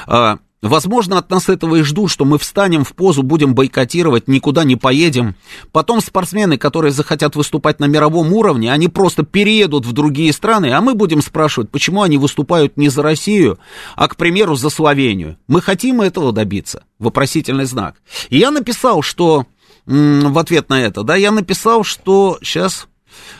[0.07, 4.63] А, возможно, от нас этого и ждут, что мы встанем в позу, будем бойкотировать, никуда
[4.63, 5.35] не поедем.
[5.71, 10.81] Потом спортсмены, которые захотят выступать на мировом уровне, они просто переедут в другие страны, а
[10.81, 13.59] мы будем спрашивать, почему они выступают не за Россию,
[13.95, 15.37] а, к примеру, за Словению.
[15.47, 16.85] Мы хотим этого добиться?
[16.97, 17.97] Вопросительный знак.
[18.29, 19.45] И я написал, что
[19.85, 22.87] в ответ на это, да, я написал, что сейчас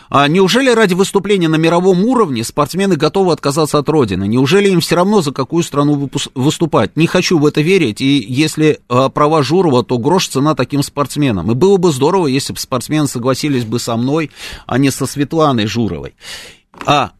[0.08, 4.26] а неужели ради выступления на мировом уровне спортсмены готовы отказаться от Родины?
[4.28, 6.96] Неужели им все равно, за какую страну выступать?
[6.96, 11.50] Не хочу в это верить, и если а, права Журова, то грош цена таким спортсменам.
[11.50, 14.30] И было бы здорово, если бы спортсмены согласились бы со мной,
[14.66, 16.14] а не со Светланой Журовой.
[16.84, 17.12] А,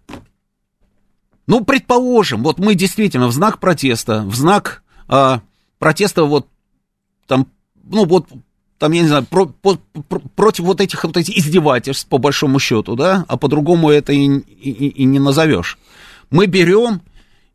[1.47, 5.41] ну, предположим, вот мы действительно в знак протеста, в знак а,
[5.79, 6.47] протеста вот
[7.27, 7.49] там,
[7.85, 8.27] ну, вот
[8.79, 9.79] там, я не знаю, про, про,
[10.09, 14.27] про, против вот этих вот этих издевательств, по большому счету, да, а по-другому это и,
[14.27, 15.79] и, и не назовешь.
[16.31, 17.01] Мы берем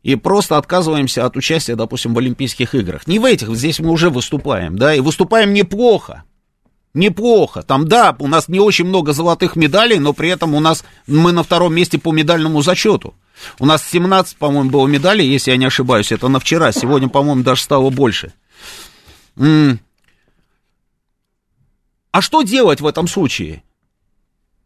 [0.02, 3.06] и просто отказываемся от участия, допустим, в Олимпийских играх.
[3.06, 6.24] Не в этих, здесь мы уже выступаем, да, и выступаем неплохо.
[6.94, 7.62] Неплохо.
[7.62, 11.32] Там, да, у нас не очень много золотых медалей, но при этом у нас мы
[11.32, 13.14] на втором месте по медальному зачету.
[13.58, 16.70] У нас 17, по-моему, было медалей, если я не ошибаюсь, это на вчера.
[16.72, 18.34] Сегодня, по-моему, даже стало больше.
[22.12, 23.62] А что делать в этом случае?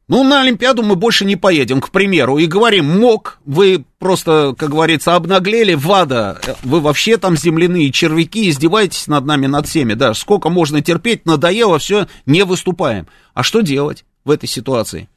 [0.08, 4.70] Ну, на Олимпиаду мы больше не поедем, к примеру, и говорим, мог, вы просто, как
[4.70, 10.48] говорится, обнаглели, вада, вы вообще там земляные червяки, издеваетесь над нами, над всеми, да, сколько
[10.48, 13.08] можно терпеть, надоело, все, не выступаем.
[13.34, 15.08] А что делать в этой ситуации?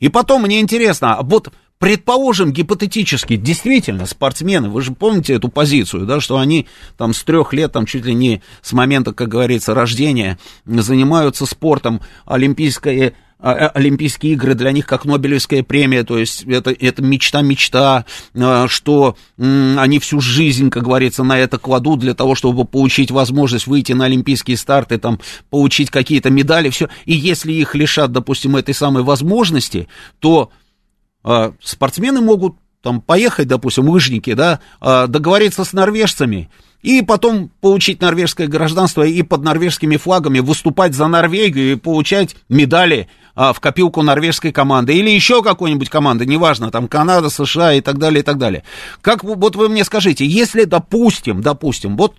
[0.00, 6.06] И потом мне интересно, а вот Предположим, гипотетически, действительно, спортсмены, вы же помните эту позицию,
[6.06, 6.66] да, что они
[6.96, 12.00] там с трех лет, там чуть ли не с момента, как говорится, рождения, занимаются спортом,
[12.24, 18.06] олимпийское а, э, Олимпийские игры для них как Нобелевская премия, то есть это, это мечта-мечта,
[18.34, 23.66] а, что они всю жизнь, как говорится, на это кладут для того, чтобы получить возможность
[23.66, 25.20] выйти на олимпийские старты, там,
[25.50, 26.88] получить какие-то медали, все.
[27.04, 29.88] И если их лишат, допустим, этой самой возможности,
[30.18, 30.50] то
[31.26, 36.48] а, спортсмены могут там поехать, допустим, лыжники, да, а, договориться с норвежцами
[36.82, 43.08] и потом получить норвежское гражданство и под норвежскими флагами выступать за Норвегию и получать медали
[43.34, 47.98] а, в копилку норвежской команды или еще какой-нибудь команды, неважно, там Канада, США и так
[47.98, 48.62] далее, и так далее.
[49.00, 52.14] Как вот вы мне скажите, если, допустим, допустим, вот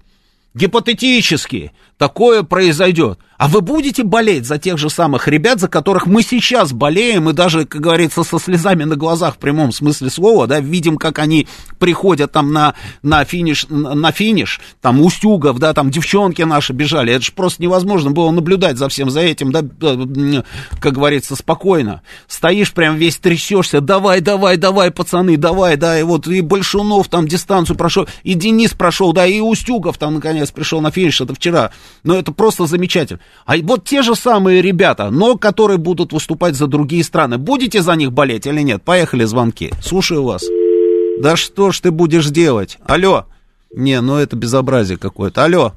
[0.53, 6.21] гипотетически такое произойдет, а вы будете болеть за тех же самых ребят, за которых мы
[6.21, 10.59] сейчас болеем, и даже, как говорится, со слезами на глазах в прямом смысле слова, да,
[10.59, 11.47] видим, как они
[11.79, 17.25] приходят там на, на финиш, на финиш, там Устюгов, да, там девчонки наши бежали, это
[17.25, 19.61] же просто невозможно было наблюдать за всем за этим, да,
[20.79, 22.01] как говорится, спокойно.
[22.27, 27.27] Стоишь прям весь трясешься, давай, давай, давай, пацаны, давай, да, и вот и Большунов там
[27.27, 31.71] дистанцию прошел, и Денис прошел, да, и Устюгов там наконец пришел на финиш, это вчера,
[32.03, 33.19] но это просто замечательно.
[33.45, 37.93] А вот те же самые ребята, но которые будут выступать за другие страны, будете за
[37.93, 38.83] них болеть или нет?
[38.83, 39.71] Поехали звонки.
[39.81, 40.43] Слушаю вас.
[41.19, 42.77] Да что ж ты будешь делать?
[42.85, 43.25] Алло.
[43.75, 45.43] Не, ну это безобразие какое-то.
[45.43, 45.73] Алло.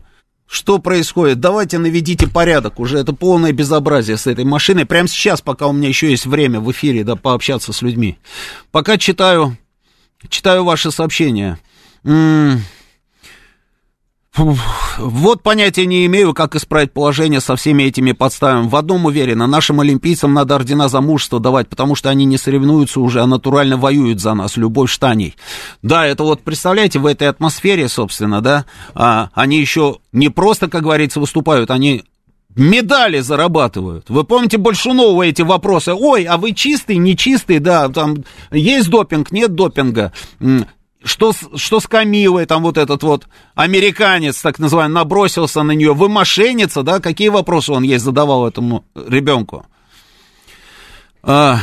[0.46, 1.38] Что происходит?
[1.38, 2.80] Давайте наведите порядок.
[2.80, 4.84] Уже это полное безобразие с этой машиной.
[4.84, 8.18] Прямо сейчас, пока у меня еще есть время в эфире, да, пообщаться с людьми.
[8.72, 9.56] Пока читаю,
[10.28, 11.58] читаю ваши сообщения.
[12.02, 12.58] М -м
[14.98, 18.68] Вот понятия не имею, как исправить положение со всеми этими подставами.
[18.68, 23.00] В одном уверена, нашим олимпийцам надо ордена за мужество давать, потому что они не соревнуются
[23.00, 25.36] уже, а натурально воюют за нас, любовь штаней.
[25.82, 28.64] Да, это вот, представляете, в этой атмосфере, собственно, да,
[28.94, 32.04] а, они еще не просто, как говорится, выступают, они
[32.56, 34.10] медали зарабатывают.
[34.10, 35.92] Вы помните Большунова эти вопросы?
[35.94, 40.12] Ой, а вы чистый, не чистый, да, там есть допинг, нет допинга.
[41.02, 46.10] Что, что с Камилой, там вот этот вот американец, так называемый, набросился на нее, вы
[46.10, 49.64] мошенница, да, какие вопросы он ей задавал этому ребенку?
[51.22, 51.58] А,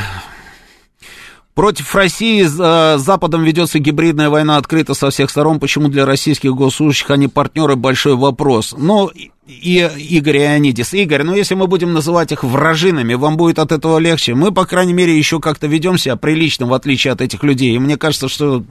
[1.54, 5.60] против России с а, Западом ведется гибридная война открыта со всех сторон.
[5.60, 7.76] Почему для российских госслужащих они партнеры?
[7.76, 8.74] Большой вопрос.
[8.76, 9.10] Но
[9.46, 10.94] и Игорь Ионидис.
[10.94, 14.34] Игорь, ну если мы будем называть их вражинами, вам будет от этого легче.
[14.34, 17.74] Мы, по крайней мере, еще как-то ведем себя прилично, в отличие от этих людей.
[17.74, 18.64] И мне кажется, что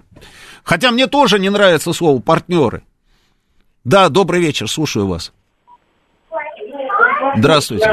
[0.68, 2.81] Хотя мне тоже не нравится слово партнеры.
[3.85, 5.34] Да, добрый вечер, слушаю вас.
[7.38, 7.89] Здравствуйте.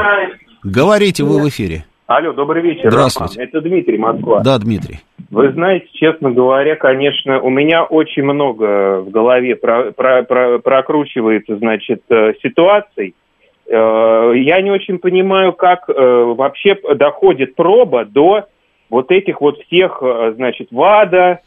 [0.61, 1.85] Говорите, вы в эфире.
[2.05, 2.91] Алло, добрый вечер.
[2.91, 3.39] Здравствуйте.
[3.39, 3.47] Роман.
[3.47, 4.41] Это Дмитрий, Москва.
[4.41, 4.99] Да, Дмитрий.
[5.29, 11.55] Вы знаете, честно говоря, конечно, у меня очень много в голове про, про, про, прокручивается,
[11.55, 13.15] значит, э, ситуаций.
[13.67, 18.47] Э, я не очень понимаю, как э, вообще доходит проба до
[18.89, 20.03] вот этих вот всех,
[20.35, 21.39] значит, ВАДА,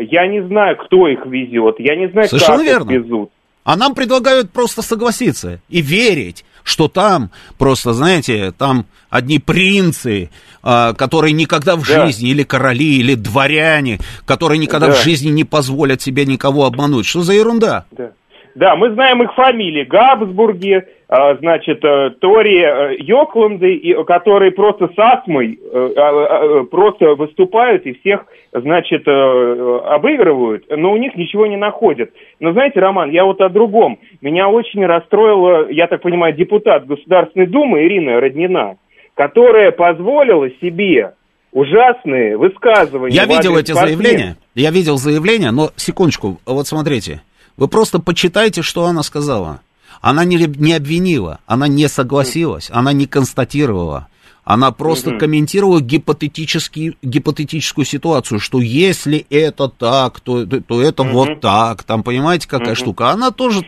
[0.00, 2.90] я не знаю, кто их везет, я не знаю, Совершенно как верно.
[2.90, 3.30] их везут.
[3.64, 10.28] А нам предлагают просто согласиться и верить, что там просто, знаете, там одни принцы,
[10.62, 12.06] а, которые никогда в Да.
[12.06, 14.92] жизни, или короли, или дворяне, которые никогда Да.
[14.92, 17.06] в жизни не позволят себе никого обмануть.
[17.06, 17.86] Что за ерунда?
[17.92, 18.10] Да.
[18.54, 19.82] Да, мы знаем их фамилии.
[19.82, 20.74] Габсбурги,
[21.08, 27.84] э, значит, э, Тори э, Йокланды, которые просто с астмой э, э, э, просто выступают
[27.86, 32.10] и всех, значит, э, э, обыгрывают, но у них ничего не находят.
[32.38, 33.98] Но знаете, Роман, я вот о другом.
[34.20, 38.76] Меня очень расстроила, я так понимаю, депутат Государственной Думы Ирина Роднина,
[39.14, 41.14] которая позволила себе
[41.52, 43.14] ужасные высказывания.
[43.14, 44.02] Я видел эти спортсменов.
[44.02, 47.22] заявления, я видел заявления, но секундочку, вот смотрите,
[47.56, 49.60] вы просто почитайте, что она сказала.
[50.00, 54.08] Она не, не обвинила, она не согласилась, она не констатировала.
[54.44, 55.18] Она просто Мгм.
[55.18, 61.82] комментировала гипотетический, гипотетическую ситуацию, что если это так, то, то, то это вот так.
[61.84, 62.76] Там, понимаете, какая Мгм.
[62.76, 63.08] штука?
[63.10, 63.62] Она тоже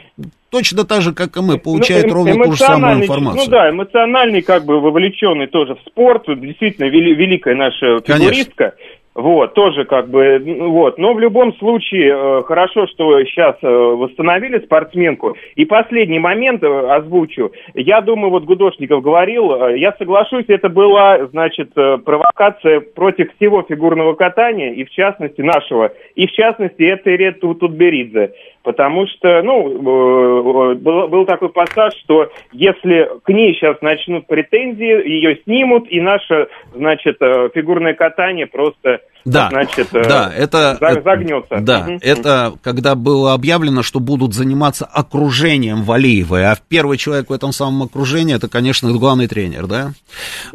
[0.51, 3.45] точно так же, как и мы, получает Ну, ровно ту же самую эмоциональный, информацию.
[3.45, 8.73] Ну да, эмоциональный, как бы вовлеченный тоже в спорт, действительно вели- великая наша Конечно.
[9.17, 10.99] Вот, тоже как бы, вот.
[10.99, 15.35] Но в любом случае, э, хорошо, что сейчас э, восстановили спортсменку.
[15.55, 17.51] И последний момент э, озвучу.
[17.73, 24.75] Я думаю, вот Гудошников говорил, я соглашусь, это была, значит, провокация против всего фигурного катания,
[24.75, 28.35] и в частности нашего, и в частности это Ирет Тутберидзе.
[28.67, 35.09] Потому что, ну, э, был, был такой пассаж, что если к ней сейчас начнут претензии,
[35.09, 40.87] ее снимут, и наше, значит, э, фигурное катание просто, Да, значит, э, да, это, за-
[40.87, 41.59] это- загнется.
[41.61, 41.99] Да, Мгм.
[42.03, 47.85] это когда было объявлено, что будут заниматься окружением Валиевой, а первый человек в этом самом
[47.85, 49.91] окружении, это, конечно, главный тренер, да?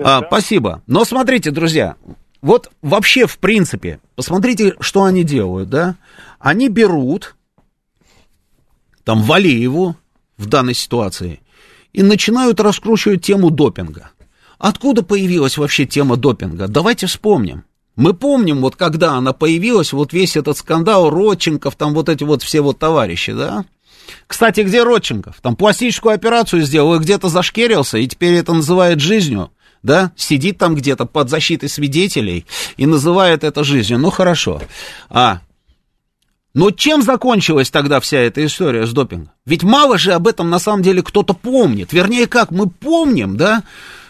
[0.04, 0.82] А, Спасибо.
[0.86, 1.96] Но смотрите, друзья,
[2.42, 5.96] вот вообще, в принципе, посмотрите, что они делают, да?
[6.42, 7.36] Они берут
[9.04, 9.96] там Валиеву
[10.38, 11.40] в данной ситуации
[11.94, 14.12] и начинают раскручивать тему допинга.
[14.58, 16.68] Откуда появилась вообще тема допинга?
[16.68, 17.64] Давайте вспомним.
[17.96, 22.42] Мы помним, вот когда она появилась, вот весь этот скандал, Родченков, там вот эти вот
[22.42, 23.66] все вот товарищи, да?
[24.28, 25.36] Кстати, где Родченков?
[25.42, 29.52] Там пластическую операцию сделал и где-то зашкерился, и теперь это называет жизнью,
[29.84, 30.12] да?
[30.16, 32.46] Сидит там где-то под защитой свидетелей
[32.78, 34.00] и называет это жизнью.
[34.00, 34.62] Ну, хорошо.
[35.10, 35.42] А,
[36.54, 39.32] но чем закончилась тогда вся эта история с допингом?
[39.46, 41.94] Ведь мало же об этом на самом деле кто-то помнит.
[41.94, 43.64] Вернее, как мы помним, да,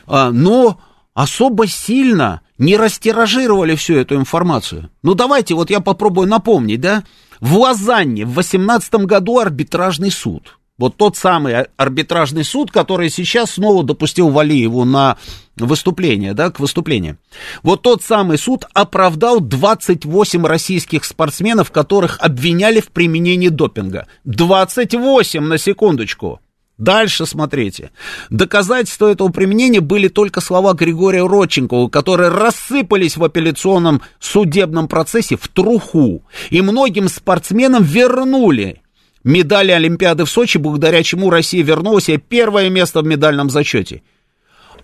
[0.08, 0.80] а, но
[1.14, 4.90] особо сильно не растиражировали всю эту информацию.
[5.04, 7.04] Ну давайте, вот я попробую напомнить, да.
[7.40, 10.58] В Лозанне в 18 году арбитражный суд.
[10.78, 15.18] Вот тот самый а- арбитражный суд, который сейчас снова допустил Валиеву на
[15.58, 17.18] выступление, да, к выступлению.
[17.62, 24.08] Вот тот самый суд оправдал 28 российских спортсменов, которых обвиняли в применении допинга.
[24.24, 26.40] 28 на секундочку.
[26.82, 27.92] Дальше смотрите.
[28.32, 35.48] Доказательства этого применения были только слова Григория Родченкова, которые рассыпались в апелляционном судебном процессе в
[35.48, 36.24] труху.
[36.50, 38.81] И многим спортсменам вернули
[39.24, 44.04] медали Олимпиады в Сочи, благодаря чему Россия вернула себе первое место в медальном зачете.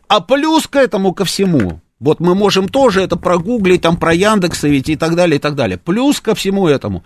[0.08, 4.68] А плюс к этому ко всему, вот мы можем тоже это прогуглить, там про Яндекса
[4.68, 5.78] ведь и так далее, и так далее.
[5.78, 7.04] Плюс ко всему этому,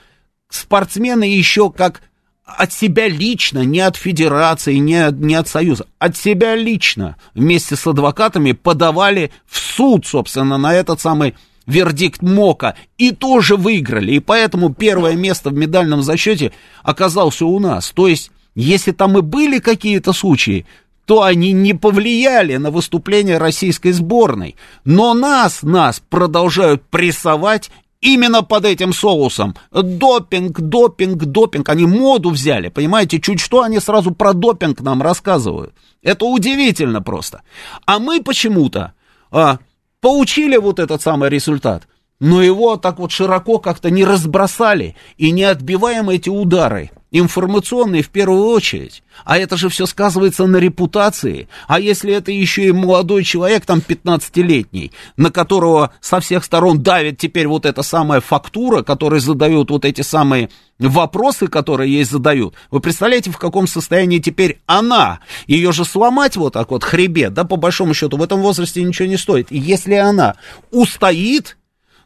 [0.49, 2.01] спортсмены еще как
[2.43, 7.87] от себя лично, не от федерации, не, не от союза, от себя лично вместе с
[7.87, 11.35] адвокатами подавали в суд, собственно, на этот самый
[11.67, 14.13] вердикт МОКа и тоже выиграли.
[14.13, 16.51] И поэтому первое место в медальном зачете
[16.83, 17.91] оказался у нас.
[17.91, 20.65] То есть, если там и были какие-то случаи,
[21.05, 24.55] то они не повлияли на выступление российской сборной.
[24.85, 27.69] Но нас, нас продолжают прессовать
[28.01, 29.55] именно под этим соусом.
[29.71, 31.69] Допинг, допинг, допинг.
[31.69, 33.19] Они моду взяли, понимаете?
[33.19, 35.73] Чуть что они сразу про допинг нам рассказывают.
[36.01, 37.41] Это удивительно просто.
[37.85, 38.93] А мы почему-то
[39.31, 39.59] а,
[40.01, 41.87] получили вот этот самый результат,
[42.19, 46.91] но его так вот широко как-то не разбросали и не отбиваем эти удары.
[47.13, 49.03] Информационные в первую очередь.
[49.25, 51.49] А это же все сказывается на репутации.
[51.67, 57.17] А если это еще и молодой человек, там 15-летний, на которого со всех сторон давит
[57.17, 62.55] теперь вот эта самая фактура, которая задают вот эти самые вопросы, которые ей задают.
[62.71, 65.19] Вы представляете, в каком состоянии теперь она?
[65.47, 69.09] Ее же сломать вот так вот хребет, да, по большому счету, в этом возрасте ничего
[69.09, 69.51] не стоит.
[69.51, 70.37] И если она
[70.71, 71.57] устоит,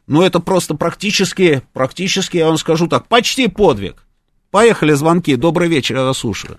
[0.08, 4.05] ну это просто практически, практически, я вам скажу так, почти подвиг.
[4.50, 5.36] Поехали звонки.
[5.36, 6.58] Добрый вечер, я вас слушаю.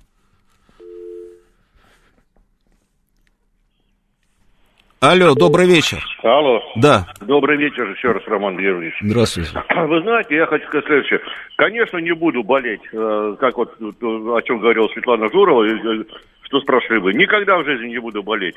[4.99, 6.03] Алло, добрый вечер.
[6.23, 6.59] Алло.
[6.75, 7.05] Да.
[7.21, 8.95] Добрый вечер еще раз, Роман Георгиевич.
[9.01, 9.51] Здравствуйте.
[9.87, 11.19] Вы знаете, я хочу сказать следующее.
[11.55, 16.03] Конечно, не буду болеть, э, как вот э, о чем говорила Светлана Журова, э,
[16.41, 17.13] что спрашивали вы.
[17.13, 18.55] Никогда в жизни не буду болеть.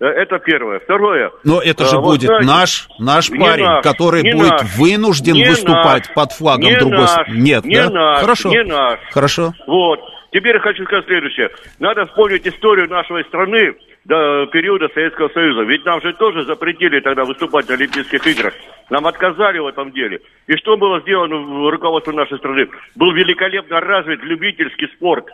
[0.00, 0.80] Э, Это первое.
[0.80, 1.30] Второе.
[1.44, 5.36] Но это э, же вот будет знаете, наш, наш парень, наш, который будет наш, вынужден
[5.48, 7.36] выступать наш, под флагом не другой страны.
[7.36, 7.90] Нет, не да?
[7.90, 8.48] наш, Хорошо.
[8.48, 8.98] не наш.
[9.12, 9.52] Хорошо.
[9.66, 10.00] Вот.
[10.32, 11.50] Теперь хочу сказать следующее.
[11.80, 13.74] Надо вспомнить историю нашей страны
[14.04, 15.62] до периода Советского Союза.
[15.62, 18.54] Ведь нам же тоже запретили тогда выступать на Олимпийских играх.
[18.88, 20.20] Нам отказали в этом деле.
[20.46, 22.68] И что было сделано в руководстве нашей страны?
[22.94, 25.26] Был великолепно развит любительский спорт.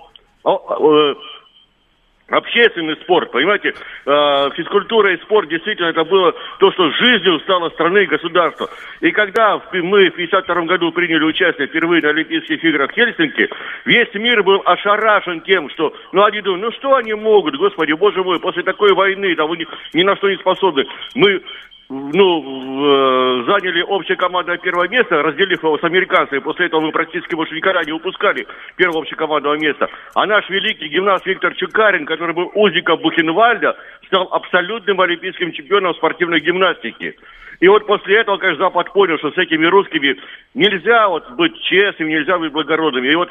[2.29, 3.75] Общественный спорт, понимаете,
[4.09, 8.69] Э, физкультура и спорт действительно это было то, что жизнью стало страны и государства.
[9.01, 13.49] И когда мы в 52 году приняли участие впервые на Олимпийских играх в Хельсинки,
[13.85, 18.23] весь мир был ошарашен тем, что, ну они думают, ну что они могут, господи, боже
[18.23, 20.87] мой, после такой войны, там они ни на что не способны.
[21.17, 21.43] Мы
[21.89, 26.41] ну, э, заняли общее командное первое место, разделив его с американцами.
[26.41, 28.47] После этого мы практически больше никогда не упускали
[28.77, 29.89] первое общекомандное место.
[30.15, 33.77] А наш великий гимнаст Виктор Чукарин, который был узником Бухенвальда,
[34.07, 37.17] стал абсолютным олимпийским чемпионом спортивной гимнастики.
[37.61, 40.17] И вот после этого, конечно, Запад понял, что с этими русскими
[40.55, 43.09] нельзя вот быть честным, нельзя быть благородными.
[43.09, 43.31] И вот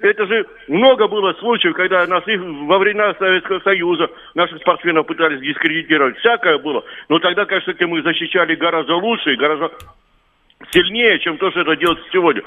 [0.00, 5.40] это же много было случаев, когда нас их во времена Советского Союза наших спортсменов пытались
[5.40, 6.16] дискредитировать.
[6.18, 6.84] Всякое было.
[7.08, 9.70] Но тогда, конечно, мы защищали гораздо лучше и гораздо
[10.72, 12.42] сильнее, чем то, что это делается сегодня.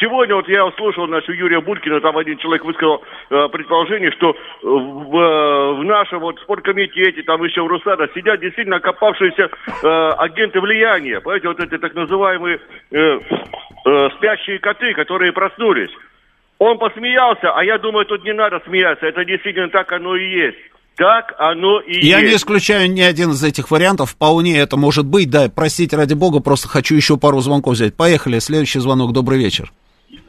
[0.00, 5.16] Сегодня вот я услышал нашу Юрия Буркина, там один человек высказал э, предположение, что в,
[5.16, 9.50] э, в нашем вот спорткомитете, там еще в Русада сидят действительно окопавшиеся
[9.82, 12.60] э, агенты влияния, понимаете, вот эти так называемые
[12.92, 15.90] э, э, спящие коты, которые проснулись.
[16.58, 20.56] Он посмеялся, а я думаю, тут не надо смеяться, это действительно так оно и есть.
[20.96, 22.30] Так оно и Я есть.
[22.30, 24.12] не исключаю ни один из этих вариантов.
[24.12, 25.28] Вполне это может быть.
[25.28, 27.94] Да, простите, ради бога, просто хочу еще пару звонков взять.
[27.94, 28.38] Поехали.
[28.38, 29.12] Следующий звонок.
[29.12, 29.70] Добрый вечер.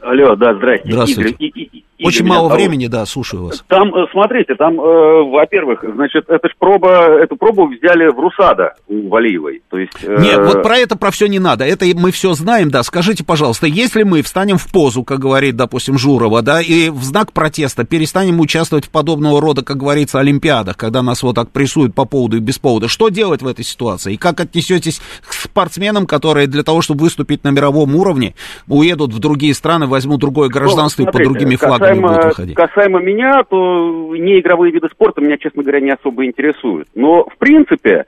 [0.08, 0.88] Алло, да, здрасте.
[0.90, 1.30] Здравствуйте.
[1.38, 2.62] Игорь, и- и- Очень Игорь меня мало зовут.
[2.62, 3.64] времени, да, слушаю вас.
[3.66, 8.74] Там, э, смотрите, там, э, во-первых, значит, это ж проба, эту пробу взяли в Русада
[8.86, 9.62] у Валиевой.
[9.68, 11.64] То есть, э, Нет, вот про это про все не надо.
[11.64, 12.84] Это мы все знаем, да.
[12.84, 17.32] Скажите, пожалуйста, если мы встанем в позу, как говорит, допустим, Журова, да, и в знак
[17.32, 22.04] протеста перестанем участвовать в подобного рода, как говорится, олимпиадах, когда нас вот так прессуют по
[22.04, 24.14] поводу и без повода, что делать в этой ситуации?
[24.14, 28.36] И как отнесетесь к спортсменам, которые для того, чтобы выступить на мировом уровне,
[28.68, 32.54] уедут в другие страны, возьмут другое гражданство и под смотрите, другими флагами касаемо, будут выходить?
[32.54, 36.88] Касаемо меня, то не игровые виды спорта меня, честно говоря, не особо интересуют.
[36.94, 38.06] Но, в принципе,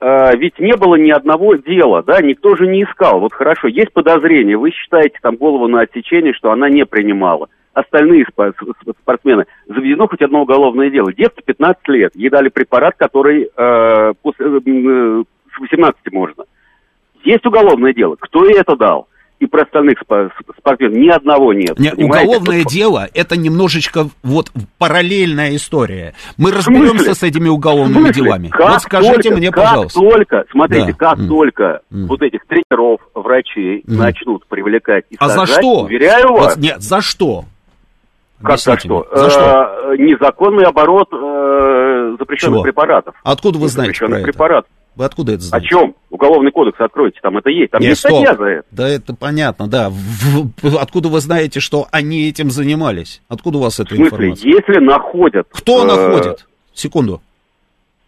[0.00, 3.20] э, ведь не было ни одного дела, да, никто же не искал.
[3.20, 7.48] Вот хорошо, есть подозрение, вы считаете там голову на отсечение, что она не принимала.
[7.72, 8.26] Остальные
[9.00, 11.12] спортсмены, заведено хоть одно уголовное дело.
[11.12, 16.44] Девке 15 лет, ей дали препарат, который э, после, э, с 18 можно.
[17.24, 19.06] Есть уголовное дело, кто ей это дал?
[19.40, 19.98] И про остальных
[20.58, 21.78] спортсменов ни одного нет.
[21.78, 22.26] Не, понимаете?
[22.28, 26.12] уголовное Тут- дело это немножечко вот параллельная история.
[26.36, 28.48] Мы разберемся с этими уголовными делами.
[28.48, 29.98] Как вот скажите только, мне, как пожалуйста.
[29.98, 30.92] только, смотрите, Да.
[30.92, 31.28] как М.
[31.28, 32.06] только М.
[32.06, 33.96] вот этих тренеров, врачей М.
[33.96, 35.80] начнут привлекать и А за сажать, что?
[35.84, 37.44] уверяю Вот вас, нет, за что?
[38.42, 39.08] как за что?
[39.14, 39.40] За что?
[39.40, 42.62] Э, Незаконный оборот э, запрещенных Чего?
[42.62, 43.14] препаратов.
[43.24, 44.32] Откуда вы знаете про Запрещенных это?
[44.32, 44.70] препаратов.
[45.00, 45.66] Вы откуда это О знаете?
[45.68, 45.94] чем?
[46.10, 47.70] Уголовный кодекс откройте, там это есть.
[47.70, 48.64] Там Нет, есть статья за это.
[48.70, 49.88] Да это понятно, да.
[49.88, 53.22] В- в- откуда вы знаете, что они этим занимались?
[53.26, 54.50] Откуда у вас В эта смысле, информация?
[54.52, 55.46] если находят...
[55.52, 56.46] Кто э, находит?
[56.74, 57.22] Секунду.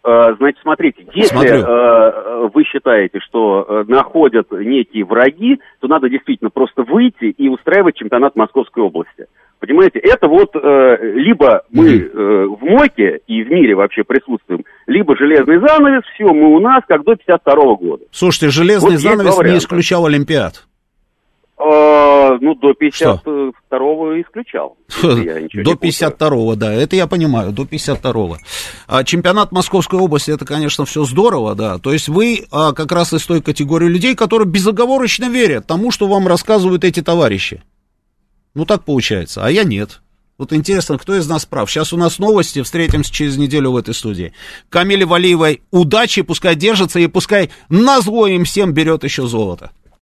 [0.03, 6.51] э, значит, смотрите, если э, вы считаете, что э, находят некие враги, то надо действительно
[6.51, 9.25] просто выйти и устраивать чемпионат Московской области.
[9.63, 15.15] Понимаете, это вот э, либо мы э, в МОКе и в мире вообще присутствуем, либо
[15.15, 18.03] железный занавес, все, мы у нас, как до 52 года.
[18.11, 20.65] Слушайте, железный Вот занавес не исключал Олимпиад.
[21.57, 24.75] Э, ну, до 52-го исключал.
[25.01, 26.09] До не путаю.
[26.09, 28.35] 52-го, да, это я понимаю, до 52-го.
[28.87, 31.77] А чемпионат Московской области, это, конечно, все здорово, да.
[31.77, 36.07] То есть вы а, как раз из той категории людей, которые безоговорочно верят тому, что
[36.07, 37.63] вам рассказывают эти товарищи.
[38.53, 40.01] Ну, так получается, а я нет.
[40.37, 41.69] Вот интересно, кто из нас прав?
[41.69, 44.33] Сейчас у нас новости, встретимся через неделю в этой студии.
[44.69, 49.71] Камиле Валиевой удачи, пускай держится и пускай на зло им всем берет еще золото.